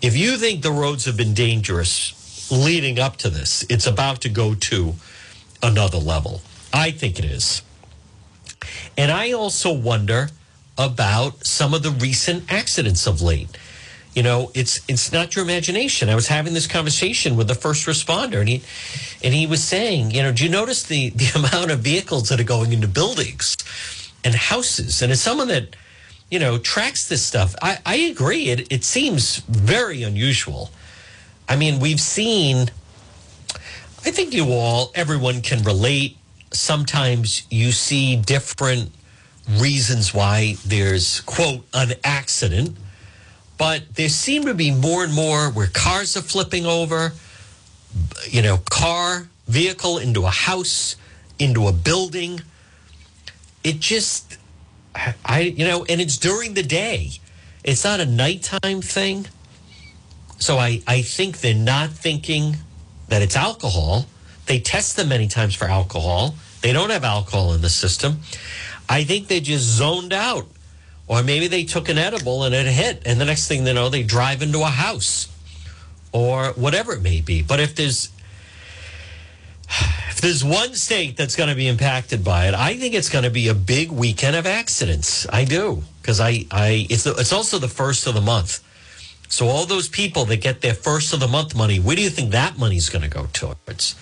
If 0.00 0.16
you 0.16 0.36
think 0.36 0.62
the 0.62 0.72
roads 0.72 1.04
have 1.04 1.16
been 1.16 1.34
dangerous 1.34 2.50
leading 2.50 2.98
up 2.98 3.16
to 3.18 3.30
this, 3.30 3.64
it's 3.68 3.86
about 3.86 4.20
to 4.22 4.28
go 4.28 4.54
to 4.54 4.94
another 5.62 5.98
level. 5.98 6.42
I 6.72 6.90
think 6.90 7.18
it 7.18 7.24
is. 7.24 7.62
And 8.96 9.10
I 9.10 9.32
also 9.32 9.72
wonder 9.72 10.28
about 10.78 11.44
some 11.44 11.74
of 11.74 11.82
the 11.82 11.90
recent 11.90 12.50
accidents 12.50 13.06
of 13.06 13.20
late. 13.20 13.56
You 14.14 14.22
know, 14.24 14.50
it's 14.54 14.80
it's 14.88 15.12
not 15.12 15.36
your 15.36 15.44
imagination. 15.44 16.08
I 16.08 16.16
was 16.16 16.26
having 16.26 16.52
this 16.52 16.66
conversation 16.66 17.36
with 17.36 17.46
the 17.46 17.54
first 17.54 17.86
responder, 17.86 18.40
and 18.40 18.48
he 18.48 18.62
and 19.22 19.32
he 19.32 19.46
was 19.46 19.62
saying, 19.62 20.10
you 20.10 20.22
know, 20.22 20.32
do 20.32 20.44
you 20.44 20.50
notice 20.50 20.82
the 20.82 21.10
the 21.14 21.30
amount 21.34 21.70
of 21.70 21.80
vehicles 21.80 22.28
that 22.28 22.40
are 22.40 22.44
going 22.44 22.72
into 22.72 22.88
buildings 22.88 23.56
and 24.24 24.34
houses? 24.34 25.02
And 25.02 25.12
as 25.12 25.20
someone 25.20 25.48
that 25.48 25.76
you 26.30 26.38
know 26.38 26.58
tracks 26.58 27.08
this 27.08 27.24
stuff, 27.24 27.54
I, 27.60 27.78
I 27.84 27.96
agree. 27.96 28.48
It 28.50 28.70
it 28.72 28.84
seems 28.84 29.38
very 29.38 30.02
unusual. 30.02 30.70
I 31.48 31.56
mean, 31.56 31.80
we've 31.80 32.00
seen. 32.00 32.70
I 34.02 34.10
think 34.10 34.32
you 34.32 34.52
all, 34.52 34.92
everyone 34.94 35.42
can 35.42 35.62
relate. 35.62 36.16
Sometimes 36.52 37.46
you 37.50 37.70
see 37.70 38.16
different 38.16 38.92
reasons 39.58 40.14
why 40.14 40.56
there's, 40.64 41.20
quote, 41.20 41.66
an 41.74 41.92
accident. 42.02 42.76
But 43.58 43.94
there 43.96 44.08
seem 44.08 44.46
to 44.46 44.54
be 44.54 44.70
more 44.70 45.04
and 45.04 45.12
more 45.12 45.50
where 45.50 45.66
cars 45.66 46.16
are 46.16 46.22
flipping 46.22 46.64
over, 46.64 47.12
you 48.28 48.40
know, 48.40 48.58
car, 48.70 49.28
vehicle 49.48 49.98
into 49.98 50.24
a 50.24 50.30
house, 50.30 50.96
into 51.38 51.66
a 51.66 51.72
building. 51.72 52.40
It 53.62 53.80
just, 53.80 54.38
I, 54.94 55.40
you 55.56 55.64
know, 55.64 55.84
and 55.88 56.00
it's 56.00 56.18
during 56.18 56.54
the 56.54 56.62
day. 56.62 57.12
It's 57.64 57.84
not 57.84 58.00
a 58.00 58.06
nighttime 58.06 58.80
thing. 58.82 59.26
So 60.38 60.56
I, 60.58 60.82
I 60.86 61.02
think 61.02 61.40
they're 61.40 61.54
not 61.54 61.90
thinking 61.90 62.56
that 63.08 63.22
it's 63.22 63.36
alcohol. 63.36 64.06
They 64.46 64.58
test 64.60 64.96
them 64.96 65.08
many 65.08 65.28
times 65.28 65.54
for 65.54 65.66
alcohol 65.66 66.34
They 66.62 66.72
don't 66.72 66.90
have 66.90 67.04
alcohol 67.04 67.52
in 67.52 67.62
the 67.62 67.68
system. 67.70 68.20
I 68.88 69.04
think 69.04 69.28
they 69.28 69.40
just 69.40 69.64
zoned 69.64 70.12
out. 70.12 70.46
Or 71.06 71.22
maybe 71.22 71.48
they 71.48 71.64
took 71.64 71.88
an 71.88 71.98
edible 71.98 72.44
and 72.44 72.54
it 72.54 72.66
hit. 72.66 73.02
And 73.06 73.20
the 73.20 73.24
next 73.24 73.48
thing 73.48 73.64
they 73.64 73.72
know, 73.72 73.88
they 73.88 74.02
drive 74.02 74.42
into 74.42 74.60
a 74.60 74.66
house 74.66 75.28
or 76.12 76.52
whatever 76.52 76.92
it 76.92 77.02
may 77.02 77.20
be. 77.20 77.42
But 77.42 77.60
if 77.60 77.74
there's 77.74 78.10
if 80.08 80.20
there's 80.20 80.44
one 80.44 80.74
state 80.74 81.16
that's 81.16 81.36
going 81.36 81.48
to 81.48 81.54
be 81.54 81.68
impacted 81.68 82.24
by 82.24 82.48
it, 82.48 82.54
I 82.54 82.76
think 82.76 82.94
it's 82.94 83.08
going 83.08 83.24
to 83.24 83.30
be 83.30 83.48
a 83.48 83.54
big 83.54 83.90
weekend 83.90 84.36
of 84.36 84.46
accidents. 84.46 85.26
I 85.30 85.44
do 85.44 85.82
because 86.02 86.20
I, 86.20 86.46
I 86.50 86.86
it's 86.90 87.04
the, 87.04 87.14
it's 87.16 87.32
also 87.32 87.58
the 87.58 87.68
first 87.68 88.06
of 88.06 88.14
the 88.14 88.20
month. 88.20 88.64
So 89.28 89.46
all 89.46 89.64
those 89.64 89.88
people 89.88 90.24
that 90.26 90.38
get 90.38 90.60
their 90.60 90.74
first 90.74 91.12
of 91.12 91.20
the 91.20 91.28
month 91.28 91.54
money, 91.54 91.78
where 91.78 91.94
do 91.94 92.02
you 92.02 92.10
think 92.10 92.32
that 92.32 92.58
money's 92.58 92.88
going 92.88 93.02
to 93.02 93.08
go 93.08 93.28
towards? 93.32 93.94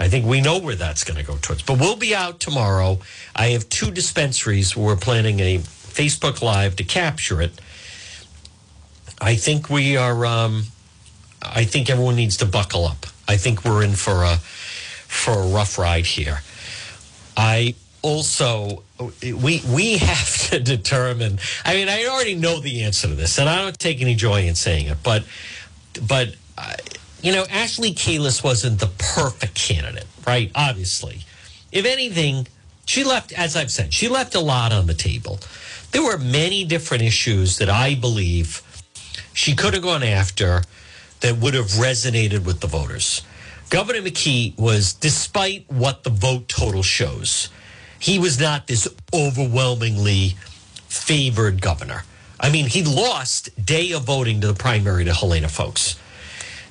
I 0.00 0.08
think 0.08 0.26
we 0.26 0.40
know 0.40 0.58
where 0.58 0.74
that's 0.74 1.04
going 1.04 1.18
to 1.18 1.24
go 1.24 1.36
towards. 1.40 1.62
But 1.62 1.78
we'll 1.78 1.96
be 1.96 2.14
out 2.14 2.40
tomorrow. 2.40 2.98
I 3.34 3.48
have 3.48 3.68
two 3.68 3.90
dispensaries 3.90 4.76
we're 4.76 4.96
planning 4.96 5.40
a 5.40 5.58
Facebook 5.58 6.42
Live 6.42 6.76
to 6.76 6.84
capture 6.84 7.40
it. 7.40 7.60
I 9.20 9.34
think 9.34 9.70
we 9.70 9.96
are. 9.96 10.26
Um, 10.26 10.64
I 11.42 11.64
think 11.64 11.88
everyone 11.88 12.16
needs 12.16 12.36
to 12.38 12.46
buckle 12.46 12.84
up. 12.84 13.06
I 13.28 13.36
think 13.36 13.64
we're 13.64 13.82
in 13.82 13.92
for 13.92 14.22
a 14.24 14.38
for 15.08 15.32
a 15.32 15.46
rough 15.48 15.78
ride 15.78 16.06
here. 16.06 16.42
I 17.36 17.74
also 18.02 18.84
we 19.22 19.62
we 19.68 19.98
have 19.98 20.50
to 20.50 20.60
determine. 20.76 21.38
I 21.64 21.74
mean, 21.74 21.88
I 21.88 22.06
already 22.06 22.34
know 22.34 22.60
the 22.60 22.84
answer 22.84 23.08
to 23.08 23.14
this, 23.14 23.38
and 23.38 23.48
I 23.48 23.62
don't 23.62 23.78
take 23.78 24.00
any 24.00 24.14
joy 24.14 24.46
in 24.46 24.54
saying 24.54 24.86
it. 24.86 24.98
But 25.02 25.24
but 26.06 26.34
uh, 26.56 26.74
you 27.22 27.32
know, 27.32 27.44
Ashley 27.50 27.92
Kalus 27.92 28.44
wasn't 28.44 28.78
the 28.78 28.90
perfect 28.98 29.54
candidate, 29.54 30.06
right? 30.26 30.52
Obviously, 30.54 31.22
if 31.72 31.84
anything, 31.84 32.46
she 32.86 33.02
left. 33.02 33.32
As 33.32 33.56
I've 33.56 33.70
said, 33.70 33.92
she 33.92 34.08
left 34.08 34.34
a 34.34 34.40
lot 34.40 34.72
on 34.72 34.86
the 34.86 34.94
table. 34.94 35.40
There 35.90 36.02
were 36.02 36.18
many 36.18 36.64
different 36.64 37.02
issues 37.02 37.56
that 37.58 37.70
I 37.70 37.94
believe 37.94 38.62
she 39.32 39.54
could 39.54 39.72
have 39.72 39.82
gone 39.82 40.02
after 40.02 40.62
that 41.20 41.38
would 41.38 41.54
have 41.54 41.66
resonated 41.66 42.44
with 42.44 42.60
the 42.60 42.66
voters. 42.66 43.22
Governor 43.70 44.00
McKee 44.00 44.58
was, 44.58 44.94
despite 44.94 45.70
what 45.70 46.02
the 46.02 46.10
vote 46.10 46.48
total 46.48 46.82
shows, 46.82 47.50
he 47.98 48.18
was 48.18 48.40
not 48.40 48.66
this 48.66 48.88
overwhelmingly 49.12 50.36
favored 50.88 51.60
governor. 51.60 52.04
I 52.40 52.50
mean, 52.50 52.66
he 52.66 52.82
lost 52.82 53.50
day 53.64 53.92
of 53.92 54.04
voting 54.04 54.40
to 54.40 54.46
the 54.46 54.54
primary 54.54 55.04
to 55.04 55.12
Helena 55.12 55.48
Foulkes. 55.48 55.96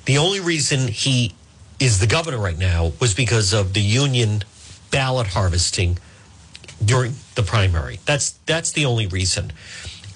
The 0.06 0.18
only 0.18 0.40
reason 0.40 0.88
he 0.88 1.34
is 1.78 2.00
the 2.00 2.06
governor 2.06 2.38
right 2.38 2.58
now 2.58 2.92
was 2.98 3.14
because 3.14 3.52
of 3.52 3.74
the 3.74 3.80
union 3.80 4.42
ballot 4.90 5.28
harvesting 5.28 5.98
during 6.84 7.14
the 7.34 7.42
primary. 7.42 8.00
That's 8.06 8.32
that's 8.46 8.72
the 8.72 8.86
only 8.86 9.06
reason. 9.06 9.52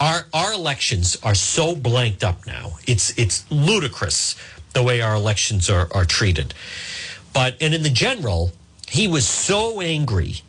Our 0.00 0.26
our 0.32 0.52
elections 0.52 1.16
are 1.22 1.34
so 1.34 1.76
blanked 1.76 2.24
up 2.24 2.46
now. 2.46 2.78
It's 2.86 3.16
it's 3.18 3.48
ludicrous 3.50 4.34
the 4.72 4.82
way 4.82 5.00
our 5.00 5.14
elections 5.14 5.68
are, 5.70 5.88
are 5.92 6.04
treated. 6.04 6.54
But, 7.32 7.56
and 7.60 7.74
in 7.74 7.82
the 7.82 7.90
general, 7.90 8.52
he 8.88 9.08
was 9.08 9.26
so 9.26 9.80
angry 9.80 10.42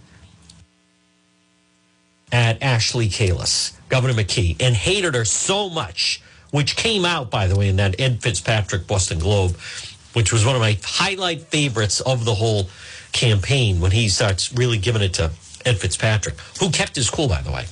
at 2.32 2.62
Ashley 2.62 3.08
Kalus, 3.08 3.74
Governor 3.90 4.14
McKee, 4.14 4.58
and 4.60 4.76
hated 4.76 5.16
her 5.16 5.24
so 5.26 5.70
much, 5.70 6.22
which 6.52 6.76
came 6.76 7.06
out, 7.06 7.30
by 7.30 7.48
the 7.48 7.56
way, 7.56 7.70
in 7.70 7.76
that 7.78 8.00
Ed 8.00 8.22
Fitzpatrick 8.22 8.88
Boston 8.88 9.20
Globe, 9.20 9.56
which 10.14 10.34
was 10.34 10.46
one 10.46 10.56
of 10.56 10.62
my 10.62 10.78
highlight 10.84 11.42
favorites 11.42 12.02
of 12.02 12.26
the 12.26 12.36
whole 12.36 12.70
campaign 13.12 13.80
when 13.80 13.92
he 13.92 14.10
starts 14.10 14.52
really 14.54 14.78
giving 14.78 15.02
it 15.02 15.14
to 15.14 15.32
Ed 15.66 15.78
Fitzpatrick, 15.78 16.36
who 16.60 16.70
kept 16.70 16.96
his 16.96 17.10
cool, 17.10 17.28
by 17.28 17.42
the 17.42 17.52
way. 17.52 17.66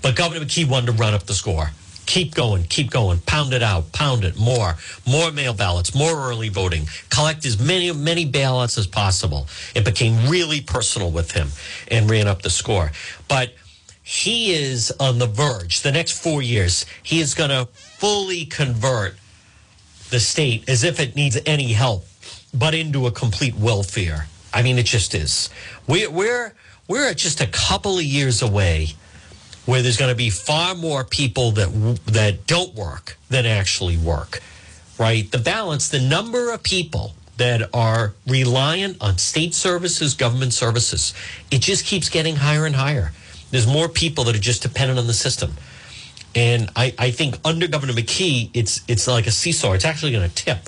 But 0.00 0.16
Governor 0.16 0.44
McKee 0.44 0.68
wanted 0.68 0.86
to 0.86 0.92
run 0.92 1.14
up 1.14 1.24
the 1.24 1.34
score 1.34 1.70
keep 2.08 2.34
going, 2.34 2.64
keep 2.64 2.90
going, 2.90 3.18
pound 3.20 3.52
it 3.52 3.62
out, 3.62 3.92
pound 3.92 4.24
it 4.24 4.36
more, 4.38 4.76
more 5.06 5.30
mail 5.30 5.52
ballots, 5.52 5.94
more 5.94 6.18
early 6.30 6.48
voting, 6.48 6.88
collect 7.10 7.44
as 7.44 7.60
many, 7.60 7.92
many 7.92 8.24
ballots 8.24 8.78
as 8.78 8.86
possible. 8.86 9.46
It 9.74 9.84
became 9.84 10.28
really 10.28 10.62
personal 10.62 11.10
with 11.10 11.32
him 11.32 11.48
and 11.90 12.10
ran 12.10 12.26
up 12.26 12.40
the 12.40 12.48
score. 12.48 12.92
But 13.28 13.52
he 14.02 14.52
is 14.52 14.90
on 14.98 15.18
the 15.18 15.26
verge, 15.26 15.82
the 15.82 15.92
next 15.92 16.22
four 16.22 16.40
years, 16.40 16.86
he 17.02 17.20
is 17.20 17.34
going 17.34 17.50
to 17.50 17.68
fully 17.74 18.46
convert 18.46 19.14
the 20.08 20.18
state 20.18 20.66
as 20.66 20.84
if 20.84 20.98
it 21.00 21.14
needs 21.14 21.38
any 21.44 21.74
help, 21.74 22.06
but 22.54 22.74
into 22.74 23.06
a 23.06 23.10
complete 23.10 23.54
welfare. 23.54 24.28
I 24.54 24.62
mean, 24.62 24.78
it 24.78 24.86
just 24.86 25.14
is. 25.14 25.50
We're, 25.86 26.10
we're, 26.10 26.54
we're 26.88 27.12
just 27.12 27.42
a 27.42 27.46
couple 27.46 27.98
of 27.98 28.04
years 28.04 28.40
away 28.40 28.94
where 29.68 29.82
there's 29.82 29.98
going 29.98 30.08
to 30.08 30.16
be 30.16 30.30
far 30.30 30.74
more 30.74 31.04
people 31.04 31.50
that 31.50 31.68
that 32.06 32.46
don't 32.46 32.74
work 32.74 33.18
than 33.28 33.44
actually 33.44 33.98
work. 33.98 34.40
Right? 34.98 35.30
The 35.30 35.36
balance, 35.36 35.90
the 35.90 36.00
number 36.00 36.50
of 36.50 36.62
people 36.62 37.12
that 37.36 37.68
are 37.74 38.14
reliant 38.26 38.96
on 39.02 39.18
state 39.18 39.52
services, 39.52 40.14
government 40.14 40.54
services, 40.54 41.12
it 41.50 41.60
just 41.60 41.84
keeps 41.84 42.08
getting 42.08 42.36
higher 42.36 42.64
and 42.64 42.76
higher. 42.76 43.12
There's 43.50 43.66
more 43.66 43.90
people 43.90 44.24
that 44.24 44.34
are 44.34 44.40
just 44.40 44.62
dependent 44.62 44.98
on 44.98 45.06
the 45.06 45.12
system. 45.12 45.52
And 46.34 46.70
I, 46.74 46.94
I 46.98 47.10
think 47.10 47.36
under 47.44 47.68
Governor 47.68 47.92
McKee, 47.92 48.48
it's 48.54 48.80
it's 48.88 49.06
like 49.06 49.26
a 49.26 49.30
seesaw. 49.30 49.74
It's 49.74 49.84
actually 49.84 50.12
going 50.12 50.26
to 50.26 50.34
tip. 50.34 50.60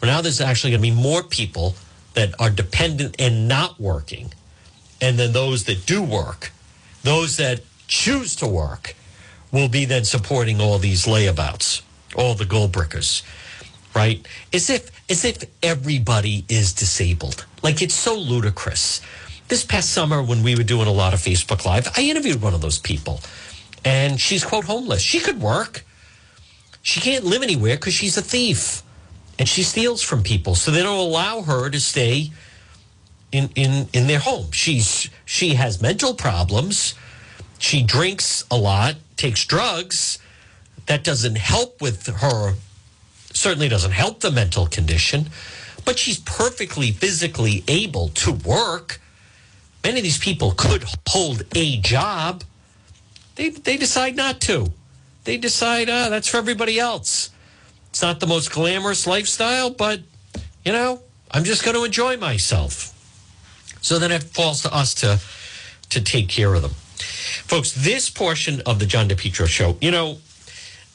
Well, 0.00 0.12
now 0.12 0.20
there's 0.20 0.40
actually 0.40 0.70
going 0.70 0.82
to 0.82 0.90
be 0.94 1.02
more 1.02 1.24
people 1.24 1.74
that 2.14 2.32
are 2.40 2.50
dependent 2.50 3.16
and 3.18 3.48
not 3.48 3.80
working. 3.80 4.32
And 5.00 5.18
then 5.18 5.32
those 5.32 5.64
that 5.64 5.86
do 5.86 6.04
work, 6.04 6.52
those 7.02 7.36
that 7.38 7.62
choose 7.94 8.34
to 8.34 8.46
work 8.46 8.96
will 9.52 9.68
be 9.68 9.84
then 9.84 10.04
supporting 10.04 10.60
all 10.60 10.78
these 10.78 11.06
layabouts, 11.06 11.80
all 12.16 12.34
the 12.34 12.44
gold 12.44 12.72
brickers, 12.72 13.22
right? 13.94 14.26
As 14.52 14.68
if 14.68 14.90
as 15.08 15.24
if 15.24 15.44
everybody 15.62 16.44
is 16.48 16.72
disabled. 16.72 17.46
Like 17.62 17.80
it's 17.80 17.94
so 17.94 18.18
ludicrous. 18.18 19.00
This 19.46 19.64
past 19.64 19.90
summer 19.90 20.22
when 20.22 20.42
we 20.42 20.56
were 20.56 20.64
doing 20.64 20.88
a 20.88 20.92
lot 20.92 21.14
of 21.14 21.20
Facebook 21.20 21.64
Live, 21.64 21.86
I 21.96 22.02
interviewed 22.02 22.42
one 22.42 22.54
of 22.54 22.60
those 22.60 22.80
people. 22.80 23.20
And 23.84 24.20
she's 24.20 24.44
quote 24.44 24.64
homeless. 24.64 25.00
She 25.00 25.20
could 25.20 25.40
work. 25.40 25.84
She 26.82 27.00
can't 27.00 27.24
live 27.24 27.42
anywhere 27.42 27.76
because 27.76 27.94
she's 27.94 28.16
a 28.16 28.22
thief. 28.22 28.82
And 29.38 29.48
she 29.48 29.62
steals 29.62 30.02
from 30.02 30.22
people. 30.22 30.54
So 30.54 30.70
they 30.70 30.82
don't 30.82 30.98
allow 30.98 31.42
her 31.42 31.70
to 31.70 31.80
stay 31.80 32.32
in, 33.30 33.50
in, 33.54 33.88
in 33.92 34.06
their 34.08 34.20
home. 34.20 34.50
She's 34.50 35.10
she 35.24 35.54
has 35.54 35.80
mental 35.80 36.14
problems 36.14 36.94
she 37.64 37.82
drinks 37.82 38.44
a 38.50 38.58
lot, 38.58 38.96
takes 39.16 39.42
drugs. 39.46 40.18
That 40.84 41.02
doesn't 41.02 41.38
help 41.38 41.80
with 41.80 42.06
her, 42.06 42.56
certainly 43.32 43.70
doesn't 43.70 43.92
help 43.92 44.20
the 44.20 44.30
mental 44.30 44.66
condition, 44.66 45.30
but 45.86 45.98
she's 45.98 46.18
perfectly 46.18 46.90
physically 46.90 47.64
able 47.66 48.08
to 48.08 48.32
work. 48.32 49.00
Many 49.82 50.00
of 50.00 50.02
these 50.02 50.18
people 50.18 50.50
could 50.50 50.84
hold 51.08 51.44
a 51.54 51.78
job. 51.78 52.44
They, 53.36 53.48
they 53.48 53.78
decide 53.78 54.14
not 54.14 54.42
to. 54.42 54.66
They 55.24 55.38
decide, 55.38 55.88
ah, 55.88 56.10
that's 56.10 56.28
for 56.28 56.36
everybody 56.36 56.78
else. 56.78 57.30
It's 57.88 58.02
not 58.02 58.20
the 58.20 58.26
most 58.26 58.52
glamorous 58.52 59.06
lifestyle, 59.06 59.70
but, 59.70 60.00
you 60.66 60.72
know, 60.72 61.00
I'm 61.30 61.44
just 61.44 61.64
going 61.64 61.76
to 61.76 61.84
enjoy 61.84 62.18
myself. 62.18 62.92
So 63.80 63.98
then 63.98 64.12
it 64.12 64.22
falls 64.22 64.60
to 64.62 64.74
us 64.74 64.92
to, 64.96 65.18
to 65.88 66.00
take 66.02 66.28
care 66.28 66.52
of 66.52 66.60
them. 66.60 66.72
Folks, 67.44 67.72
this 67.72 68.10
portion 68.10 68.60
of 68.66 68.78
the 68.78 68.86
John 68.86 69.08
DePetro 69.08 69.46
show, 69.46 69.76
you 69.80 69.90
know, 69.90 70.18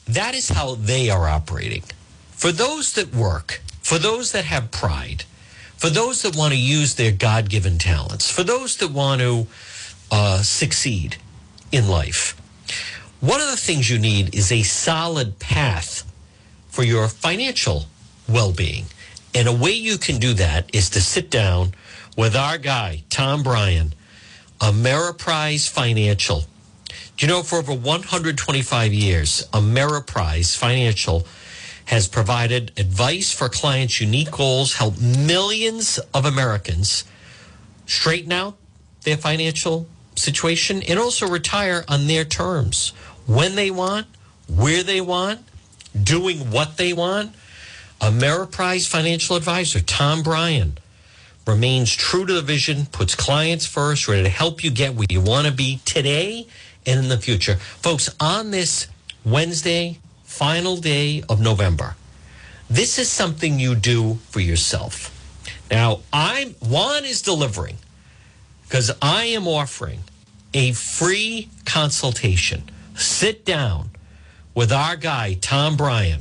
that 0.06 0.34
is 0.34 0.48
how 0.48 0.74
they 0.74 1.10
are 1.10 1.28
operating. 1.28 1.82
For 2.30 2.52
those 2.52 2.92
that 2.94 3.14
work, 3.14 3.60
for 3.82 3.98
those 3.98 4.32
that 4.32 4.44
have 4.44 4.70
pride, 4.70 5.24
for 5.76 5.90
those 5.90 6.22
that 6.22 6.36
want 6.36 6.52
to 6.52 6.58
use 6.58 6.94
their 6.94 7.12
God 7.12 7.48
given 7.48 7.78
talents, 7.78 8.30
for 8.30 8.42
those 8.42 8.76
that 8.78 8.90
want 8.90 9.20
to 9.20 9.46
uh, 10.10 10.42
succeed 10.42 11.16
in 11.72 11.88
life, 11.88 12.36
one 13.20 13.40
of 13.40 13.50
the 13.50 13.56
things 13.56 13.90
you 13.90 13.98
need 13.98 14.34
is 14.34 14.50
a 14.50 14.62
solid 14.62 15.38
path 15.38 16.10
for 16.68 16.82
your 16.82 17.08
financial 17.08 17.86
well 18.28 18.52
being. 18.52 18.86
And 19.34 19.46
a 19.46 19.52
way 19.52 19.72
you 19.72 19.98
can 19.98 20.18
do 20.18 20.34
that 20.34 20.74
is 20.74 20.90
to 20.90 21.00
sit 21.00 21.30
down 21.30 21.72
with 22.16 22.34
our 22.34 22.58
guy, 22.58 23.02
Tom 23.10 23.42
Bryan, 23.42 23.94
Ameriprise 24.60 25.68
Financial. 25.68 26.44
Do 27.16 27.26
you 27.26 27.28
know 27.28 27.42
for 27.42 27.58
over 27.58 27.72
125 27.72 28.92
years, 28.92 29.48
Ameriprise 29.52 30.56
Financial 30.56 31.26
has 31.86 32.06
provided 32.06 32.72
advice 32.78 33.32
for 33.32 33.48
clients' 33.48 34.00
unique 34.00 34.30
goals, 34.30 34.74
help 34.74 35.00
millions 35.00 35.98
of 36.12 36.24
Americans 36.26 37.04
straighten 37.86 38.32
out 38.32 38.56
their 39.02 39.16
financial 39.16 39.88
situation 40.14 40.82
and 40.82 40.98
also 40.98 41.26
retire 41.26 41.84
on 41.88 42.06
their 42.06 42.24
terms 42.24 42.90
when 43.26 43.54
they 43.54 43.70
want, 43.70 44.06
where 44.46 44.82
they 44.82 45.00
want, 45.00 45.40
doing 46.00 46.50
what 46.50 46.76
they 46.76 46.92
want. 46.92 47.34
Ameriprise 48.00 48.86
financial 48.86 49.36
advisor 49.36 49.80
Tom 49.80 50.22
Bryan 50.22 50.76
remains 51.46 51.94
true 51.94 52.26
to 52.26 52.32
the 52.32 52.42
vision, 52.42 52.86
puts 52.86 53.14
clients 53.14 53.66
first, 53.66 54.08
ready 54.08 54.22
to 54.22 54.28
help 54.28 54.62
you 54.62 54.70
get 54.70 54.94
where 54.94 55.06
you 55.10 55.20
want 55.20 55.46
to 55.46 55.52
be 55.52 55.80
today 55.84 56.46
and 56.86 57.00
in 57.00 57.08
the 57.08 57.18
future. 57.18 57.56
Folks, 57.56 58.14
on 58.20 58.50
this 58.50 58.88
Wednesday, 59.24 59.98
final 60.24 60.76
day 60.76 61.22
of 61.28 61.40
November, 61.40 61.96
this 62.68 62.98
is 62.98 63.08
something 63.10 63.58
you 63.58 63.74
do 63.74 64.14
for 64.30 64.40
yourself. 64.40 65.16
Now, 65.70 66.00
I'm 66.12 66.50
Juan 66.60 67.04
is 67.04 67.22
delivering 67.22 67.76
because 68.62 68.90
I 69.02 69.24
am 69.26 69.48
offering 69.48 70.00
a 70.54 70.72
free 70.72 71.48
consultation. 71.64 72.64
Sit 72.94 73.44
down 73.44 73.90
with 74.54 74.72
our 74.72 74.96
guy, 74.96 75.34
Tom 75.34 75.76
Bryan, 75.76 76.20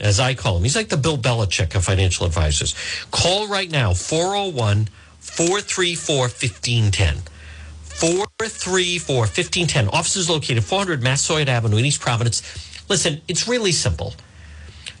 as 0.00 0.20
I 0.20 0.34
call 0.34 0.56
him. 0.56 0.62
He's 0.62 0.76
like 0.76 0.88
the 0.88 0.96
Bill 0.96 1.18
Belichick 1.18 1.74
of 1.74 1.84
financial 1.84 2.26
advisors. 2.26 2.74
Call 3.10 3.48
right 3.48 3.70
now, 3.70 3.94
401 3.94 4.88
434 5.20 6.20
1510. 6.20 7.22
434 7.82 9.16
1510. 9.16 9.88
Offices 9.88 10.30
located 10.30 10.64
400 10.64 11.02
Massasoit 11.02 11.48
Avenue 11.48 11.76
in 11.76 11.84
East 11.84 12.00
Providence. 12.00 12.42
Listen, 12.88 13.20
it's 13.28 13.48
really 13.48 13.72
simple. 13.72 14.14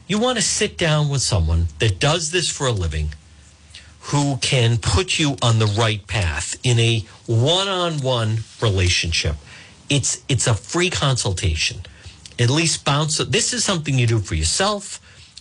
You 0.06 0.18
want 0.18 0.38
to 0.38 0.42
sit 0.42 0.76
down 0.76 1.08
with 1.08 1.22
someone 1.22 1.68
that 1.78 2.00
does 2.00 2.30
this 2.30 2.48
for 2.50 2.66
a 2.66 2.72
living 2.72 3.10
who 4.00 4.38
can 4.38 4.78
put 4.78 5.18
you 5.18 5.36
on 5.42 5.58
the 5.58 5.66
right 5.66 6.06
path 6.06 6.56
in 6.62 6.78
a 6.78 7.04
one-on-one 7.26 8.38
relationship. 8.62 9.36
It's 9.90 10.22
it's 10.28 10.46
a 10.46 10.54
free 10.54 10.90
consultation. 10.90 11.82
At 12.38 12.50
least 12.50 12.84
bounce 12.84 13.18
this 13.18 13.52
is 13.52 13.64
something 13.64 13.98
you 13.98 14.06
do 14.06 14.18
for 14.20 14.34
yourself, 14.34 15.00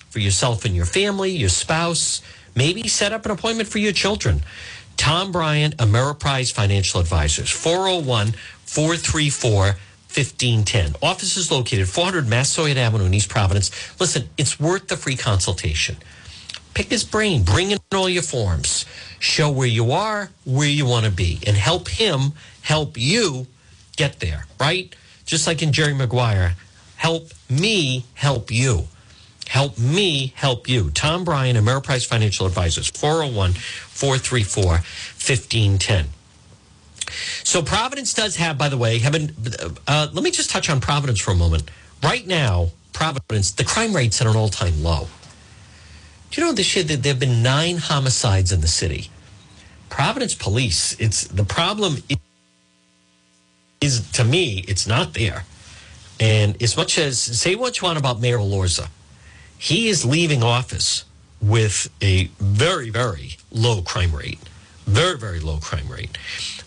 for 0.10 0.20
yourself 0.20 0.66
and 0.66 0.76
your 0.76 0.86
family, 0.86 1.32
your 1.32 1.50
spouse, 1.50 2.22
maybe 2.56 2.88
set 2.88 3.14
up 3.14 3.26
an 3.26 3.32
appointment 3.32 3.70
for 3.70 3.80
your 3.80 3.94
children. 3.94 4.42
Tom 4.96 5.32
Bryan, 5.32 5.72
Ameriprise 5.74 6.52
Financial 6.52 7.00
Advisors, 7.00 7.52
401 7.52 8.34
434 8.66 9.76
1510. 10.10 10.96
Office 11.04 11.38
is 11.38 11.52
located 11.52 11.88
400 11.88 12.28
Massasoit 12.28 12.78
Avenue 12.78 13.06
in 13.06 13.14
East 13.14 13.30
Providence. 13.30 13.70
Listen, 14.00 14.30
it's 14.38 14.60
worth 14.60 14.88
the 14.88 14.98
free 14.98 15.16
consultation 15.16 15.98
pick 16.78 16.92
his 16.92 17.04
brain, 17.04 17.42
bring 17.42 17.72
in 17.72 17.80
all 17.96 18.08
your 18.08 18.22
forms, 18.22 18.86
show 19.18 19.50
where 19.50 19.68
you 19.68 19.92
are, 19.92 20.30
where 20.46 20.68
you 20.68 20.86
want 20.86 21.06
to 21.06 21.12
be, 21.12 21.40
and 21.48 21.58
help 21.58 21.88
him 21.88 22.34
help 22.62 22.96
you 22.96 23.48
get 23.96 24.20
there, 24.20 24.46
right? 24.60 24.96
Just 25.26 25.48
like 25.48 25.64
in 25.64 25.74
Jerry 25.74 25.96
Maguire, 25.96 26.54
help 26.98 27.30
me 27.50 28.06
help 28.16 28.52
you. 28.52 28.88
Help 29.48 29.80
me 29.80 30.34
help 30.36 30.68
you. 30.68 30.92
Tom 30.92 31.24
Bryan, 31.24 31.56
Ameriprise 31.56 32.06
Financial 32.06 32.46
Advisors, 32.46 32.90
401 32.90 33.54
434 33.54 34.64
1510. 34.64 36.08
So 37.44 37.62
Providence 37.62 38.14
does 38.14 38.36
have, 38.36 38.58
by 38.58 38.68
the 38.68 38.78
way, 38.78 39.00
having, 39.00 39.32
uh, 39.88 40.08
let 40.12 40.24
me 40.24 40.32
just 40.32 40.50
touch 40.50 40.70
on 40.70 40.82
Providence 40.82 41.22
for 41.22 41.32
a 41.32 41.36
moment. 41.36 41.72
Right 42.04 42.28
now, 42.28 42.72
Providence, 42.92 43.52
the 43.52 43.64
crime 43.64 43.96
rate's 43.96 44.20
at 44.20 44.28
an 44.28 44.36
all 44.36 44.50
time 44.50 44.84
low. 44.84 45.08
Do 46.30 46.42
you 46.42 46.48
know 46.48 46.54
this 46.54 46.76
year 46.76 46.84
that 46.84 47.04
there 47.04 47.14
have 47.14 47.20
been 47.20 47.42
nine 47.42 47.78
homicides 47.78 48.52
in 48.52 48.60
the 48.60 48.68
city? 48.68 49.10
Providence 49.90 50.36
Police, 50.36 50.96
it's 51.00 51.26
the 51.26 51.46
problem 51.46 51.98
is, 52.10 52.18
is 53.80 54.12
to 54.12 54.24
me, 54.26 54.66
it's 54.68 54.86
not 54.86 55.14
there. 55.14 55.46
And 56.20 56.62
as 56.62 56.76
much 56.76 56.98
as 56.98 57.20
say 57.22 57.56
what 57.56 57.80
you 57.80 57.86
want 57.86 58.00
about 58.00 58.20
Mayor 58.20 58.40
Elorza, 58.40 58.90
he 59.58 59.88
is 59.88 60.06
leaving 60.06 60.44
office 60.44 61.06
with 61.42 61.90
a 62.02 62.26
very, 62.40 62.90
very 62.90 63.38
low 63.52 63.82
crime 63.82 64.16
rate. 64.16 64.40
Very, 64.86 65.18
very 65.18 65.40
low 65.40 65.58
crime 65.58 65.88
rate. 65.90 66.18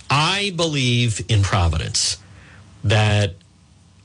I 0.08 0.52
believe 0.56 1.24
in 1.28 1.42
Providence 1.42 2.18
that 2.84 3.34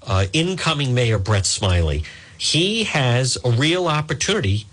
uh, 0.04 0.26
incoming 0.34 0.94
Mayor 0.94 1.20
Brett 1.20 1.46
Smiley, 1.46 2.04
he 2.38 2.86
has 2.86 3.38
a 3.44 3.50
real 3.50 3.88
opportunity 3.88 4.66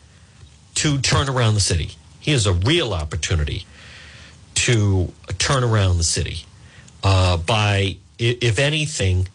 to 0.77 0.99
turn 1.01 1.29
around 1.29 1.55
the 1.55 1.61
city. 1.61 1.93
He 2.21 2.31
has 2.33 2.47
a 2.47 2.53
real 2.53 2.93
opportunity 2.93 3.67
to 4.55 5.13
turn 5.39 5.65
around 5.65 5.99
the 5.99 6.05
city 6.05 6.45
uh, 7.03 7.37
by, 7.37 7.97
if 8.19 8.59
anything, 8.59 9.29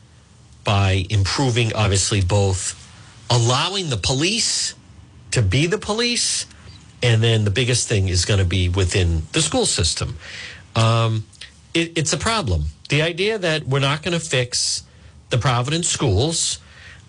by 0.68 1.06
improving, 1.10 1.74
obviously, 1.74 2.22
both 2.22 2.76
allowing 3.30 3.90
the 3.90 3.98
police 3.98 4.76
to 5.32 5.42
be 5.42 5.66
the 5.66 5.80
police, 5.80 6.46
and 7.02 7.24
then 7.24 7.44
the 7.46 7.52
biggest 7.52 7.88
thing 7.88 8.10
is 8.10 8.26
going 8.26 8.40
to 8.40 8.46
be 8.46 8.70
within 8.70 9.24
the 9.32 9.42
school 9.42 9.66
system. 9.66 10.18
Um, 10.76 11.26
it, 11.74 11.98
it's 11.98 12.14
a 12.14 12.18
problem. 12.18 12.66
The 12.90 13.02
idea 13.02 13.40
that 13.40 13.66
we're 13.66 13.80
not 13.80 14.04
going 14.04 14.14
to 14.14 14.24
fix 14.24 14.84
the 15.30 15.38
Providence 15.38 15.88
schools, 15.88 16.60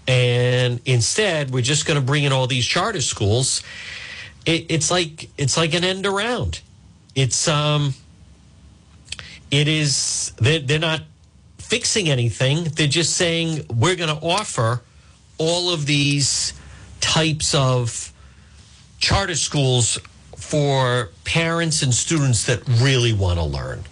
and 0.06 0.80
instead 0.86 1.50
we're 1.50 1.60
just 1.60 1.84
going 1.84 2.00
to 2.00 2.06
bring 2.06 2.24
in 2.24 2.32
all 2.32 2.46
these 2.46 2.64
charter 2.64 3.02
schools 3.02 3.62
it, 4.48 4.66
it's 4.70 4.90
like 4.90 5.28
it's 5.36 5.56
like 5.56 5.74
an 5.74 5.84
end 5.84 6.06
around. 6.06 6.60
It's 7.14 7.48
um, 7.48 7.94
it 9.50 9.68
is 9.68 10.32
they're, 10.38 10.60
they're 10.60 10.78
not 10.78 11.02
fixing 11.68 12.08
anything. 12.08 12.64
They're 12.64 12.86
just 12.86 13.14
saying 13.14 13.66
we're 13.68 13.96
going 13.96 14.14
to 14.14 14.24
offer 14.24 14.80
all 15.36 15.70
of 15.70 15.84
these 15.84 16.54
types 17.00 17.54
of 17.54 18.12
charter 18.98 19.34
schools 19.34 19.98
for 20.36 21.10
parents 21.24 21.82
and 21.82 21.92
students 21.92 22.46
that 22.46 22.66
really 22.80 23.12
want 23.12 23.38
to 23.38 23.44
learn, 23.44 23.84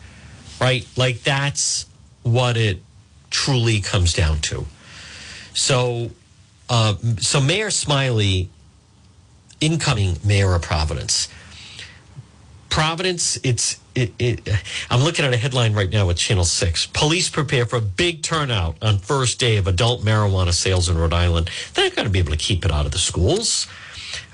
right? 0.59 0.87
Like 0.97 1.23
that's 1.23 1.87
what 2.23 2.57
it 2.57 2.83
truly 3.31 3.81
comes 3.81 4.15
down 4.15 4.39
to. 4.41 4.65
So, 5.53 6.11
uh, 6.71 6.95
so 7.19 7.41
Mayor 7.41 7.71
Smiley 7.71 8.49
incoming 9.61 10.17
mayor 10.25 10.55
of 10.55 10.63
Providence. 10.63 11.29
Providence, 12.69 13.39
it's 13.43 13.81
it, 13.95 14.13
it, 14.19 14.49
I'm 14.91 15.01
looking 15.01 15.25
at 15.25 15.33
a 15.33 15.39
headline 15.39 15.73
right 15.73 15.91
now 15.91 16.07
with 16.07 16.19
Channel 16.19 16.45
6. 16.45 16.87
Police 16.89 17.31
prepare 17.31 17.65
for 17.65 17.77
a 17.77 17.81
big 17.81 18.23
turnout 18.23 18.77
on 18.83 18.99
first 18.99 19.41
day 19.41 19.57
of 19.57 19.67
adult 19.67 20.03
marijuana 20.03 20.53
sales 20.53 20.89
in 20.89 20.99
Rhode 20.99 21.15
Island. 21.15 21.51
They're 21.73 21.91
going 21.91 22.05
to 22.05 22.11
be 22.11 22.19
able 22.19 22.33
to 22.33 22.37
keep 22.37 22.65
it 22.65 22.71
out 22.71 22.85
of 22.85 22.93
the 22.93 22.99
schools. 22.99 23.67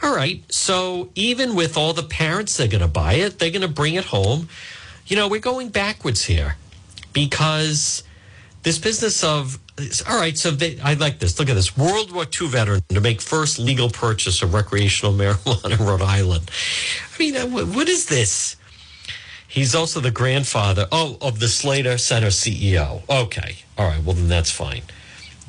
All 0.03 0.15
right. 0.15 0.43
So 0.53 1.11
even 1.15 1.55
with 1.55 1.77
all 1.77 1.93
the 1.93 2.03
parents 2.03 2.57
they're 2.57 2.67
going 2.67 2.81
to 2.81 2.89
buy 2.89 3.15
it, 3.15 3.39
they're 3.39 3.51
going 3.51 3.63
to 3.63 3.69
bring 3.69 3.95
it 3.95 4.07
home. 4.07 4.49
You 5.07 5.17
know, 5.17 5.29
we're 5.29 5.41
going 5.41 5.69
backwards 5.69 6.25
here 6.25 6.57
because 7.13 8.03
this 8.63 8.79
business 8.79 9.25
of 9.25 9.59
all 10.07 10.19
right, 10.19 10.37
so 10.37 10.51
they, 10.51 10.79
I 10.81 10.95
like 10.95 11.19
this. 11.19 11.39
Look 11.39 11.49
at 11.49 11.55
this. 11.55 11.77
World 11.77 12.13
War 12.13 12.25
II 12.25 12.49
veteran 12.49 12.83
to 12.91 13.01
make 13.01 13.21
first 13.21 13.59
legal 13.59 13.89
purchase 13.89 14.43
of 14.43 14.53
recreational 14.53 15.15
marijuana 15.15 15.79
in 15.79 15.87
Rhode 15.87 16.03
Island. 16.03 16.51
I 17.15 17.19
mean, 17.19 17.37
uh, 17.37 17.47
what 17.47 17.89
is 17.89 18.07
this? 18.07 18.57
He's 19.49 19.75
also 19.75 20.01
the 20.01 20.11
grandfather, 20.11 20.87
oh, 20.93 21.19
of 21.21 21.41
the 21.41 21.49
Slater 21.49 21.99
Center 21.99 22.29
CEO. 22.29 23.03
Okay. 23.09 23.57
All 23.77 23.87
right. 23.89 24.03
Well, 24.03 24.15
then 24.15 24.29
that's 24.29 24.51
fine. 24.51 24.83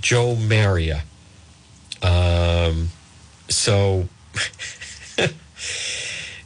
Joe 0.02 0.36
Maria. 0.36 1.04
Um, 2.02 2.90
so 3.50 4.10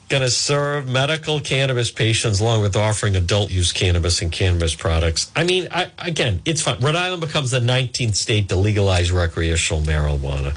going 0.10 0.22
to 0.22 0.30
serve 0.30 0.88
medical 0.88 1.40
cannabis 1.40 1.92
patients 1.92 2.40
along 2.40 2.62
with 2.62 2.76
offering 2.76 3.16
adult 3.16 3.52
use 3.52 3.74
cannabis 3.74 4.22
and 4.22 4.32
cannabis 4.32 4.74
products. 4.74 5.32
I 5.36 5.44
mean, 5.44 5.68
I, 5.72 5.92
again, 6.00 6.42
it's 6.46 6.62
fine. 6.62 6.80
Rhode 6.80 6.96
Island 6.96 7.22
becomes 7.22 7.52
the 7.52 7.60
19th 7.60 8.16
state 8.16 8.50
to 8.50 8.56
legalize 8.56 9.12
recreational 9.12 9.82
marijuana. 9.82 10.56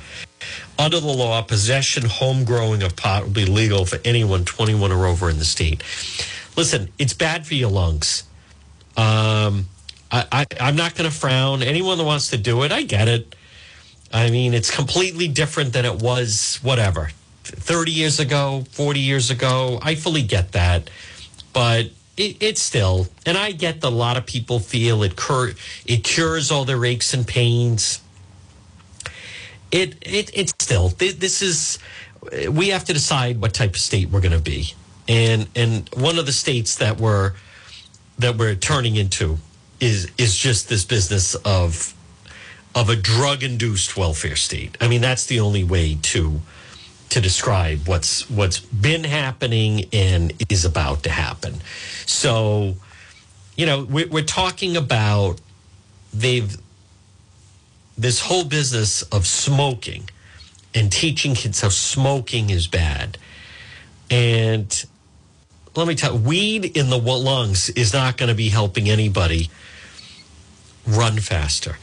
Under 0.79 1.01
the 1.01 1.09
law, 1.09 1.43
possession, 1.43 2.05
home 2.05 2.45
growing 2.45 2.83
of 2.83 2.97
pot 2.97 3.25
will 3.25 3.31
be 3.31 3.45
legal 3.45 3.85
for 3.85 3.99
anyone 4.05 4.45
21 4.45 4.93
or 4.93 5.07
over 5.07 5.29
in 5.29 5.39
the 5.39 5.45
state. 5.45 5.83
Listen, 6.57 6.89
it's 6.99 7.13
bad 7.13 7.47
for 7.47 7.55
your 7.55 7.71
lungs. 7.71 8.23
Um, 8.97 9.67
I, 10.13 10.47
I'm 10.61 10.77
not 10.77 10.95
going 10.95 11.09
to 11.09 11.17
frown. 11.17 11.63
Anyone 11.63 11.99
that 11.99 12.05
wants 12.05 12.31
to 12.31 12.39
do 12.39 12.63
it, 12.63 12.73
I 12.73 12.83
get 12.83 13.09
it. 13.09 13.37
I 14.13 14.31
mean, 14.31 14.55
it's 14.55 14.75
completely 14.75 15.29
different 15.29 15.73
than 15.73 15.85
it 15.85 16.03
was, 16.03 16.59
whatever, 16.63 17.11
30 17.51 17.93
years 17.93 18.21
ago, 18.21 18.65
40 18.71 19.01
years 19.01 19.31
ago. 19.31 19.79
I 19.83 19.95
fully 19.95 20.23
get 20.23 20.53
that. 20.53 20.91
But 21.53 21.91
it, 22.17 22.37
it's 22.41 22.61
still, 22.61 23.09
and 23.27 23.37
I 23.37 23.53
get 23.53 23.81
that 23.81 23.89
a 23.89 23.91
lot 23.91 24.17
of 24.17 24.27
people 24.27 24.59
feel 24.59 25.03
it, 25.03 25.17
cur- 25.17 25.55
it 25.87 26.05
cures 26.05 26.51
all 26.51 26.65
their 26.65 26.85
aches 26.85 27.15
and 27.15 27.27
pains. 27.27 28.03
It, 29.71 29.97
it, 30.03 30.31
it's 30.35 30.53
still, 30.61 30.89
this 30.89 31.43
is, 31.43 31.79
we 32.51 32.69
have 32.69 32.85
to 32.85 32.93
decide 32.93 33.41
what 33.41 33.55
type 33.55 33.71
of 33.71 33.81
state 33.81 34.11
we're 34.11 34.21
going 34.21 34.33
to 34.33 34.41
be. 34.41 34.75
And, 35.09 35.49
and 35.57 35.89
one 35.95 36.19
of 36.19 36.27
the 36.27 36.33
states 36.33 36.77
that 36.77 36.99
we're, 36.99 37.33
that 38.19 38.37
we're 38.37 38.55
turning 38.55 38.97
into 38.97 39.39
is, 39.81 40.11
is 40.19 40.37
just 40.37 40.69
this 40.69 40.85
business 40.85 41.35
of, 41.37 41.95
of 42.75 42.89
a 42.91 42.97
drug 42.97 43.43
induced 43.43 43.97
welfare 43.97 44.37
state. 44.37 44.77
I 44.81 44.89
mean, 44.89 45.01
that's 45.01 45.27
the 45.27 45.41
only 45.41 45.65
way 45.65 45.97
to, 46.03 46.41
to 47.11 47.21
describe 47.21 47.87
what's 47.87 48.29
what's 48.31 48.61
been 48.61 49.05
happening 49.05 49.85
and 49.93 50.33
is 50.49 50.65
about 50.65 51.03
to 51.03 51.11
happen. 51.11 51.61
So, 52.07 52.77
you 53.57 53.67
know, 53.67 53.85
we're, 53.85 54.09
we're 54.09 54.25
talking 54.25 54.77
about 54.77 55.41
they've 56.13 56.57
this 57.99 58.21
whole 58.21 58.45
business 58.45 59.03
of 59.03 59.27
smoking 59.27 60.09
and 60.75 60.91
teaching 60.91 61.35
kids 61.35 61.61
how 61.61 61.69
smoking 61.69 62.51
is 62.51 62.67
bad. 62.67 63.19
And 64.11 64.85
let 65.77 65.87
me 65.87 65.95
tell 65.95 66.15
you, 66.15 66.21
weed 66.21 66.77
in 66.77 66.91
the 66.91 66.99
lungs 66.99 67.69
is 67.71 67.93
not 67.93 68.17
going 68.17 68.29
to 68.29 68.35
be 68.35 68.49
helping 68.49 68.89
anybody 68.89 69.51
run 70.87 71.19
faster. 71.19 71.77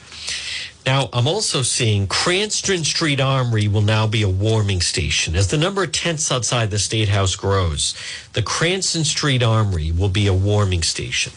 Now, 0.88 1.10
I'm 1.12 1.28
also 1.28 1.64
seeing 1.64 2.08
Cranston 2.08 2.86
Street 2.86 3.20
Armory 3.20 3.68
will 3.68 3.82
now 3.82 4.08
be 4.08 4.22
a 4.22 4.30
warming 4.30 4.80
station. 4.80 5.36
As 5.36 5.50
the 5.50 5.58
number 5.58 5.84
of 5.84 5.92
tents 5.92 6.32
outside 6.32 6.72
the 6.72 6.80
State 6.80 7.10
House 7.10 7.36
grows, 7.36 7.94
the 8.32 8.42
Cranston 8.42 9.04
Street 9.04 9.44
Armory 9.44 9.92
will 9.92 10.08
be 10.08 10.28
a 10.28 10.34
warming 10.34 10.84
station. 10.84 11.34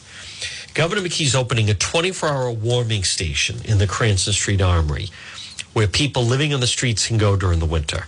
Governor 0.72 1.00
McKee's 1.00 1.34
opening 1.34 1.68
a 1.68 1.74
24 1.74 2.28
hour 2.28 2.52
warming 2.52 3.02
station 3.02 3.56
in 3.64 3.78
the 3.78 3.88
Cranston 3.88 4.34
Street 4.34 4.62
Armory 4.62 5.08
where 5.72 5.88
people 5.88 6.22
living 6.22 6.54
on 6.54 6.60
the 6.60 6.68
streets 6.68 7.08
can 7.08 7.18
go 7.18 7.34
during 7.34 7.58
the 7.58 7.66
winter. 7.66 8.06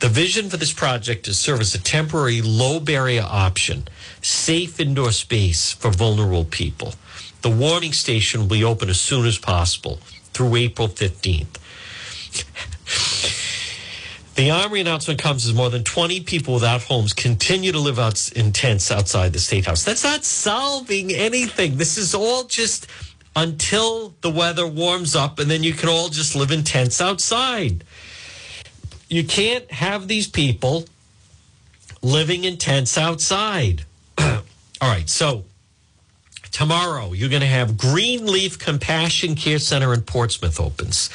The 0.00 0.08
vision 0.08 0.50
for 0.50 0.56
this 0.56 0.72
project 0.72 1.28
is 1.28 1.38
serve 1.38 1.60
as 1.60 1.76
a 1.76 1.80
temporary 1.80 2.42
low 2.42 2.80
barrier 2.80 3.24
option, 3.24 3.86
safe 4.20 4.80
indoor 4.80 5.12
space 5.12 5.70
for 5.70 5.92
vulnerable 5.92 6.44
people. 6.44 6.94
The 7.42 7.50
warming 7.50 7.92
station 7.92 8.40
will 8.40 8.48
be 8.48 8.64
open 8.64 8.90
as 8.90 9.00
soon 9.00 9.26
as 9.26 9.38
possible 9.38 10.00
through 10.32 10.56
April 10.56 10.88
15th. 10.88 11.58
The 14.40 14.50
Armory 14.50 14.80
announcement 14.80 15.20
comes 15.20 15.46
as 15.46 15.52
more 15.52 15.68
than 15.68 15.84
20 15.84 16.20
people 16.20 16.54
without 16.54 16.82
homes 16.82 17.12
continue 17.12 17.72
to 17.72 17.78
live 17.78 17.98
out 17.98 18.32
in 18.32 18.52
tents 18.52 18.90
outside 18.90 19.34
the 19.34 19.38
State 19.38 19.66
House. 19.66 19.84
That's 19.84 20.02
not 20.02 20.24
solving 20.24 21.12
anything. 21.12 21.76
This 21.76 21.98
is 21.98 22.14
all 22.14 22.44
just 22.44 22.86
until 23.36 24.14
the 24.22 24.30
weather 24.30 24.66
warms 24.66 25.14
up 25.14 25.40
and 25.40 25.50
then 25.50 25.62
you 25.62 25.74
can 25.74 25.90
all 25.90 26.08
just 26.08 26.34
live 26.34 26.52
in 26.52 26.64
tents 26.64 27.02
outside. 27.02 27.84
You 29.10 29.24
can't 29.24 29.70
have 29.70 30.08
these 30.08 30.26
people 30.26 30.86
living 32.00 32.44
in 32.44 32.56
tents 32.56 32.96
outside. 32.96 33.84
all 34.18 34.40
right, 34.80 35.10
so 35.10 35.44
Tomorrow, 36.52 37.12
you're 37.12 37.28
going 37.28 37.42
to 37.42 37.46
have 37.46 37.78
Greenleaf 37.78 38.58
Compassion 38.58 39.34
Care 39.34 39.58
Center 39.58 39.94
in 39.94 40.02
Portsmouth 40.02 40.60
opens. 40.60 41.10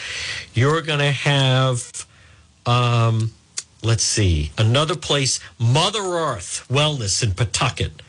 You're 0.53 0.81
going 0.81 0.99
to 0.99 1.11
have, 1.11 2.05
um, 2.65 3.33
let's 3.83 4.03
see, 4.03 4.51
another 4.57 4.95
place, 4.95 5.39
Mother 5.59 5.99
Earth 5.99 6.65
Wellness 6.69 7.21
in 7.21 7.31
Pawtucket. 7.31 8.01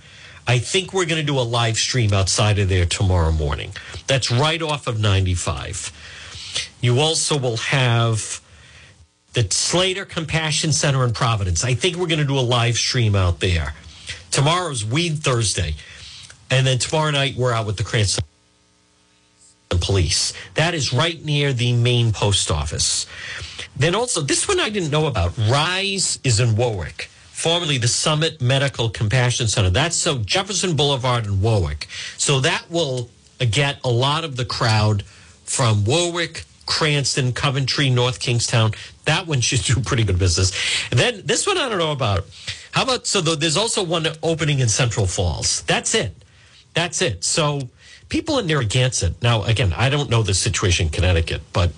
I 0.46 0.58
think 0.58 0.92
we're 0.92 1.06
going 1.06 1.20
to 1.20 1.26
do 1.26 1.38
a 1.38 1.42
live 1.42 1.76
stream 1.76 2.12
outside 2.12 2.58
of 2.60 2.68
there 2.68 2.86
tomorrow 2.86 3.32
morning. 3.32 3.72
That's 4.06 4.30
right 4.30 4.62
off 4.62 4.86
of 4.86 5.00
95. 5.00 5.92
You 6.80 7.00
also 7.00 7.36
will 7.36 7.56
have 7.56 8.40
the 9.32 9.46
Slater 9.50 10.04
Compassion 10.04 10.72
Center 10.72 11.04
in 11.04 11.12
Providence. 11.12 11.64
I 11.64 11.74
think 11.74 11.96
we're 11.96 12.06
going 12.06 12.20
to 12.20 12.24
do 12.24 12.38
a 12.38 12.40
live 12.40 12.76
stream 12.76 13.16
out 13.16 13.40
there. 13.40 13.74
Tomorrow's 14.30 14.84
Weed 14.84 15.18
Thursday. 15.18 15.74
And 16.50 16.66
then 16.66 16.78
tomorrow 16.78 17.10
night, 17.10 17.36
we're 17.36 17.52
out 17.52 17.66
with 17.66 17.76
the 17.76 17.84
Cranston 17.84 18.24
Police. 19.68 20.32
That 20.54 20.74
is 20.74 20.92
right 20.92 21.22
near 21.24 21.52
the 21.52 21.72
main 21.72 22.12
post 22.12 22.50
office. 22.50 23.06
Then 23.76 23.94
also, 23.94 24.20
this 24.20 24.48
one 24.48 24.60
I 24.60 24.70
didn't 24.70 24.90
know 24.90 25.06
about. 25.06 25.36
Rise 25.36 26.18
is 26.24 26.40
in 26.40 26.56
Warwick, 26.56 27.10
formerly 27.24 27.78
the 27.78 27.88
Summit 27.88 28.40
Medical 28.40 28.88
Compassion 28.88 29.48
Center. 29.48 29.70
That's 29.70 29.96
so 29.96 30.18
Jefferson 30.18 30.76
Boulevard 30.76 31.26
in 31.26 31.42
Warwick. 31.42 31.88
So 32.16 32.40
that 32.40 32.70
will 32.70 33.10
uh, 33.40 33.46
get 33.50 33.78
a 33.84 33.90
lot 33.90 34.24
of 34.24 34.36
the 34.36 34.44
crowd 34.44 35.02
from 35.44 35.84
Warwick, 35.84 36.44
Cranston, 36.64 37.32
Coventry, 37.32 37.90
North 37.90 38.18
Kingstown. 38.18 38.72
That 39.04 39.26
one 39.26 39.40
should 39.40 39.62
do 39.62 39.80
pretty 39.80 40.04
good 40.04 40.18
business. 40.18 40.52
And 40.90 40.98
then 40.98 41.22
this 41.24 41.46
one 41.46 41.58
I 41.58 41.68
don't 41.68 41.78
know 41.78 41.92
about. 41.92 42.24
How 42.72 42.82
about 42.82 43.06
so 43.06 43.20
there's 43.20 43.56
also 43.56 43.82
one 43.82 44.06
opening 44.22 44.60
in 44.60 44.68
Central 44.68 45.06
Falls. 45.06 45.62
That's 45.62 45.94
it. 45.94 46.14
That's 46.76 47.00
it. 47.00 47.24
So 47.24 47.62
people 48.10 48.38
in 48.38 48.46
Narragansett, 48.46 49.22
now 49.22 49.42
again, 49.44 49.72
I 49.74 49.88
don't 49.88 50.10
know 50.10 50.22
the 50.22 50.34
situation 50.34 50.86
in 50.86 50.92
Connecticut, 50.92 51.40
but 51.54 51.72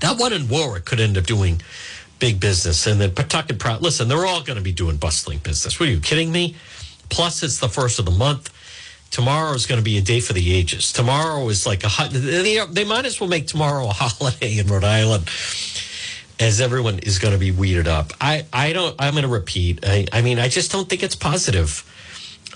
that 0.00 0.18
one 0.18 0.32
in 0.32 0.48
Warwick 0.48 0.84
could 0.84 0.98
end 0.98 1.16
up 1.16 1.24
doing 1.24 1.62
big 2.18 2.40
business. 2.40 2.88
And 2.88 3.00
then 3.00 3.12
Pawtucket, 3.12 3.60
Pratt, 3.60 3.82
listen, 3.82 4.08
they're 4.08 4.26
all 4.26 4.42
going 4.42 4.58
to 4.58 4.64
be 4.64 4.72
doing 4.72 4.96
bustling 4.96 5.38
business. 5.38 5.78
What 5.78 5.88
are 5.88 5.92
you 5.92 6.00
kidding 6.00 6.32
me? 6.32 6.56
Plus, 7.08 7.44
it's 7.44 7.60
the 7.60 7.68
first 7.68 8.00
of 8.00 8.04
the 8.04 8.10
month. 8.10 8.52
Tomorrow 9.12 9.54
is 9.54 9.66
going 9.66 9.80
to 9.80 9.84
be 9.84 9.96
a 9.96 10.02
day 10.02 10.18
for 10.18 10.32
the 10.32 10.54
ages. 10.54 10.92
Tomorrow 10.92 11.48
is 11.48 11.64
like 11.64 11.84
a 11.84 12.08
they, 12.10 12.64
they 12.66 12.84
might 12.84 13.04
as 13.04 13.20
well 13.20 13.30
make 13.30 13.46
tomorrow 13.46 13.86
a 13.86 13.92
holiday 13.94 14.58
in 14.58 14.66
Rhode 14.66 14.84
Island 14.84 15.28
as 16.40 16.60
everyone 16.60 16.98
is 17.00 17.20
going 17.20 17.32
to 17.32 17.38
be 17.38 17.52
weeded 17.52 17.86
up. 17.86 18.12
I, 18.20 18.46
I 18.52 18.72
don't, 18.72 18.96
I'm 18.98 19.12
going 19.12 19.22
to 19.22 19.28
repeat. 19.28 19.84
I, 19.84 20.06
I 20.12 20.22
mean, 20.22 20.40
I 20.40 20.48
just 20.48 20.72
don't 20.72 20.88
think 20.88 21.04
it's 21.04 21.14
positive. 21.14 21.84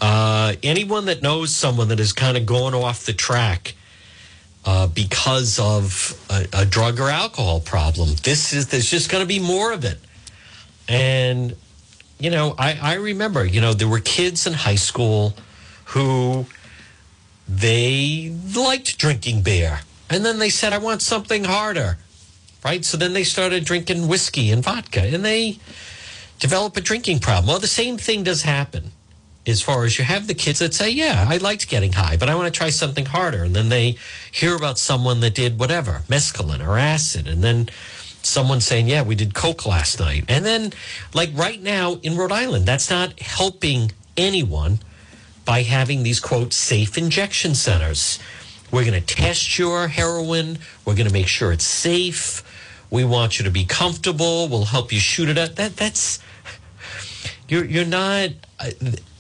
Uh, 0.01 0.55
anyone 0.62 1.07
that 1.07 1.22
knows 1.22 1.55
someone 1.55 1.88
that 1.88 1.99
has 1.99 2.12
kind 2.12 2.36
of 2.36 2.47
gone 2.47 2.74
off 2.74 3.07
the 3.07 3.12
track 3.12 3.74
uh, 4.64 4.86
because 4.88 5.59
of 5.59 6.20
a, 6.30 6.47
a, 6.53 6.64
drug 6.64 6.99
or 6.99 7.09
alcohol 7.09 7.61
problem, 7.61 8.09
this 8.22 8.53
is 8.53 8.68
there's 8.68 8.90
just 8.90 9.11
going 9.11 9.22
to 9.22 9.28
be 9.28 9.38
more 9.38 9.72
of 9.72 9.84
it. 9.84 9.99
And 10.88 11.55
you 12.18 12.30
know, 12.30 12.55
I, 12.59 12.78
I 12.80 12.95
remember, 12.95 13.45
you 13.45 13.61
know, 13.61 13.72
there 13.72 13.88
were 13.88 14.01
kids 14.01 14.47
in 14.47 14.53
high 14.53 14.76
school 14.76 15.34
who 15.86 16.47
they 17.49 18.34
liked 18.55 18.99
drinking 18.99 19.42
beer, 19.42 19.80
and 20.11 20.24
then 20.24 20.38
they 20.38 20.51
said, 20.51 20.72
"I 20.72 20.78
want 20.78 21.03
something 21.03 21.45
harder." 21.45 21.99
Right, 22.64 22.82
so 22.82 22.97
then 22.97 23.12
they 23.12 23.24
started 23.24 23.66
drinking 23.66 24.09
whiskey 24.09 24.51
and 24.51 24.64
vodka, 24.64 25.03
and 25.03 25.22
they 25.22 25.59
develop 26.38 26.76
a 26.78 26.80
drinking 26.80 27.18
problem. 27.18 27.47
Well, 27.47 27.59
the 27.59 27.66
same 27.66 27.99
thing 27.99 28.22
does 28.22 28.42
happen 28.42 28.92
as 29.47 29.61
far 29.61 29.84
as 29.84 29.99
you 29.99 30.05
have 30.05 30.26
the 30.26 30.34
kids 30.34 30.59
that 30.61 30.74
say, 30.74 30.90
Yeah, 30.90 31.26
I 31.28 31.36
liked 31.36 31.68
getting 31.68 31.92
high, 31.92 32.16
but 32.16 32.28
I 32.28 32.34
want 32.34 32.53
to 32.53 32.57
try 32.57 32.70
something 32.70 33.07
harder. 33.07 33.45
And 33.45 33.55
then 33.55 33.68
they 33.68 33.97
hear 34.30 34.57
about 34.57 34.78
someone 34.78 35.20
that 35.20 35.34
did 35.34 35.59
whatever, 35.59 36.03
mescaline 36.09 36.66
or 36.66 36.78
acid. 36.78 37.26
And 37.28 37.42
then 37.42 37.68
someone 38.22 38.61
saying, 38.61 38.88
Yeah, 38.88 39.03
we 39.03 39.14
did 39.14 39.34
Coke 39.34 39.66
last 39.66 40.01
night. 40.01 40.24
And 40.28 40.45
then, 40.45 40.72
like 41.12 41.30
right 41.34 41.62
now 41.62 41.95
in 42.03 42.16
Rhode 42.16 42.32
Island, 42.32 42.66
that's 42.66 42.90
not 42.90 43.20
helping 43.20 43.92
anyone 44.16 44.80
by 45.45 45.62
having 45.62 46.03
these, 46.03 46.20
quote, 46.20 46.53
safe 46.53 46.97
injection 46.97 47.55
centers. 47.55 48.18
We're 48.70 48.84
going 48.84 49.01
to 49.01 49.14
test 49.14 49.59
your 49.59 49.88
heroin. 49.88 50.59
We're 50.84 50.95
going 50.95 51.07
to 51.07 51.12
make 51.12 51.28
sure 51.28 51.53
it's 51.53 51.66
safe. 51.66 52.42
We 52.90 53.05
want 53.05 53.38
you 53.38 53.45
to 53.45 53.51
be 53.51 53.64
comfortable. 53.64 54.49
We'll 54.49 54.64
help 54.64 54.92
you 54.92 54.99
shoot 54.99 55.28
it 55.28 55.36
up. 55.36 55.57
That 55.57 55.76
that's 55.76 56.18
you're 57.49 57.64
you're 57.64 57.84
not. 57.84 58.30
Uh, 58.59 58.70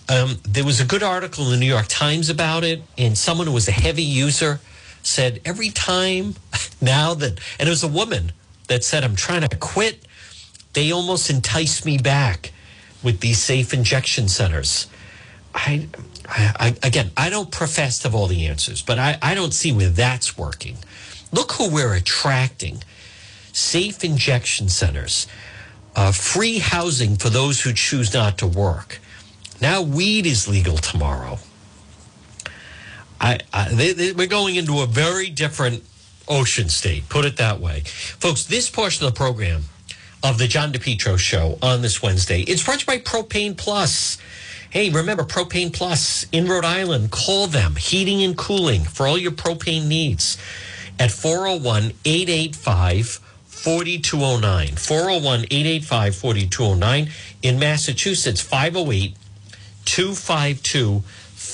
um, 0.08 0.38
there 0.46 0.64
was 0.64 0.80
a 0.80 0.84
good 0.84 1.02
article 1.02 1.44
in 1.46 1.50
the 1.52 1.56
New 1.56 1.66
York 1.66 1.86
Times 1.88 2.28
about 2.28 2.64
it, 2.64 2.82
and 2.98 3.16
someone 3.16 3.46
who 3.46 3.52
was 3.52 3.68
a 3.68 3.72
heavy 3.72 4.02
user 4.02 4.60
said 5.02 5.40
every 5.44 5.70
time 5.70 6.34
now 6.80 7.14
that, 7.14 7.40
and 7.58 7.68
it 7.68 7.70
was 7.70 7.84
a 7.84 7.88
woman 7.88 8.32
that 8.68 8.84
said, 8.84 9.04
I'm 9.04 9.16
trying 9.16 9.46
to 9.46 9.56
quit, 9.56 10.06
they 10.74 10.92
almost 10.92 11.30
entice 11.30 11.84
me 11.84 11.98
back 11.98 12.52
with 13.02 13.20
these 13.20 13.38
safe 13.38 13.72
injection 13.72 14.28
centers. 14.28 14.88
I, 15.54 15.88
I, 16.26 16.74
again, 16.82 17.10
I 17.16 17.30
don't 17.30 17.50
profess 17.50 17.98
to 18.00 18.08
have 18.08 18.14
all 18.14 18.26
the 18.26 18.46
answers, 18.46 18.82
but 18.82 18.98
I, 18.98 19.18
I 19.22 19.34
don't 19.34 19.54
see 19.54 19.72
where 19.72 19.90
that's 19.90 20.36
working. 20.36 20.78
Look 21.32 21.52
who 21.52 21.70
we're 21.70 21.94
attracting 21.94 22.82
safe 23.52 24.02
injection 24.02 24.68
centers, 24.68 25.26
uh, 25.94 26.12
free 26.12 26.58
housing 26.58 27.16
for 27.16 27.30
those 27.30 27.60
who 27.60 27.72
choose 27.72 28.12
not 28.12 28.38
to 28.38 28.46
work 28.46 29.00
now 29.60 29.82
weed 29.82 30.26
is 30.26 30.48
legal 30.48 30.76
tomorrow. 30.76 31.38
I, 33.20 33.38
I 33.52 33.68
they, 33.70 33.92
they, 33.92 34.12
we're 34.12 34.26
going 34.26 34.56
into 34.56 34.80
a 34.80 34.86
very 34.86 35.30
different 35.30 35.82
ocean 36.28 36.68
state. 36.68 37.08
Put 37.08 37.24
it 37.24 37.36
that 37.36 37.60
way, 37.60 37.80
folks. 37.80 38.44
This 38.44 38.68
portion 38.68 39.06
of 39.06 39.14
the 39.14 39.16
program 39.16 39.62
of 40.22 40.38
the 40.38 40.46
John 40.46 40.72
DePetro 40.72 41.18
show 41.18 41.58
on 41.62 41.82
this 41.82 42.02
Wednesday, 42.02 42.42
it's 42.42 42.62
brought 42.62 42.84
by 42.86 42.98
Propane 42.98 43.56
Plus. 43.56 44.18
Hey, 44.70 44.90
remember 44.90 45.22
Propane 45.22 45.72
Plus 45.72 46.26
in 46.32 46.48
Rhode 46.48 46.64
Island. 46.64 47.10
Call 47.10 47.46
them 47.46 47.76
heating 47.76 48.22
and 48.22 48.36
cooling 48.36 48.82
for 48.82 49.06
all 49.06 49.18
your 49.18 49.32
propane 49.32 49.86
needs 49.86 50.36
at 50.98 51.10
401 51.10 51.92
885 52.04 53.20
4209. 53.64 54.76
401 54.76 55.40
885 55.50 56.16
4209. 56.16 57.10
In 57.42 57.58
Massachusetts, 57.58 58.40
508 58.40 59.14
252 59.84 61.02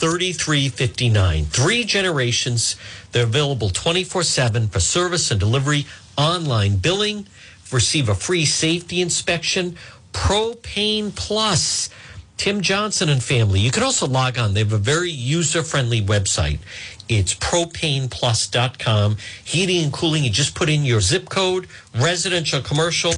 3359. 0.01 1.45
Three 1.47 1.85
generations. 1.85 2.77
They're 3.13 3.25
available 3.25 3.71
24 3.71 4.23
7 4.23 4.69
for 4.69 4.81
service 4.81 5.31
and 5.31 5.39
delivery, 5.39 5.87
online 6.17 6.77
billing, 6.77 7.27
receive 7.71 8.09
a 8.09 8.15
free 8.15 8.45
safety 8.45 9.01
inspection. 9.01 9.77
Propane 10.13 11.15
Plus. 11.15 11.91
Tim 12.37 12.63
Johnson 12.63 13.11
and 13.11 13.23
family. 13.23 13.61
You 13.61 13.71
can 13.71 13.83
also 13.83 14.07
log 14.07 14.39
on. 14.39 14.55
They 14.55 14.61
have 14.61 14.73
a 14.73 14.79
very 14.79 15.11
user 15.11 15.63
friendly 15.63 16.01
website. 16.01 16.59
It's 17.07 17.35
propaneplus.com. 17.35 19.19
Heating 19.45 19.85
and 19.85 19.93
cooling. 19.93 20.25
You 20.25 20.31
just 20.31 20.55
put 20.55 20.71
in 20.71 20.87
your 20.87 21.03
zip 21.03 21.29
code, 21.29 21.67
residential, 21.95 22.63
commercial, 22.63 23.13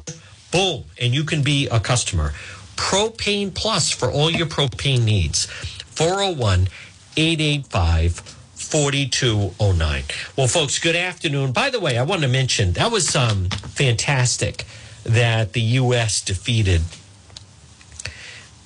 boom, 0.51 0.83
and 0.99 1.13
you 1.13 1.23
can 1.23 1.41
be 1.41 1.69
a 1.69 1.79
customer. 1.79 2.33
Propane 2.83 3.53
Plus 3.53 3.89
for 3.91 4.11
all 4.11 4.29
your 4.29 4.45
propane 4.45 5.05
needs. 5.05 5.45
401 5.45 6.67
885 7.15 8.19
4209. 8.19 10.03
Well, 10.37 10.47
folks, 10.47 10.79
good 10.79 10.95
afternoon. 10.95 11.53
By 11.53 11.69
the 11.69 11.79
way, 11.79 11.97
I 11.97 12.03
want 12.03 12.23
to 12.23 12.27
mention 12.27 12.73
that 12.73 12.91
was 12.91 13.15
um, 13.15 13.49
fantastic 13.49 14.65
that 15.05 15.53
the 15.53 15.61
U.S. 15.61 16.21
defeated 16.21 16.81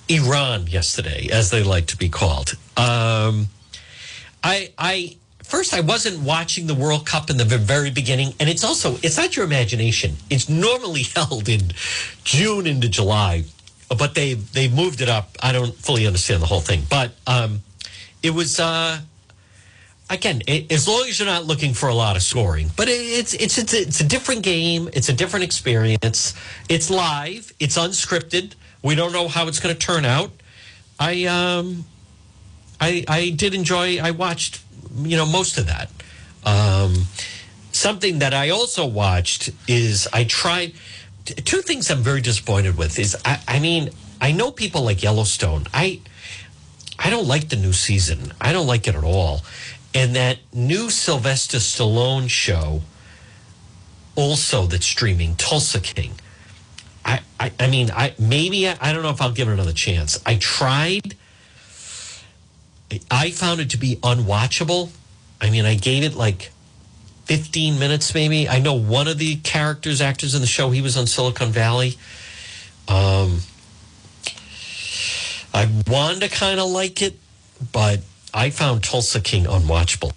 Iran 0.10 0.66
yesterday, 0.66 1.30
as 1.32 1.52
they 1.52 1.62
like 1.62 1.86
to 1.88 1.98
be 1.98 2.10
called. 2.10 2.58
Um, 2.76 3.48
I, 4.44 4.72
I 4.80 5.18
first 5.44 5.76
I 5.76 5.82
wasn't 5.82 6.22
watching 6.24 6.66
the 6.66 6.76
World 6.76 7.06
Cup 7.06 7.30
in 7.30 7.38
the 7.38 7.46
very 7.46 7.92
beginning, 7.92 8.34
and 8.40 8.50
it's 8.50 8.64
also 8.64 8.96
it's 9.04 9.18
not 9.18 9.36
your 9.36 9.46
imagination. 9.46 10.16
It's 10.32 10.50
normally 10.50 11.04
held 11.16 11.48
in 11.48 11.72
June 12.24 12.66
into 12.66 12.90
July, 12.90 13.46
but 13.90 14.16
they 14.16 14.34
they 14.34 14.68
moved 14.68 15.02
it 15.02 15.10
up. 15.10 15.38
I 15.42 15.52
don't 15.52 15.76
fully 15.76 16.08
understand 16.08 16.42
the 16.42 16.48
whole 16.48 16.62
thing, 16.62 16.84
but 16.90 17.12
um, 17.26 17.62
it 18.24 18.32
was. 18.32 18.60
Uh, 18.60 19.00
again, 20.10 20.42
it, 20.48 20.72
as 20.72 20.88
long 20.88 21.06
as 21.08 21.20
you're 21.20 21.28
not 21.28 21.46
looking 21.46 21.74
for 21.74 21.90
a 21.90 21.94
lot 21.94 22.16
of 22.16 22.22
scoring, 22.22 22.70
but 22.76 22.88
it, 22.88 22.92
it's 22.92 23.34
it's 23.34 23.58
it's 23.58 23.74
it's 23.74 24.00
a 24.02 24.04
different 24.04 24.44
game. 24.44 24.90
It's 24.94 25.10
a 25.10 25.14
different 25.14 25.46
experience. 25.46 26.34
It's 26.70 26.90
live. 26.90 27.54
It's 27.60 27.78
unscripted. 27.78 28.54
We 28.84 28.96
don't 28.96 29.12
know 29.12 29.28
how 29.28 29.48
it's 29.48 29.60
going 29.60 29.76
to 29.76 29.80
turn 29.80 30.06
out. 30.06 30.32
I 31.00 31.26
um, 31.26 31.86
I 32.80 33.06
I 33.08 33.30
did 33.30 33.54
enjoy. 33.54 34.00
I 34.00 34.12
watched 34.12 34.62
you 34.98 35.18
know 35.18 35.26
most 35.26 35.58
of 35.58 35.68
that. 35.68 35.90
Um, 36.46 37.08
something 37.72 38.20
that 38.20 38.34
I 38.34 38.50
also 38.50 38.86
watched 38.86 39.52
is 39.68 40.08
I 40.14 40.24
tried 40.24 40.74
two 41.46 41.62
things 41.62 41.90
I'm 41.90 42.02
very 42.02 42.22
disappointed 42.22 42.78
with 42.78 42.98
is 43.00 43.16
I, 43.26 43.40
I 43.48 43.60
mean 43.60 43.92
I 44.20 44.32
know 44.32 44.52
people 44.52 44.82
like 44.84 45.04
Yellowstone. 45.04 45.66
I 45.74 46.02
I 47.00 47.10
don't 47.10 47.28
like 47.28 47.50
the 47.50 47.56
new 47.56 47.74
season. 47.74 48.34
I 48.42 48.54
don't 48.54 48.68
like 48.68 48.88
it 48.88 48.96
at 48.96 49.04
all. 49.04 49.42
And 49.94 50.16
that 50.16 50.40
new 50.54 50.90
Sylvester 50.90 51.58
Stallone 51.58 52.30
show, 52.30 52.82
also 54.16 54.66
that's 54.66 54.86
streaming, 54.86 55.36
Tulsa 55.36 55.80
King. 55.80 56.14
I, 57.06 57.22
I, 57.40 57.52
I 57.60 57.68
mean, 57.68 57.92
I 57.92 58.14
maybe 58.20 58.68
I, 58.68 58.78
I 58.82 58.94
don't 58.94 59.04
know 59.04 59.10
if 59.10 59.22
I'll 59.22 59.32
give 59.32 59.48
it 59.48 59.54
another 59.54 59.74
chance. 59.74 60.20
I 60.26 60.36
tried. 60.36 61.16
I 63.12 63.32
found 63.32 63.60
it 63.60 63.70
to 63.72 63.78
be 63.78 63.98
unwatchable. 63.98 64.90
I 65.40 65.50
mean, 65.50 65.66
I 65.66 65.76
gave 65.76 66.04
it 66.04 66.16
like 66.16 66.52
15 67.28 67.78
minutes, 67.78 68.14
maybe. 68.14 68.48
I 68.48 68.60
know 68.60 68.74
one 68.74 69.10
of 69.10 69.18
the 69.18 69.36
characters, 69.36 70.00
actors 70.00 70.34
in 70.34 70.40
the 70.40 70.48
show, 70.48 70.72
he 70.72 70.82
was 70.82 70.96
on 70.96 71.08
Silicon 71.08 71.52
Valley. 71.52 71.98
Um, 72.88 73.42
I 75.54 75.70
wanted 75.88 76.22
to 76.22 76.30
kind 76.30 76.58
of 76.58 76.70
like 76.70 77.02
it, 77.02 77.20
but 77.74 78.00
I 78.34 78.50
found 78.50 78.82
Tulsa 78.82 79.20
King 79.20 79.44
unwatchable. 79.44 80.14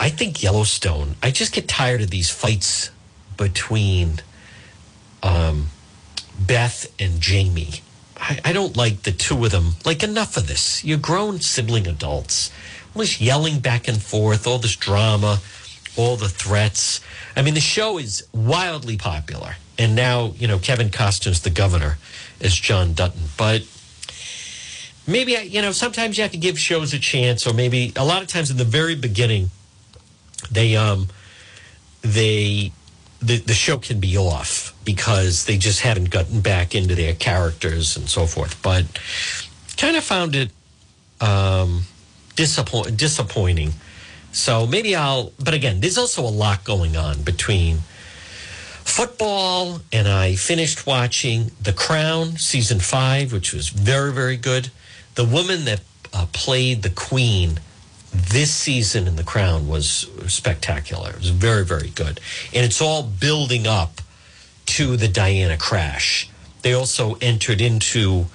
I 0.00 0.08
think 0.08 0.42
Yellowstone, 0.42 1.16
I 1.22 1.30
just 1.30 1.52
get 1.52 1.68
tired 1.68 2.00
of 2.00 2.08
these 2.08 2.30
fights 2.30 2.90
between 3.36 4.20
um, 5.22 5.66
Beth 6.40 6.90
and 6.98 7.20
Jamie. 7.20 7.82
I, 8.16 8.40
I, 8.46 8.52
don't 8.54 8.76
like 8.76 9.02
the 9.02 9.12
two 9.12 9.44
of 9.44 9.50
them. 9.50 9.74
Like, 9.84 10.02
enough 10.02 10.36
of 10.38 10.46
this. 10.46 10.82
You're 10.82 10.98
grown 10.98 11.40
sibling 11.40 11.86
adults. 11.86 12.50
All 12.94 13.00
this 13.00 13.20
yelling 13.20 13.60
back 13.60 13.88
and 13.88 14.00
forth, 14.00 14.46
all 14.46 14.58
this 14.58 14.76
drama, 14.76 15.40
all 15.96 16.16
the 16.16 16.28
threats. 16.28 17.00
I 17.36 17.42
mean, 17.42 17.54
the 17.54 17.60
show 17.60 17.98
is 17.98 18.26
wildly 18.32 18.96
popular. 18.96 19.56
And 19.78 19.94
now, 19.94 20.32
you 20.36 20.46
know, 20.46 20.58
Kevin 20.58 20.90
Costner's 20.90 21.40
the 21.40 21.50
governor 21.50 21.98
as 22.40 22.54
John 22.54 22.92
Dutton. 22.92 23.22
But 23.36 23.62
maybe, 25.06 25.32
you 25.32 25.62
know, 25.62 25.72
sometimes 25.72 26.18
you 26.18 26.22
have 26.22 26.32
to 26.32 26.38
give 26.38 26.58
shows 26.58 26.92
a 26.92 26.98
chance, 26.98 27.46
or 27.46 27.54
maybe 27.54 27.92
a 27.96 28.04
lot 28.04 28.22
of 28.22 28.28
times 28.28 28.50
in 28.50 28.58
the 28.58 28.64
very 28.64 28.94
beginning, 28.94 29.50
they, 30.50 30.76
um, 30.76 31.08
they, 32.02 32.72
the, 33.20 33.38
the 33.38 33.54
show 33.54 33.78
can 33.78 34.00
be 34.00 34.16
off 34.18 34.74
because 34.84 35.46
they 35.46 35.56
just 35.56 35.80
haven't 35.80 36.10
gotten 36.10 36.40
back 36.40 36.74
into 36.74 36.94
their 36.94 37.14
characters 37.14 37.96
and 37.96 38.08
so 38.08 38.26
forth. 38.26 38.60
But 38.62 38.84
kind 39.76 39.96
of 39.96 40.04
found 40.04 40.34
it 40.34 40.50
um, 41.20 41.82
disappoint, 42.36 42.96
disappointing. 42.96 43.72
So 44.32 44.66
maybe 44.66 44.96
I'll, 44.96 45.32
but 45.38 45.54
again, 45.54 45.80
there's 45.80 45.98
also 45.98 46.22
a 46.22 46.30
lot 46.30 46.64
going 46.64 46.96
on 46.96 47.22
between 47.22 47.78
football 48.84 49.80
and 49.92 50.08
I 50.08 50.34
finished 50.34 50.86
watching 50.86 51.50
The 51.60 51.72
Crown 51.72 52.38
season 52.38 52.80
five, 52.80 53.32
which 53.32 53.52
was 53.52 53.68
very, 53.68 54.12
very 54.12 54.36
good. 54.36 54.70
The 55.14 55.24
woman 55.24 55.66
that 55.66 55.82
uh, 56.12 56.26
played 56.32 56.82
the 56.82 56.90
queen 56.90 57.60
this 58.12 58.50
season 58.52 59.06
in 59.06 59.16
The 59.16 59.24
Crown 59.24 59.68
was 59.68 60.08
spectacular. 60.26 61.10
It 61.10 61.18
was 61.18 61.30
very, 61.30 61.64
very 61.64 61.88
good. 61.90 62.20
And 62.54 62.64
it's 62.64 62.80
all 62.80 63.02
building 63.02 63.66
up 63.66 64.00
to 64.66 64.96
the 64.96 65.08
Diana 65.08 65.56
crash. 65.56 66.28
They 66.62 66.72
also 66.72 67.16
entered 67.20 67.60
into 67.60 68.26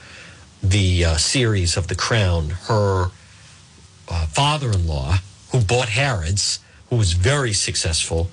the 0.62 1.06
uh, 1.06 1.18
series 1.18 1.78
of 1.78 1.88
The 1.88 1.96
Crown. 1.96 2.50
Her 2.50 3.12
uh, 4.10 4.26
father 4.28 4.72
in 4.72 4.88
law, 4.88 5.18
who 5.52 5.62
bought 5.62 5.90
Harrods, 5.90 6.60
who 6.90 6.96
was 6.98 7.14
very 7.14 7.54
successful, 7.54 8.30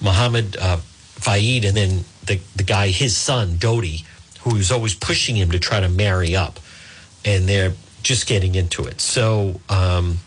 Mohammed 0.00 0.56
uh, 0.56 0.76
Fayed, 0.76 1.64
and 1.64 1.76
then 1.76 2.04
the, 2.24 2.40
the 2.56 2.62
guy, 2.62 2.88
his 2.88 3.16
son, 3.16 3.56
Dodi, 3.56 4.04
who 4.40 4.54
was 4.54 4.70
always 4.70 4.94
pushing 4.94 5.36
him 5.36 5.50
to 5.50 5.58
try 5.58 5.80
to 5.80 5.88
marry 5.88 6.36
up. 6.36 6.60
And 7.24 7.48
they're 7.48 7.74
just 8.02 8.26
getting 8.26 8.54
into 8.54 8.84
it. 8.84 9.00
So, 9.00 9.60
um, 9.68 10.18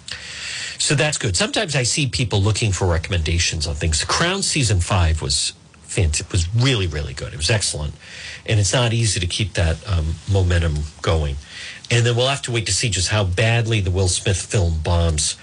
so 0.77 0.95
that's 0.95 1.17
good. 1.17 1.35
Sometimes 1.35 1.75
I 1.75 1.83
see 1.83 2.07
people 2.07 2.41
looking 2.41 2.71
for 2.71 2.87
recommendations 2.87 3.67
on 3.67 3.75
things. 3.75 4.03
Crown 4.03 4.41
season 4.41 4.79
five 4.79 5.21
was 5.21 5.53
fantastic. 5.83 6.31
Was 6.31 6.53
really 6.55 6.87
really 6.87 7.13
good. 7.13 7.33
It 7.33 7.37
was 7.37 7.49
excellent, 7.49 7.93
and 8.45 8.59
it's 8.59 8.73
not 8.73 8.93
easy 8.93 9.19
to 9.19 9.27
keep 9.27 9.53
that 9.53 9.77
um, 9.87 10.15
momentum 10.31 10.75
going. 11.01 11.35
And 11.91 12.05
then 12.05 12.15
we'll 12.15 12.27
have 12.27 12.41
to 12.43 12.51
wait 12.51 12.65
to 12.67 12.73
see 12.73 12.89
just 12.89 13.09
how 13.09 13.25
badly 13.25 13.81
the 13.81 13.91
Will 13.91 14.07
Smith 14.07 14.41
film 14.41 14.79
bombs 14.81 15.35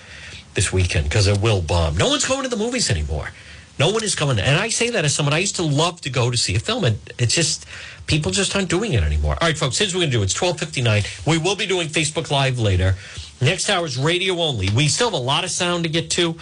this 0.55 0.73
weekend 0.73 1.05
because 1.05 1.27
it 1.27 1.41
will 1.41 1.61
bomb. 1.61 1.97
No 1.97 2.09
one's 2.09 2.27
going 2.27 2.43
to 2.43 2.49
the 2.49 2.57
movies 2.57 2.91
anymore. 2.91 3.31
No 3.79 3.91
one 3.91 4.03
is 4.03 4.15
coming. 4.17 4.41
And 4.41 4.59
I 4.59 4.71
say 4.71 4.91
that 4.91 5.05
as 5.05 5.15
someone 5.15 5.35
I 5.35 5.39
used 5.39 5.57
to 5.57 5.63
love 5.63 6.01
to 6.01 6.11
go 6.11 6.31
to 6.31 6.37
see 6.37 6.57
a 6.57 6.59
film, 6.59 6.85
and 6.85 6.99
it's 7.19 7.35
just 7.35 7.67
people 8.07 8.33
just 8.33 8.57
aren't 8.57 8.71
doing 8.71 8.95
it 8.95 9.05
anymore. 9.05 9.37
All 9.41 9.47
right, 9.47 9.57
folks. 9.57 9.79
Here's 9.79 9.95
what 9.95 10.01
we're 10.01 10.07
gonna 10.07 10.13
do. 10.13 10.23
It's 10.23 10.35
twelve 10.35 10.59
fifty 10.59 10.83
nine. 10.83 11.03
We 11.27 11.39
will 11.39 11.55
be 11.55 11.67
doing 11.67 11.87
Facebook 11.87 12.31
Live 12.31 12.59
later. 12.59 12.97
Next 13.41 13.71
hour 13.71 13.87
is 13.87 13.97
radio 13.97 14.41
only. 14.41 14.69
We 14.71 14.89
still 14.89 15.11
have 15.11 15.15
a 15.15 15.23
lot 15.23 15.45
of 15.45 15.51
sound 15.51 15.85
to 15.85 15.91
get 15.91 16.11
to. 16.13 16.37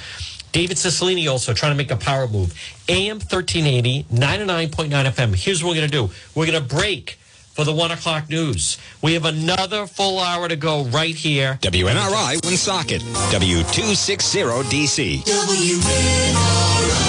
David 0.53 0.79
Cicilline 0.79 1.31
also 1.31 1.53
trying 1.53 1.73
to 1.73 1.77
make 1.77 1.91
a 1.91 1.97
power 1.97 2.27
move. 2.27 2.55
AM 2.89 3.19
1380, 3.19 4.05
99.9 4.05 4.89
FM. 4.89 5.37
Here's 5.37 5.63
what 5.63 5.71
we're 5.71 5.77
going 5.77 5.91
to 5.91 5.93
do 5.93 6.11
we're 6.35 6.47
going 6.47 6.63
to 6.63 6.75
break 6.75 7.19
for 7.57 7.65
the 7.65 7.73
one 7.73 7.91
o'clock 7.91 8.29
news. 8.29 8.77
We 9.03 9.15
have 9.15 9.25
another 9.25 9.87
full 9.87 10.21
hour 10.21 10.47
to 10.47 10.57
go 10.57 10.85
right 10.85 11.15
here. 11.15 11.59
WNRI 11.63 12.45
Woonsocket, 12.45 13.01
W260DC. 13.01 15.23
WNRI. 15.25 17.06